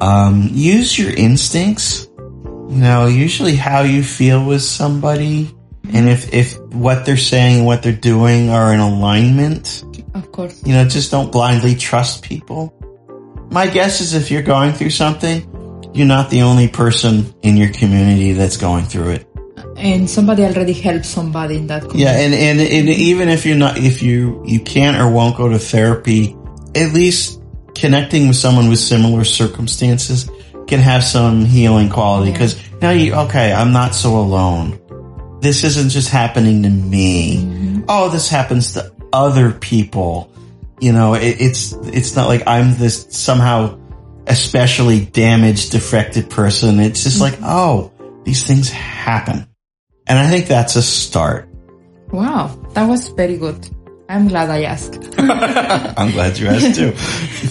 Um, 0.00 0.48
use 0.52 0.98
your 0.98 1.12
instincts. 1.12 2.08
You 2.16 2.80
know, 2.80 3.06
usually 3.06 3.56
how 3.56 3.82
you 3.82 4.02
feel 4.02 4.44
with 4.44 4.62
somebody 4.62 5.54
and 5.92 6.08
if, 6.08 6.32
if 6.32 6.58
what 6.72 7.04
they're 7.04 7.16
saying 7.16 7.58
and 7.58 7.66
what 7.66 7.82
they're 7.82 7.92
doing 7.92 8.48
are 8.48 8.72
in 8.72 8.80
alignment. 8.80 9.84
Of 10.14 10.32
course. 10.32 10.66
You 10.66 10.72
know, 10.72 10.88
just 10.88 11.10
don't 11.10 11.30
blindly 11.30 11.74
trust 11.74 12.22
people. 12.22 12.74
My 13.50 13.66
guess 13.66 14.00
is 14.00 14.14
if 14.14 14.30
you're 14.30 14.42
going 14.42 14.72
through 14.72 14.90
something, 14.90 15.90
you're 15.94 16.06
not 16.06 16.30
the 16.30 16.42
only 16.42 16.68
person 16.68 17.34
in 17.42 17.56
your 17.56 17.70
community 17.70 18.32
that's 18.32 18.56
going 18.56 18.84
through 18.86 19.10
it 19.10 19.33
and 19.84 20.08
somebody 20.08 20.42
already 20.42 20.72
helped 20.72 21.04
somebody 21.04 21.56
in 21.56 21.66
that 21.66 21.82
community. 21.82 22.02
yeah 22.02 22.18
and, 22.18 22.34
and 22.34 22.60
and 22.60 22.88
even 22.88 23.28
if 23.28 23.44
you're 23.44 23.56
not 23.56 23.76
if 23.76 24.02
you 24.02 24.42
you 24.46 24.58
can't 24.58 24.96
or 24.96 25.10
won't 25.10 25.36
go 25.36 25.48
to 25.48 25.58
therapy 25.58 26.34
at 26.74 26.92
least 26.92 27.40
connecting 27.74 28.26
with 28.26 28.36
someone 28.36 28.68
with 28.68 28.78
similar 28.78 29.24
circumstances 29.24 30.30
can 30.66 30.80
have 30.80 31.04
some 31.04 31.44
healing 31.44 31.90
quality 31.90 32.32
because 32.32 32.56
yeah. 32.56 32.76
now 32.80 32.90
you 32.90 33.14
okay 33.14 33.52
i'm 33.52 33.72
not 33.72 33.94
so 33.94 34.16
alone 34.16 34.80
this 35.40 35.62
isn't 35.64 35.90
just 35.90 36.08
happening 36.08 36.62
to 36.62 36.70
me 36.70 37.36
mm-hmm. 37.36 37.82
oh 37.88 38.08
this 38.08 38.28
happens 38.28 38.72
to 38.72 38.92
other 39.12 39.52
people 39.52 40.32
you 40.80 40.92
know 40.92 41.14
it, 41.14 41.40
it's 41.40 41.72
it's 41.72 42.16
not 42.16 42.26
like 42.26 42.42
i'm 42.46 42.74
this 42.76 43.06
somehow 43.10 43.78
especially 44.26 45.04
damaged 45.04 45.72
defected 45.72 46.30
person 46.30 46.80
it's 46.80 47.02
just 47.04 47.20
mm-hmm. 47.20 47.42
like 47.42 47.50
oh 47.50 47.92
these 48.24 48.46
things 48.46 48.70
happen 48.70 49.46
and 50.06 50.18
I 50.18 50.28
think 50.30 50.46
that's 50.46 50.76
a 50.76 50.82
start. 50.82 51.48
Wow, 52.12 52.48
that 52.74 52.88
was 52.88 53.08
very 53.08 53.36
good. 53.36 53.68
I'm 54.08 54.28
glad 54.28 54.50
I 54.50 54.64
asked. 54.64 54.98
I'm 55.18 56.12
glad 56.12 56.38
you 56.38 56.48
asked 56.48 56.74
too. 56.76 56.92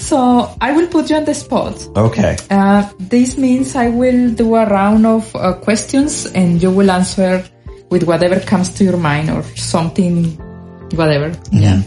So 0.03 0.53
I 0.61 0.71
will 0.73 0.87
put 0.87 1.09
you 1.09 1.15
on 1.15 1.25
the 1.25 1.33
spot. 1.33 1.87
Okay. 1.95 2.37
Uh, 2.49 2.89
this 2.99 3.37
means 3.37 3.75
I 3.75 3.89
will 3.89 4.31
do 4.31 4.55
a 4.55 4.65
round 4.67 5.05
of 5.05 5.35
uh, 5.35 5.53
questions 5.53 6.25
and 6.27 6.61
you 6.61 6.69
will 6.69 6.91
answer 6.91 7.43
with 7.89 8.03
whatever 8.03 8.39
comes 8.39 8.69
to 8.75 8.83
your 8.83 8.97
mind 8.97 9.29
or 9.29 9.43
something, 9.55 10.25
whatever. 10.95 11.33
Yeah. 11.51 11.81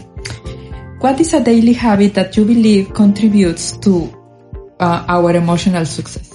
What 0.99 1.19
is 1.19 1.33
a 1.33 1.43
daily 1.43 1.73
habit 1.73 2.15
that 2.15 2.35
you 2.35 2.43
believe 2.43 2.93
contributes 2.93 3.77
to 3.77 4.11
uh, 4.79 5.05
our 5.07 5.35
emotional 5.35 5.85
success? 5.85 6.33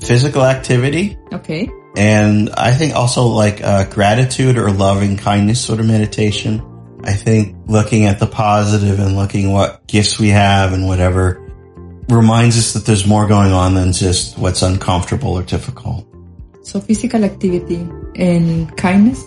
Physical 0.00 0.44
activity. 0.44 1.18
Okay. 1.32 1.68
And 1.96 2.50
I 2.50 2.72
think 2.72 2.94
also 2.94 3.26
like 3.26 3.62
uh, 3.62 3.84
gratitude 3.84 4.58
or 4.58 4.70
loving 4.70 5.16
kindness 5.16 5.60
sort 5.64 5.80
of 5.80 5.86
meditation. 5.86 6.62
I 7.04 7.12
think 7.12 7.56
looking 7.66 8.06
at 8.06 8.18
the 8.18 8.26
positive 8.26 8.98
and 8.98 9.16
looking 9.16 9.52
what 9.52 9.86
gifts 9.86 10.18
we 10.18 10.28
have 10.30 10.72
and 10.72 10.86
whatever 10.86 11.40
reminds 12.08 12.58
us 12.58 12.72
that 12.72 12.86
there's 12.86 13.06
more 13.06 13.26
going 13.26 13.52
on 13.52 13.74
than 13.74 13.92
just 13.92 14.38
what's 14.38 14.62
uncomfortable 14.62 15.34
or 15.34 15.42
difficult. 15.42 16.06
So 16.62 16.80
physical 16.80 17.24
activity 17.24 17.86
and 18.16 18.74
kindness. 18.76 19.24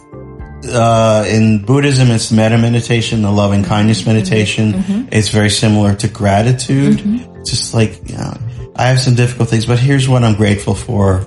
Uh, 0.66 1.24
in 1.28 1.64
Buddhism, 1.64 2.10
it's 2.10 2.32
metta 2.32 2.58
meditation, 2.58 3.22
the 3.22 3.32
loving 3.32 3.64
kindness 3.64 4.06
meditation. 4.08 5.08
It's 5.12 5.30
very 5.30 5.52
similar 5.52 5.96
to 5.96 6.08
gratitude. 6.08 6.98
Just 7.46 7.74
like, 7.74 8.10
you 8.10 8.18
know, 8.18 8.34
I 8.76 8.88
have 8.88 9.00
some 9.00 9.16
difficult 9.16 9.50
things, 9.50 9.66
but 9.66 9.80
here's 9.80 10.10
what 10.10 10.24
I'm 10.24 10.36
grateful 10.36 10.74
for, 10.76 11.26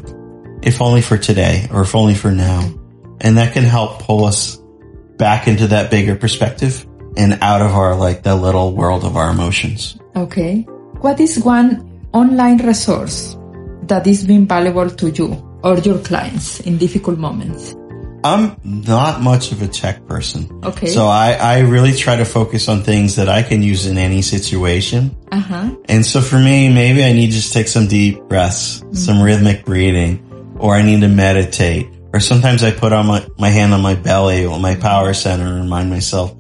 if 0.63 0.81
only 0.81 1.03
for 1.03 1.19
today 1.19 1.69
or 1.73 1.83
if 1.83 1.95
only 1.95 2.15
for 2.15 2.31
now. 2.31 2.61
And 3.21 3.37
that 3.37 3.53
can 3.53 3.65
help 3.65 4.01
pull 4.01 4.25
us 4.25 4.57
back 5.17 5.47
into 5.47 5.69
that 5.69 5.91
bigger 5.91 6.17
perspective 6.17 6.87
and 7.17 7.39
out 7.43 7.61
of 7.61 7.73
our, 7.73 7.95
like, 7.97 8.23
the 8.23 8.35
little 8.35 8.73
world 8.75 9.05
of 9.05 9.17
our 9.17 9.31
emotions. 9.31 9.99
Okay. 10.17 10.63
What 11.01 11.21
is 11.21 11.39
one 11.41 12.09
online 12.13 12.59
resource 12.59 13.37
that 13.83 14.07
is 14.07 14.25
being 14.25 14.47
valuable 14.47 14.89
to 14.89 15.11
you 15.11 15.61
or 15.63 15.79
your 15.79 15.99
clients 15.99 16.61
in 16.61 16.79
difficult 16.79 17.19
moments? 17.19 17.75
I'm 18.23 18.57
not 18.63 19.23
much 19.23 19.51
of 19.53 19.63
a 19.63 19.69
tech 19.69 20.07
person. 20.07 20.61
Okay. 20.63 20.87
So 20.87 21.07
I, 21.07 21.33
I 21.33 21.61
really 21.61 21.95
try 21.95 22.17
to 22.17 22.25
focus 22.25 22.69
on 22.69 22.83
things 22.83 23.17
that 23.17 23.29
I 23.29 23.43
can 23.43 23.63
use 23.63 23.87
in 23.87 23.97
any 23.97 24.21
situation. 24.21 25.17
Uh 25.33 25.41
huh. 25.41 25.77
And 25.87 26.05
so 26.05 26.21
for 26.21 26.39
me, 26.39 26.69
maybe 26.69 27.03
I 27.03 27.13
need 27.13 27.29
to 27.29 27.33
just 27.33 27.53
take 27.55 27.69
some 27.69 27.87
deep 27.87 28.23
breaths, 28.25 28.85
some 28.93 29.23
rhythmic 29.23 29.65
breathing, 29.65 30.30
or 30.61 30.75
I 30.75 30.83
need 30.83 31.01
to 31.01 31.09
meditate. 31.09 31.89
Or 32.13 32.21
sometimes 32.21 32.63
I 32.63 32.71
put 32.71 32.93
on 32.93 33.07
my, 33.07 33.27
my 33.39 33.49
hand 33.49 33.73
on 33.73 33.83
my 33.83 33.95
belly 33.95 34.45
or 34.45 34.59
my 34.59 34.75
power 34.75 35.15
center 35.15 35.47
and 35.47 35.63
remind 35.63 35.91
myself, 35.91 36.35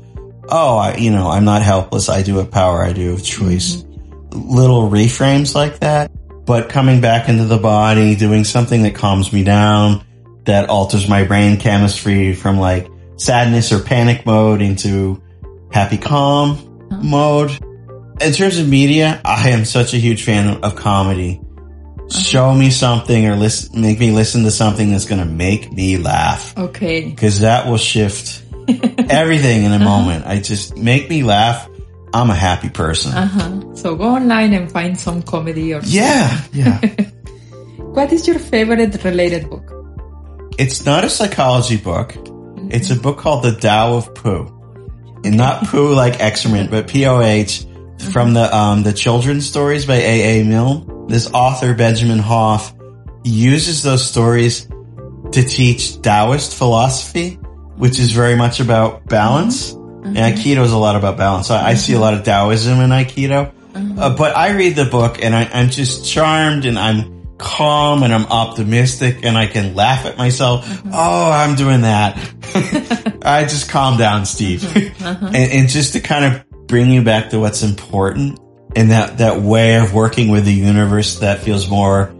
oh, 0.48 0.76
I, 0.76 0.96
you 0.96 1.10
know, 1.10 1.28
I'm 1.28 1.44
not 1.44 1.62
helpless. 1.62 2.08
I 2.08 2.22
do 2.22 2.36
have 2.36 2.50
power. 2.50 2.84
I 2.84 2.92
do 2.92 3.10
have 3.10 3.22
choice. 3.22 3.84
Little 4.32 4.88
reframes 4.90 5.54
like 5.54 5.80
that. 5.80 6.10
But 6.44 6.68
coming 6.68 7.00
back 7.00 7.28
into 7.28 7.44
the 7.44 7.58
body, 7.58 8.16
doing 8.16 8.44
something 8.44 8.82
that 8.82 8.94
calms 8.94 9.32
me 9.32 9.44
down, 9.44 10.04
that 10.44 10.68
alters 10.68 11.08
my 11.08 11.24
brain 11.24 11.58
chemistry 11.58 12.34
from 12.34 12.58
like 12.58 12.88
sadness 13.16 13.72
or 13.72 13.80
panic 13.80 14.26
mode 14.26 14.62
into 14.62 15.22
happy 15.70 15.98
calm 15.98 16.88
uh-huh. 16.90 17.02
mode. 17.02 17.50
In 18.20 18.32
terms 18.32 18.58
of 18.58 18.68
media, 18.68 19.20
I 19.24 19.50
am 19.50 19.64
such 19.64 19.94
a 19.94 19.96
huge 19.96 20.24
fan 20.24 20.62
of 20.62 20.76
comedy. 20.76 21.40
Show 22.10 22.52
me 22.54 22.70
something 22.70 23.26
or 23.26 23.36
listen, 23.36 23.80
make 23.80 23.98
me 24.00 24.10
listen 24.10 24.42
to 24.44 24.50
something 24.50 24.90
that's 24.90 25.04
going 25.04 25.20
to 25.20 25.28
make 25.30 25.70
me 25.72 25.96
laugh 25.96 26.56
Okay. 26.58 27.08
because 27.08 27.40
that 27.40 27.66
will 27.68 27.76
shift 27.78 28.42
everything 29.08 29.64
in 29.64 29.72
a 29.72 29.78
moment. 29.78 30.26
I 30.26 30.40
just 30.40 30.76
make 30.76 31.08
me 31.08 31.22
laugh. 31.22 31.68
I'm 32.12 32.28
a 32.30 32.34
happy 32.34 32.68
person. 32.68 33.12
Uh-huh. 33.12 33.74
So 33.76 33.94
go 33.94 34.04
online 34.16 34.52
and 34.54 34.70
find 34.70 34.98
some 34.98 35.22
comedy 35.22 35.72
or 35.74 35.80
Yeah. 35.84 36.40
Yeah. 36.52 36.80
What 37.78 38.12
is 38.12 38.26
your 38.28 38.38
favorite 38.38 39.02
related 39.04 39.50
book? 39.50 39.66
It's 40.58 40.84
not 40.84 41.04
a 41.04 41.08
psychology 41.10 41.76
book. 41.76 42.14
It's 42.70 42.90
a 42.90 42.96
book 42.96 43.18
called 43.18 43.42
The 43.44 43.52
Tao 43.56 43.94
of 43.94 44.14
Pooh. 44.14 44.46
And 45.24 45.36
not 45.36 45.66
poo 45.66 45.92
like 45.94 46.20
excrement, 46.20 46.70
but 46.70 46.86
P-O-H 46.88 47.66
from 48.12 48.32
the, 48.34 48.54
um, 48.56 48.82
the 48.84 48.92
children's 48.92 49.46
stories 49.46 49.86
by 49.86 49.96
A.A. 49.96 50.44
Milne. 50.44 50.86
This 51.10 51.28
author, 51.32 51.74
Benjamin 51.74 52.20
Hoff, 52.20 52.72
uses 53.24 53.82
those 53.82 54.08
stories 54.08 54.68
to 55.32 55.42
teach 55.42 56.00
Taoist 56.02 56.56
philosophy, 56.56 57.34
which 57.74 57.98
is 57.98 58.12
very 58.12 58.36
much 58.36 58.60
about 58.60 59.06
balance. 59.06 59.72
Mm-hmm. 59.72 60.06
And 60.06 60.16
mm-hmm. 60.16 60.40
Aikido 60.40 60.62
is 60.62 60.70
a 60.70 60.78
lot 60.78 60.94
about 60.94 61.16
balance. 61.16 61.48
So 61.48 61.56
I 61.56 61.74
see 61.74 61.94
a 61.94 61.98
lot 61.98 62.14
of 62.14 62.22
Taoism 62.22 62.78
in 62.78 62.90
Aikido. 62.90 63.52
Mm-hmm. 63.72 63.98
Uh, 63.98 64.16
but 64.16 64.36
I 64.36 64.52
read 64.52 64.76
the 64.76 64.84
book 64.84 65.20
and 65.20 65.34
I, 65.34 65.50
I'm 65.52 65.70
just 65.70 66.06
charmed 66.06 66.64
and 66.64 66.78
I'm 66.78 67.36
calm 67.38 68.04
and 68.04 68.14
I'm 68.14 68.26
optimistic 68.26 69.24
and 69.24 69.36
I 69.36 69.48
can 69.48 69.74
laugh 69.74 70.06
at 70.06 70.16
myself. 70.16 70.64
Oh, 70.92 71.30
I'm 71.32 71.56
doing 71.56 71.80
that. 71.80 72.16
I 73.24 73.42
just 73.42 73.68
calm 73.68 73.98
down, 73.98 74.26
Steve. 74.26 74.64
Uh-huh. 74.64 75.26
and, 75.26 75.36
and 75.36 75.68
just 75.68 75.94
to 75.94 76.00
kind 76.00 76.24
of 76.24 76.68
bring 76.68 76.88
you 76.88 77.02
back 77.02 77.30
to 77.30 77.40
what's 77.40 77.64
important 77.64 78.38
and 78.76 78.90
that, 78.90 79.18
that 79.18 79.40
way 79.40 79.76
of 79.76 79.92
working 79.94 80.28
with 80.28 80.44
the 80.44 80.52
universe 80.52 81.20
that 81.20 81.40
feels 81.40 81.68
more 81.68 82.14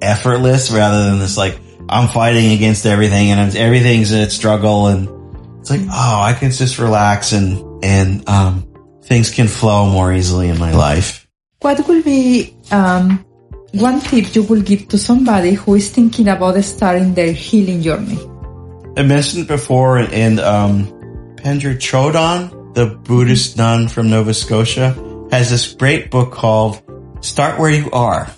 effortless 0.00 0.70
rather 0.70 1.04
than 1.04 1.18
this 1.18 1.36
like, 1.36 1.58
I'm 1.88 2.08
fighting 2.08 2.52
against 2.52 2.86
everything 2.86 3.30
and 3.30 3.40
I'm- 3.40 3.52
everything's 3.56 4.12
a 4.12 4.28
struggle 4.30 4.88
and 4.88 5.08
it's 5.60 5.70
like, 5.70 5.82
oh, 5.82 6.20
I 6.20 6.32
can 6.32 6.50
just 6.50 6.78
relax 6.78 7.32
and, 7.32 7.84
and, 7.84 8.28
um, 8.28 8.66
things 9.04 9.30
can 9.30 9.48
flow 9.48 9.88
more 9.88 10.12
easily 10.12 10.48
in 10.48 10.58
my 10.58 10.72
life. 10.72 11.26
What 11.60 11.86
will 11.88 12.02
be 12.02 12.56
um, 12.70 13.24
one 13.72 14.00
tip 14.00 14.34
you 14.34 14.42
will 14.42 14.62
give 14.62 14.88
to 14.88 14.98
somebody 14.98 15.52
who 15.54 15.74
is 15.74 15.90
thinking 15.90 16.28
about 16.28 16.62
starting 16.64 17.14
their 17.14 17.32
healing 17.32 17.82
journey? 17.82 18.18
I 18.96 19.02
mentioned 19.02 19.46
before 19.46 19.98
in, 20.00 20.38
um, 20.38 20.86
Pema 21.36 21.78
Chödrön, 21.78 22.74
the 22.74 22.86
Buddhist 22.86 23.56
nun 23.56 23.88
from 23.88 24.10
Nova 24.10 24.34
Scotia, 24.34 24.94
has 25.30 25.50
this 25.50 25.74
great 25.74 26.10
book 26.10 26.32
called 26.32 26.82
Start 27.20 27.58
Where 27.58 27.70
You 27.70 27.90
Are. 27.90 28.30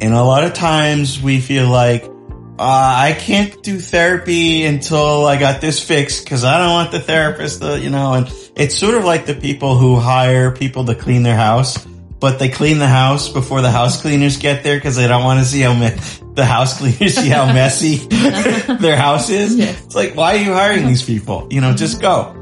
And 0.00 0.12
a 0.12 0.22
lot 0.22 0.44
of 0.44 0.54
times 0.54 1.20
we 1.20 1.40
feel 1.40 1.68
like, 1.68 2.04
uh, 2.04 2.58
I 2.58 3.16
can't 3.18 3.62
do 3.62 3.78
therapy 3.78 4.64
until 4.64 5.24
I 5.26 5.38
got 5.38 5.60
this 5.60 5.82
fixed 5.82 6.24
because 6.24 6.44
I 6.44 6.58
don't 6.58 6.70
want 6.70 6.92
the 6.92 7.00
therapist 7.00 7.62
to, 7.62 7.80
you 7.80 7.90
know, 7.90 8.14
and 8.14 8.32
it's 8.54 8.76
sort 8.76 8.94
of 8.94 9.04
like 9.04 9.26
the 9.26 9.34
people 9.34 9.76
who 9.76 9.96
hire 9.96 10.52
people 10.52 10.84
to 10.84 10.94
clean 10.94 11.24
their 11.24 11.36
house, 11.36 11.84
but 11.84 12.38
they 12.38 12.48
clean 12.48 12.78
the 12.78 12.86
house 12.86 13.28
before 13.28 13.60
the 13.60 13.70
house 13.70 14.00
cleaners 14.00 14.36
get 14.36 14.62
there 14.62 14.76
because 14.76 14.94
they 14.94 15.08
don't 15.08 15.24
want 15.24 15.40
to 15.40 15.44
see 15.44 15.62
how 15.62 15.74
me- 15.74 15.96
the 16.34 16.44
house 16.44 16.78
cleaners 16.78 17.16
see 17.16 17.28
how 17.28 17.46
messy 17.46 17.96
their 18.78 18.96
house 18.96 19.30
is. 19.30 19.56
Yes. 19.56 19.84
It's 19.86 19.94
like, 19.96 20.14
why 20.14 20.36
are 20.36 20.40
you 20.40 20.52
hiring 20.52 20.86
these 20.86 21.02
people? 21.02 21.48
You 21.50 21.60
know, 21.60 21.74
just 21.74 22.00
go. 22.00 22.34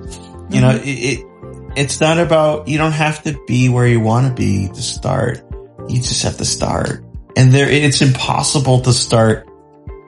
You 0.51 0.61
know, 0.61 0.71
it, 0.77 0.85
it 0.85 1.32
it's 1.77 2.01
not 2.01 2.19
about 2.19 2.69
you 2.69 2.79
don't 2.79 2.93
have 2.93 3.23
to 3.25 3.39
be 3.47 3.69
where 3.69 3.87
you 3.87 4.01
want 4.01 4.29
to 4.29 4.35
be 4.35 4.69
to 4.69 4.83
start. 4.83 5.43
You 5.89 5.97
just 5.97 6.23
have 6.23 6.37
to 6.39 6.45
start. 6.45 7.05
And 7.37 7.53
there 7.53 7.69
it's 7.69 8.03
impossible 8.03 8.81
to 8.83 8.93
start 8.93 9.49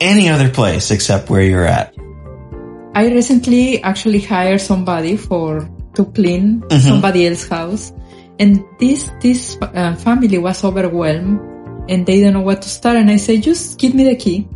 any 0.00 0.28
other 0.28 0.50
place 0.50 0.90
except 0.90 1.30
where 1.30 1.42
you're 1.42 1.64
at. 1.64 1.94
I 2.94 3.10
recently 3.10 3.82
actually 3.82 4.20
hired 4.20 4.60
somebody 4.60 5.16
for 5.16 5.68
to 5.94 6.04
clean 6.06 6.62
somebody 6.80 7.26
else's 7.26 7.48
house, 7.48 7.92
and 8.38 8.64
this 8.78 9.10
this 9.20 9.56
uh, 9.60 9.94
family 9.96 10.38
was 10.38 10.62
overwhelmed, 10.62 11.40
and 11.88 12.06
they 12.06 12.22
don't 12.22 12.34
know 12.34 12.40
what 12.40 12.62
to 12.62 12.68
start. 12.68 12.96
And 12.96 13.10
I 13.10 13.16
said, 13.16 13.42
just 13.42 13.78
give 13.78 13.94
me 13.94 14.04
the 14.04 14.16
key, 14.16 14.46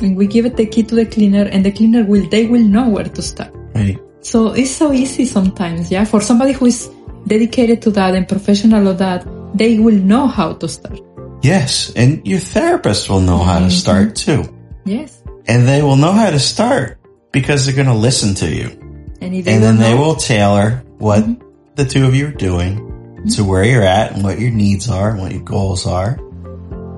and 0.00 0.16
we 0.16 0.26
give 0.26 0.46
it 0.46 0.56
the 0.56 0.66
key 0.66 0.82
to 0.84 0.94
the 0.94 1.06
cleaner, 1.06 1.44
and 1.44 1.64
the 1.64 1.70
cleaner 1.70 2.04
will 2.04 2.28
they 2.28 2.46
will 2.46 2.64
know 2.64 2.88
where 2.88 3.04
to 3.04 3.22
start. 3.22 3.52
Right. 3.74 3.98
So 4.26 4.50
it's 4.58 4.74
so 4.74 4.90
easy 4.90 5.24
sometimes, 5.24 5.86
yeah. 5.86 6.04
For 6.04 6.20
somebody 6.20 6.50
who 6.50 6.66
is 6.66 6.90
dedicated 7.30 7.80
to 7.82 7.92
that 7.92 8.16
and 8.18 8.26
professional 8.26 8.88
of 8.88 8.98
that, 8.98 9.22
they 9.54 9.78
will 9.78 9.94
know 9.94 10.26
how 10.26 10.54
to 10.54 10.66
start. 10.66 10.98
Yes. 11.42 11.94
And 11.94 12.26
your 12.26 12.40
therapist 12.40 13.08
will 13.08 13.20
know 13.20 13.38
how 13.38 13.62
to 13.62 13.70
mm-hmm. 13.70 13.82
start 13.86 14.16
too. 14.16 14.42
Yes, 14.84 15.22
And 15.46 15.66
they 15.66 15.80
will 15.80 15.94
know 15.94 16.10
how 16.10 16.30
to 16.30 16.40
start 16.40 16.98
because 17.30 17.66
they're 17.66 17.78
going 17.78 17.86
to 17.86 17.94
listen 17.94 18.34
to 18.42 18.50
you. 18.50 18.74
and 19.22 19.30
if 19.30 19.46
And 19.46 19.62
then 19.62 19.78
don't 19.78 19.86
they 19.86 19.94
will 19.94 20.18
tailor 20.18 20.82
what 20.98 21.22
mm-hmm. 21.22 21.46
the 21.78 21.84
two 21.86 22.06
of 22.06 22.18
you 22.18 22.26
are 22.26 22.38
doing 22.50 22.82
mm-hmm. 22.82 23.30
to 23.38 23.44
where 23.46 23.62
you're 23.62 23.86
at 23.86 24.10
and 24.10 24.26
what 24.26 24.42
your 24.42 24.50
needs 24.50 24.90
are 24.90 25.10
and 25.14 25.22
what 25.22 25.30
your 25.30 25.46
goals 25.46 25.86
are. 25.86 26.18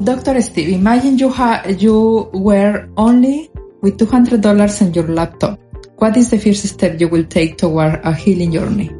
Dr. 0.00 0.40
Steve, 0.40 0.72
imagine 0.72 1.18
you 1.18 1.28
ha- 1.28 1.64
you 1.68 2.30
were 2.32 2.88
only 2.96 3.50
with 3.82 3.98
$200 4.00 4.40
on 4.80 4.94
your 4.94 5.08
laptop. 5.08 5.60
What 5.98 6.16
is 6.16 6.30
the 6.30 6.38
first 6.38 6.64
step 6.66 7.00
you 7.00 7.08
will 7.08 7.24
take 7.24 7.58
toward 7.58 8.00
a 8.04 8.14
healing 8.14 8.52
journey? 8.52 8.90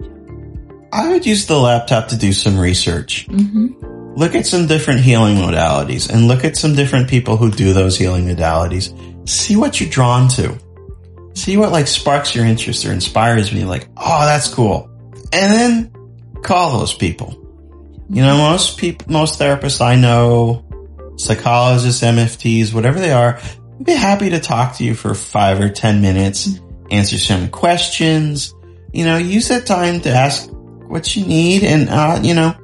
I 0.92 1.10
would 1.10 1.24
use 1.24 1.46
the 1.46 1.58
laptop 1.58 2.08
to 2.08 2.16
do 2.16 2.32
some 2.32 2.58
research. 2.58 3.28
Mm-hmm. 3.28 4.16
Look 4.16 4.34
at 4.34 4.46
some 4.46 4.66
different 4.66 5.00
healing 5.00 5.36
modalities 5.36 6.10
and 6.10 6.26
look 6.26 6.44
at 6.44 6.56
some 6.56 6.74
different 6.74 7.08
people 7.08 7.36
who 7.36 7.52
do 7.52 7.72
those 7.72 7.96
healing 7.96 8.26
modalities. 8.26 8.90
See 9.28 9.54
what 9.54 9.80
you're 9.80 9.90
drawn 9.90 10.28
to. 10.30 10.58
See 11.34 11.56
what 11.56 11.70
like 11.70 11.86
sparks 11.86 12.34
your 12.34 12.44
interest 12.44 12.84
or 12.84 12.92
inspires 12.92 13.52
me 13.52 13.64
like, 13.64 13.88
oh, 13.96 14.26
that's 14.26 14.52
cool. 14.52 14.90
and 15.32 15.52
then 15.52 15.92
call 16.42 16.78
those 16.78 16.94
people. 16.94 17.34
You 18.10 18.22
know, 18.22 18.38
most 18.38 18.78
people, 18.78 19.06
most 19.12 19.38
therapists 19.38 19.80
I 19.80 19.94
know, 19.96 20.64
psychologists, 21.16 22.02
MFTs, 22.02 22.72
whatever 22.72 22.98
they 22.98 23.12
are, 23.12 23.38
would 23.76 23.86
be 23.86 23.92
happy 23.92 24.30
to 24.30 24.40
talk 24.40 24.76
to 24.76 24.84
you 24.84 24.94
for 24.94 25.14
five 25.14 25.60
or 25.60 25.68
10 25.68 26.00
minutes, 26.00 26.48
mm-hmm. 26.48 26.67
Answer 26.90 27.18
some 27.18 27.48
questions, 27.48 28.54
you 28.92 29.04
know, 29.04 29.16
use 29.16 29.48
that 29.48 29.66
time 29.66 30.00
to 30.00 30.10
ask 30.10 30.50
what 30.88 31.14
you 31.16 31.26
need 31.26 31.64
and, 31.64 31.88
uh, 31.88 32.20
you 32.22 32.34
know, 32.34 32.56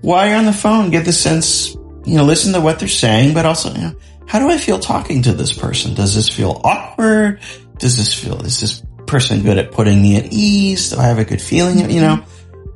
while 0.00 0.26
you're 0.28 0.36
on 0.36 0.44
the 0.44 0.52
phone, 0.52 0.90
get 0.90 1.04
the 1.04 1.12
sense, 1.12 1.74
you 2.04 2.16
know, 2.16 2.24
listen 2.24 2.52
to 2.52 2.60
what 2.60 2.78
they're 2.78 2.88
saying, 2.88 3.34
but 3.34 3.46
also, 3.46 3.72
you 3.72 3.80
know, 3.80 3.94
how 4.26 4.38
do 4.38 4.48
I 4.48 4.58
feel 4.58 4.78
talking 4.78 5.22
to 5.22 5.32
this 5.32 5.52
person? 5.52 5.94
Does 5.94 6.14
this 6.14 6.28
feel 6.28 6.60
awkward? 6.64 7.40
Does 7.78 7.96
this 7.96 8.14
feel, 8.14 8.40
is 8.42 8.60
this 8.60 8.82
person 9.06 9.42
good 9.42 9.58
at 9.58 9.72
putting 9.72 10.00
me 10.00 10.16
at 10.16 10.32
ease? 10.32 10.90
Do 10.90 10.98
I 10.98 11.04
have 11.04 11.18
a 11.18 11.24
good 11.24 11.42
feeling? 11.42 11.90
You 11.90 12.00
know, 12.00 12.24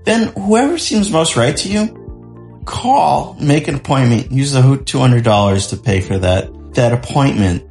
then 0.05 0.29
whoever 0.29 0.79
seems 0.79 1.11
most 1.11 1.37
right 1.37 1.57
to 1.57 1.69
you, 1.69 2.63
call, 2.65 3.35
make 3.41 3.69
an 3.69 3.77
appointment, 3.77 4.33
use 4.33 4.53
the 4.53 4.61
$200 4.61 5.71
to 5.71 5.77
pay 5.77 6.01
for 6.01 6.19
that, 6.19 6.75
that 6.75 6.93
appointment 6.93 7.65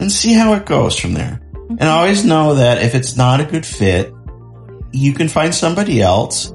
and 0.00 0.10
see 0.10 0.32
how 0.32 0.54
it 0.54 0.66
goes 0.66 0.98
from 0.98 1.14
there. 1.14 1.40
And 1.78 1.82
always 1.82 2.24
know 2.24 2.56
that 2.56 2.82
if 2.82 2.94
it's 2.94 3.16
not 3.16 3.40
a 3.40 3.44
good 3.44 3.64
fit, 3.64 4.12
you 4.92 5.12
can 5.12 5.28
find 5.28 5.54
somebody 5.54 6.02
else. 6.02 6.52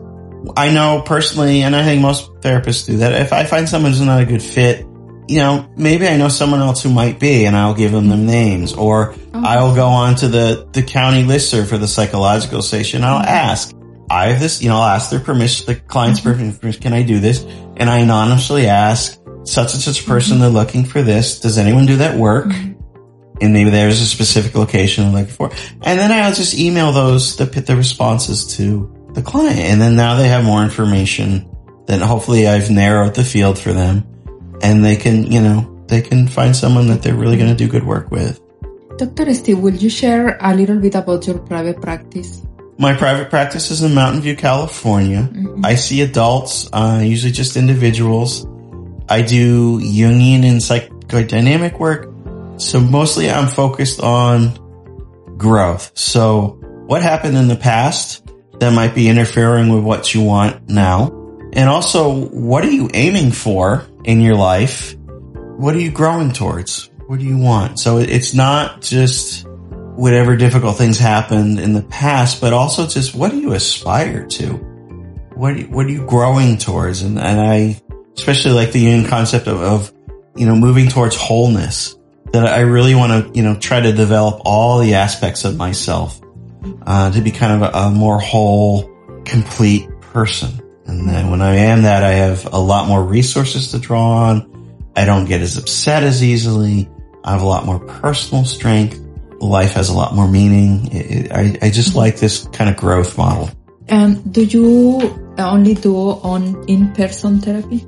I 0.57 0.71
know 0.71 1.01
personally, 1.05 1.61
and 1.61 1.75
I 1.75 1.83
think 1.83 2.01
most 2.01 2.31
therapists 2.41 2.85
do 2.85 2.97
that. 2.97 3.13
If 3.21 3.33
I 3.33 3.45
find 3.45 3.67
someone 3.67 3.91
who's 3.91 4.01
not 4.01 4.21
a 4.21 4.25
good 4.25 4.43
fit, 4.43 4.85
you 5.27 5.39
know, 5.39 5.67
maybe 5.75 6.07
I 6.07 6.17
know 6.17 6.27
someone 6.27 6.59
else 6.59 6.83
who 6.83 6.89
might 6.89 7.19
be 7.19 7.45
and 7.45 7.55
I'll 7.55 7.73
give 7.73 7.91
them 7.91 8.09
the 8.09 8.17
names 8.17 8.73
or 8.73 9.13
mm-hmm. 9.13 9.43
I'll 9.43 9.73
go 9.73 9.87
on 9.87 10.15
to 10.17 10.27
the, 10.27 10.67
the 10.71 10.83
county 10.83 11.23
listserv 11.23 11.67
for 11.67 11.77
the 11.77 11.87
psychological 11.87 12.61
station. 12.61 13.03
I'll 13.03 13.19
mm-hmm. 13.19 13.27
ask, 13.27 13.75
I 14.09 14.29
have 14.29 14.39
this, 14.39 14.61
you 14.61 14.69
know, 14.69 14.75
I'll 14.75 14.95
ask 14.95 15.09
their 15.09 15.19
permission, 15.19 15.65
the 15.65 15.75
client's 15.75 16.19
mm-hmm. 16.19 16.57
permission, 16.59 16.81
can 16.81 16.93
I 16.93 17.01
do 17.01 17.19
this? 17.19 17.43
And 17.77 17.89
I 17.89 17.99
anonymously 17.99 18.67
ask 18.67 19.19
such 19.43 19.73
and 19.73 19.81
such 19.81 20.05
person, 20.05 20.39
they're 20.39 20.49
looking 20.49 20.85
for 20.85 21.01
this. 21.01 21.39
Does 21.39 21.57
anyone 21.57 21.85
do 21.85 21.97
that 21.97 22.17
work? 22.17 22.51
And 23.41 23.53
maybe 23.53 23.69
there's 23.69 24.01
a 24.01 24.05
specific 24.05 24.55
location 24.55 25.05
I'm 25.05 25.13
looking 25.13 25.27
for. 25.27 25.51
And 25.81 25.99
then 25.99 26.11
I'll 26.11 26.33
just 26.33 26.57
email 26.57 26.91
those, 26.91 27.35
the, 27.35 27.45
the 27.45 27.75
responses 27.75 28.55
to 28.57 29.09
the 29.13 29.21
client. 29.21 29.59
And 29.59 29.81
then 29.81 29.95
now 29.95 30.15
they 30.15 30.27
have 30.29 30.43
more 30.43 30.63
information. 30.63 31.49
Then 31.85 32.01
hopefully 32.01 32.47
I've 32.47 32.69
narrowed 32.71 33.15
the 33.15 33.23
field 33.23 33.59
for 33.59 33.73
them 33.73 34.07
and 34.61 34.83
they 34.83 34.95
can, 34.95 35.31
you 35.31 35.41
know, 35.41 35.83
they 35.87 36.01
can 36.01 36.27
find 36.27 36.55
someone 36.55 36.87
that 36.87 37.03
they're 37.03 37.15
really 37.15 37.37
going 37.37 37.49
to 37.49 37.55
do 37.55 37.67
good 37.67 37.85
work 37.85 38.09
with. 38.09 38.41
Dr. 38.97 39.33
Steve, 39.33 39.59
will 39.59 39.75
you 39.75 39.89
share 39.89 40.37
a 40.39 40.55
little 40.55 40.79
bit 40.79 40.95
about 40.95 41.27
your 41.27 41.37
private 41.39 41.81
practice? 41.81 42.41
My 42.77 42.93
private 42.93 43.29
practice 43.29 43.71
is 43.71 43.83
in 43.83 43.93
Mountain 43.93 44.21
View, 44.21 44.35
California. 44.35 45.29
I 45.63 45.75
see 45.75 46.01
adults, 46.01 46.69
uh, 46.73 47.01
usually 47.03 47.31
just 47.31 47.55
individuals. 47.55 48.45
I 49.07 49.21
do 49.21 49.79
Jungian 49.79 50.43
and 50.43 50.59
psychodynamic 50.59 51.79
work. 51.79 52.14
So 52.57 52.79
mostly 52.79 53.29
I'm 53.29 53.47
focused 53.47 53.99
on 53.99 55.35
growth. 55.37 55.91
So 55.97 56.57
what 56.87 57.01
happened 57.01 57.37
in 57.37 57.47
the 57.47 57.55
past 57.55 58.25
that 58.59 58.73
might 58.73 58.95
be 58.95 59.09
interfering 59.09 59.69
with 59.73 59.83
what 59.83 60.13
you 60.13 60.21
want 60.23 60.69
now? 60.69 61.07
And 61.53 61.69
also, 61.69 62.27
what 62.27 62.65
are 62.65 62.71
you 62.71 62.89
aiming 62.93 63.31
for 63.31 63.85
in 64.03 64.21
your 64.21 64.35
life? 64.35 64.95
What 65.57 65.75
are 65.75 65.79
you 65.79 65.91
growing 65.91 66.31
towards? 66.31 66.89
What 67.07 67.19
do 67.19 67.25
you 67.25 67.37
want? 67.37 67.79
So 67.79 67.97
it's 67.97 68.33
not 68.33 68.81
just 68.81 69.45
whatever 69.95 70.35
difficult 70.35 70.77
things 70.77 70.99
happened 70.99 71.59
in 71.59 71.73
the 71.73 71.81
past, 71.81 72.41
but 72.41 72.51
also 72.51 72.87
just 72.87 73.15
what 73.15 73.31
do 73.31 73.39
you 73.39 73.53
aspire 73.53 74.25
to? 74.27 74.53
What 75.35 75.53
are 75.53 75.57
you, 75.57 75.67
what 75.67 75.85
are 75.85 75.91
you 75.91 76.05
growing 76.05 76.57
towards? 76.57 77.01
And, 77.01 77.17
and 77.19 77.39
I 77.39 77.81
especially 78.17 78.53
like 78.53 78.71
the 78.71 78.79
Jung 78.79 79.05
concept 79.05 79.47
of, 79.47 79.61
of, 79.61 79.93
you 80.35 80.45
know, 80.45 80.55
moving 80.55 80.87
towards 80.87 81.15
wholeness 81.15 81.94
that 82.35 82.47
I 82.47 82.61
really 82.61 82.95
want 82.95 83.11
to, 83.11 83.37
you 83.37 83.43
know, 83.43 83.55
try 83.55 83.79
to 83.79 83.91
develop 83.91 84.41
all 84.45 84.79
the 84.79 84.95
aspects 84.95 85.45
of 85.45 85.57
myself, 85.57 86.21
uh, 86.85 87.11
to 87.11 87.21
be 87.21 87.31
kind 87.31 87.63
of 87.63 87.73
a, 87.73 87.77
a 87.77 87.89
more 87.91 88.19
whole, 88.19 88.91
complete 89.25 89.89
person. 90.01 90.61
And 90.85 91.09
then 91.09 91.31
when 91.31 91.41
I 91.41 91.55
am 91.55 91.81
that, 91.83 92.03
I 92.03 92.11
have 92.11 92.53
a 92.53 92.59
lot 92.59 92.87
more 92.87 93.03
resources 93.03 93.71
to 93.71 93.79
draw 93.79 94.29
on. 94.29 94.91
I 94.95 95.05
don't 95.05 95.25
get 95.25 95.41
as 95.41 95.57
upset 95.57 96.03
as 96.03 96.23
easily. 96.23 96.87
I 97.23 97.31
have 97.31 97.41
a 97.41 97.47
lot 97.47 97.65
more 97.65 97.79
personal 97.79 98.45
strength. 98.45 98.99
Life 99.41 99.73
has 99.73 99.89
a 99.89 99.93
lot 99.93 100.13
more 100.13 100.27
meaning. 100.27 100.91
It, 100.91 101.11
it, 101.11 101.31
I, 101.31 101.57
I 101.61 101.69
just 101.69 101.95
like 101.95 102.17
this 102.17 102.47
kind 102.53 102.69
of 102.69 102.77
growth 102.77 103.17
model. 103.17 103.49
And 103.87 104.31
do 104.31 104.43
you 104.43 105.33
only 105.37 105.73
do 105.73 105.95
on 105.95 106.63
in-person 106.67 107.41
therapy? 107.41 107.85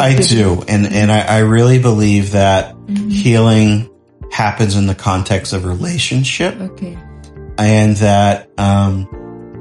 I 0.00 0.14
do. 0.14 0.62
And, 0.68 0.86
and 0.86 1.10
I, 1.12 1.20
I 1.20 1.38
really 1.40 1.78
believe 1.78 2.32
that 2.32 2.74
healing 3.08 3.90
happens 4.32 4.76
in 4.76 4.86
the 4.86 4.94
context 4.94 5.52
of 5.52 5.64
relationship 5.64 6.54
Okay. 6.60 6.98
and 7.58 7.96
that, 7.98 8.50
um, 8.58 9.08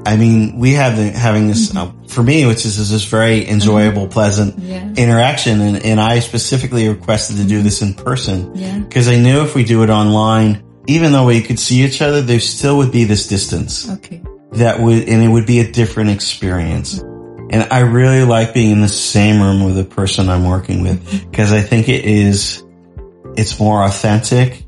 I 0.06 0.18
mean, 0.18 0.60
we 0.60 0.74
have 0.74 0.98
the, 0.98 1.10
having 1.12 1.48
this, 1.48 1.76
uh, 1.76 1.92
for 2.08 2.22
me, 2.22 2.46
which 2.46 2.66
is, 2.66 2.78
is 2.78 2.92
this 2.92 3.06
very 3.06 3.48
enjoyable, 3.48 4.08
pleasant 4.08 4.60
Yeah. 4.60 4.94
interaction. 4.96 5.62
And, 5.62 5.78
and 5.84 6.00
I 6.02 6.20
specifically 6.20 6.88
requested 6.90 7.38
to 7.38 7.44
do 7.46 7.62
this 7.64 7.82
in 7.82 7.94
person 7.94 8.52
Yeah. 8.56 8.80
because 8.80 9.08
I 9.08 9.18
knew 9.18 9.42
if 9.42 9.56
we 9.56 9.64
do 9.64 9.82
it 9.84 9.90
online, 9.90 10.64
even 10.88 11.12
though 11.12 11.26
we 11.26 11.42
could 11.42 11.60
see 11.60 11.84
each 11.84 12.02
other, 12.02 12.22
there 12.22 12.40
still 12.40 12.78
would 12.78 12.92
be 12.92 13.06
this 13.06 13.28
distance 13.28 13.90
Okay. 13.90 14.22
that 14.54 14.80
would, 14.80 15.08
and 15.10 15.24
it 15.24 15.28
would 15.28 15.48
be 15.48 15.60
a 15.60 15.72
different 15.72 16.10
experience. 16.12 17.02
And 17.50 17.68
I 17.72 17.80
really 17.82 18.24
like 18.24 18.54
being 18.54 18.72
in 18.72 18.82
the 18.82 18.88
same 18.88 19.42
room 19.42 19.64
with 19.64 19.76
the 19.76 19.84
person 19.84 20.30
I'm 20.30 20.46
working 20.46 20.82
with 20.82 21.04
mm-hmm. 21.04 21.30
because 21.30 21.52
I 21.52 21.62
think 21.62 21.90
it 21.90 22.06
is, 22.06 22.64
it's 23.36 23.60
more 23.60 23.84
authentic. 23.84 24.66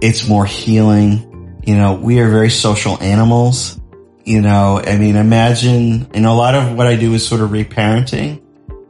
It's 0.00 0.28
more 0.28 0.44
healing. 0.44 1.62
You 1.64 1.76
know, 1.76 1.94
we 1.94 2.20
are 2.20 2.28
very 2.28 2.50
social 2.50 3.00
animals. 3.02 3.80
You 4.24 4.40
know, 4.40 4.82
I 4.84 4.96
mean, 4.96 5.16
imagine, 5.16 6.10
and 6.12 6.26
a 6.26 6.32
lot 6.32 6.54
of 6.54 6.76
what 6.76 6.88
I 6.88 6.96
do 6.96 7.14
is 7.14 7.26
sort 7.26 7.40
of 7.40 7.50
reparenting. 7.50 8.42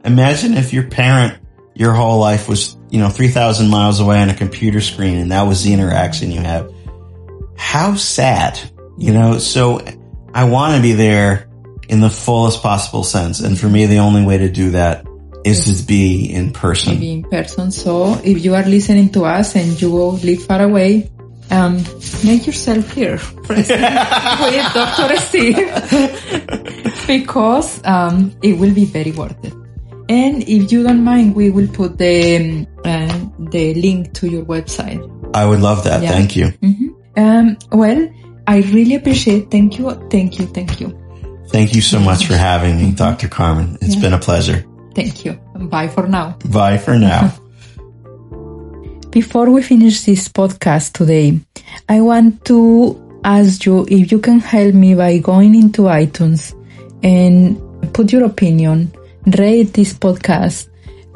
Imagine 0.03 0.55
if 0.55 0.73
your 0.73 0.87
parent, 0.87 1.37
your 1.75 1.93
whole 1.93 2.19
life 2.19 2.49
was, 2.49 2.75
you 2.89 2.99
know, 2.99 3.09
3000 3.09 3.69
miles 3.69 3.99
away 3.99 4.19
on 4.19 4.29
a 4.29 4.33
computer 4.33 4.81
screen 4.81 5.17
and 5.17 5.31
that 5.31 5.43
was 5.43 5.63
the 5.63 5.73
interaction 5.73 6.31
you 6.31 6.41
have. 6.41 6.73
How 7.55 7.95
sad, 7.95 8.59
you 8.97 9.13
know? 9.13 9.37
So 9.37 9.85
I 10.33 10.45
want 10.45 10.75
to 10.75 10.81
be 10.81 10.93
there 10.93 11.46
in 11.89 11.99
the 12.01 12.09
fullest 12.09 12.61
possible 12.61 13.03
sense. 13.03 13.39
And 13.39 13.57
for 13.57 13.67
me, 13.67 13.85
the 13.85 13.99
only 13.99 14.25
way 14.25 14.37
to 14.37 14.49
do 14.49 14.71
that 14.71 15.05
is 15.45 15.65
to 15.65 15.87
be 15.87 16.31
in 16.31 16.51
person. 16.51 16.95
Maybe 16.95 17.11
in 17.11 17.23
person. 17.23 17.71
So 17.71 18.19
if 18.23 18.43
you 18.43 18.55
are 18.55 18.63
listening 18.63 19.11
to 19.13 19.25
us 19.25 19.55
and 19.55 19.79
you 19.81 19.89
live 19.89 20.43
far 20.43 20.61
away, 20.61 21.09
um, 21.49 21.77
make 22.25 22.45
yourself 22.45 22.91
here 22.91 23.19
with 23.47 23.67
Dr. 23.69 25.15
Steve 25.17 25.55
because 27.07 27.81
um, 27.85 28.35
it 28.43 28.57
will 28.57 28.73
be 28.73 28.85
very 28.85 29.11
worth 29.11 29.43
it. 29.45 29.53
And 30.09 30.43
if 30.43 30.71
you 30.71 30.83
don't 30.83 31.03
mind, 31.03 31.35
we 31.35 31.49
will 31.49 31.67
put 31.67 31.97
the 31.97 32.37
um, 32.37 32.67
uh, 32.85 33.49
the 33.51 33.73
link 33.73 34.13
to 34.13 34.27
your 34.27 34.45
website. 34.45 35.01
I 35.35 35.45
would 35.45 35.59
love 35.59 35.83
that. 35.83 36.01
Yeah. 36.01 36.11
Thank 36.11 36.35
you. 36.35 36.53
Um, 37.17 37.57
well, 37.71 38.07
I 38.47 38.59
really 38.59 38.95
appreciate. 38.95 39.51
Thank 39.51 39.77
you, 39.77 39.91
thank 40.09 40.39
you, 40.39 40.45
thank 40.47 40.79
you, 40.79 40.97
Thank 41.49 41.73
you 41.75 41.81
so 41.81 41.99
much 41.99 42.25
for 42.27 42.35
having 42.35 42.77
me, 42.77 42.91
Dr. 42.91 43.27
Carmen. 43.27 43.77
It's 43.81 43.95
Yeah. 43.95 44.01
been 44.01 44.13
a 44.13 44.19
pleasure. 44.19 44.65
thank 44.95 45.23
you. 45.25 45.33
Bye 45.69 45.87
for 45.87 46.07
now. 46.07 46.35
Bye 46.49 46.77
for 46.79 46.97
now. 46.97 47.31
Before 49.11 49.49
we 49.49 49.61
finish 49.61 50.01
this 50.03 50.27
podcast 50.27 50.93
today, 50.93 51.39
I 51.87 52.01
want 52.01 52.43
to 52.45 52.97
ask 53.23 53.65
you 53.65 53.85
if 53.89 54.11
you 54.11 54.19
can 54.19 54.39
help 54.39 54.73
me 54.73 54.95
by 54.95 55.17
going 55.19 55.55
into 55.55 55.83
iTunes 55.83 56.53
and 57.03 57.57
put 57.93 58.11
your 58.11 58.25
opinion, 58.25 58.91
rate 59.37 59.73
this 59.73 59.93
podcast, 59.93 60.67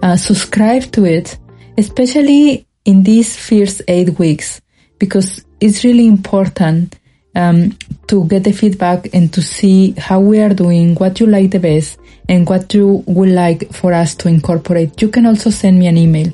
uh, 0.04 0.16
subscribe 0.16 0.84
to 0.94 1.06
it, 1.06 1.38
especially 1.78 2.66
in 2.86 3.04
these 3.04 3.36
first 3.36 3.82
eight 3.88 4.18
weeks, 4.20 4.62
because 5.00 5.44
it's 5.60 5.84
really 5.84 6.08
important 6.08 6.98
um, 7.36 7.78
to 8.08 8.26
get 8.26 8.44
the 8.44 8.52
feedback 8.52 9.14
and 9.14 9.34
to 9.34 9.42
see 9.42 9.92
how 9.98 10.20
we 10.20 10.40
are 10.40 10.54
doing, 10.54 10.96
what 10.96 11.20
you 11.20 11.28
like 11.28 11.52
the 11.52 11.60
best, 11.60 12.00
and 12.28 12.48
what 12.48 12.74
you 12.74 13.04
would 13.08 13.30
like 13.30 13.74
for 13.74 13.94
us 13.94 14.16
to 14.16 14.28
incorporate. 14.28 15.02
You 15.02 15.10
can 15.10 15.26
also 15.26 15.50
send 15.50 15.80
me 15.80 15.88
an 15.88 15.98
email 15.98 16.32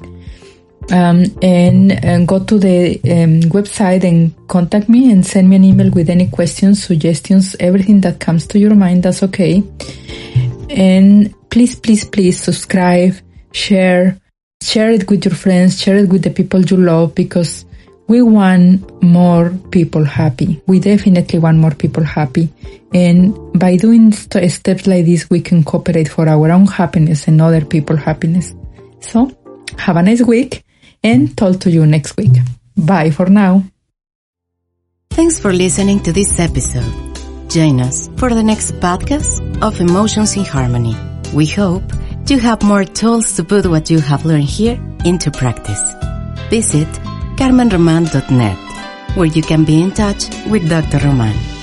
um, 0.91 1.25
and, 1.41 1.91
and 2.03 2.27
go 2.27 2.43
to 2.43 2.57
the 2.57 2.95
um, 3.03 3.41
website 3.51 4.03
and 4.03 4.33
contact 4.47 4.89
me 4.89 5.11
and 5.11 5.25
send 5.25 5.49
me 5.49 5.57
an 5.57 5.63
email 5.63 5.91
with 5.91 6.09
any 6.09 6.27
questions, 6.29 6.83
suggestions, 6.83 7.55
everything 7.59 8.01
that 8.01 8.19
comes 8.19 8.47
to 8.47 8.59
your 8.59 8.75
mind. 8.75 9.03
That's 9.03 9.23
okay. 9.23 9.63
And 10.69 11.33
please, 11.49 11.75
please, 11.75 12.05
please 12.05 12.39
subscribe, 12.41 13.15
share, 13.51 14.19
share 14.61 14.91
it 14.91 15.09
with 15.09 15.25
your 15.25 15.35
friends, 15.35 15.81
share 15.81 15.97
it 15.97 16.09
with 16.09 16.23
the 16.23 16.29
people 16.29 16.61
you 16.61 16.77
love 16.77 17.15
because 17.15 17.65
we 18.07 18.21
want 18.21 19.03
more 19.03 19.49
people 19.71 20.03
happy. 20.03 20.61
We 20.65 20.79
definitely 20.79 21.39
want 21.39 21.57
more 21.57 21.75
people 21.75 22.03
happy. 22.03 22.49
And 22.93 23.35
by 23.59 23.75
doing 23.75 24.11
st- 24.13 24.51
steps 24.51 24.87
like 24.87 25.05
this, 25.05 25.29
we 25.29 25.41
can 25.41 25.63
cooperate 25.63 26.07
for 26.07 26.27
our 26.27 26.51
own 26.51 26.67
happiness 26.67 27.27
and 27.27 27.41
other 27.41 27.65
people's 27.65 27.99
happiness. 27.99 28.55
So 29.01 29.31
have 29.77 29.97
a 29.97 30.03
nice 30.03 30.21
week 30.21 30.63
and 31.03 31.35
talk 31.37 31.59
to 31.61 31.71
you 31.71 31.85
next 31.85 32.15
week. 32.17 32.31
Bye 32.77 33.11
for 33.11 33.27
now. 33.27 33.63
Thanks 35.11 35.39
for 35.39 35.51
listening 35.51 36.01
to 36.03 36.13
this 36.13 36.39
episode. 36.39 36.93
Join 37.49 37.81
us 37.81 38.09
for 38.17 38.29
the 38.29 38.43
next 38.43 38.73
podcast 38.73 39.61
of 39.61 39.79
Emotions 39.81 40.37
in 40.37 40.45
Harmony. 40.45 40.95
We 41.33 41.45
hope 41.45 41.83
you 42.27 42.39
have 42.39 42.61
more 42.63 42.83
tools 42.83 43.35
to 43.35 43.43
put 43.43 43.65
what 43.65 43.89
you 43.89 43.99
have 43.99 44.25
learned 44.25 44.43
here 44.43 44.79
into 45.05 45.31
practice. 45.31 45.81
Visit 46.49 46.87
carmenroman.net, 47.37 48.57
where 49.15 49.27
you 49.27 49.41
can 49.41 49.63
be 49.63 49.81
in 49.81 49.91
touch 49.91 50.27
with 50.47 50.67
Dr. 50.67 50.99
Roman. 51.05 51.56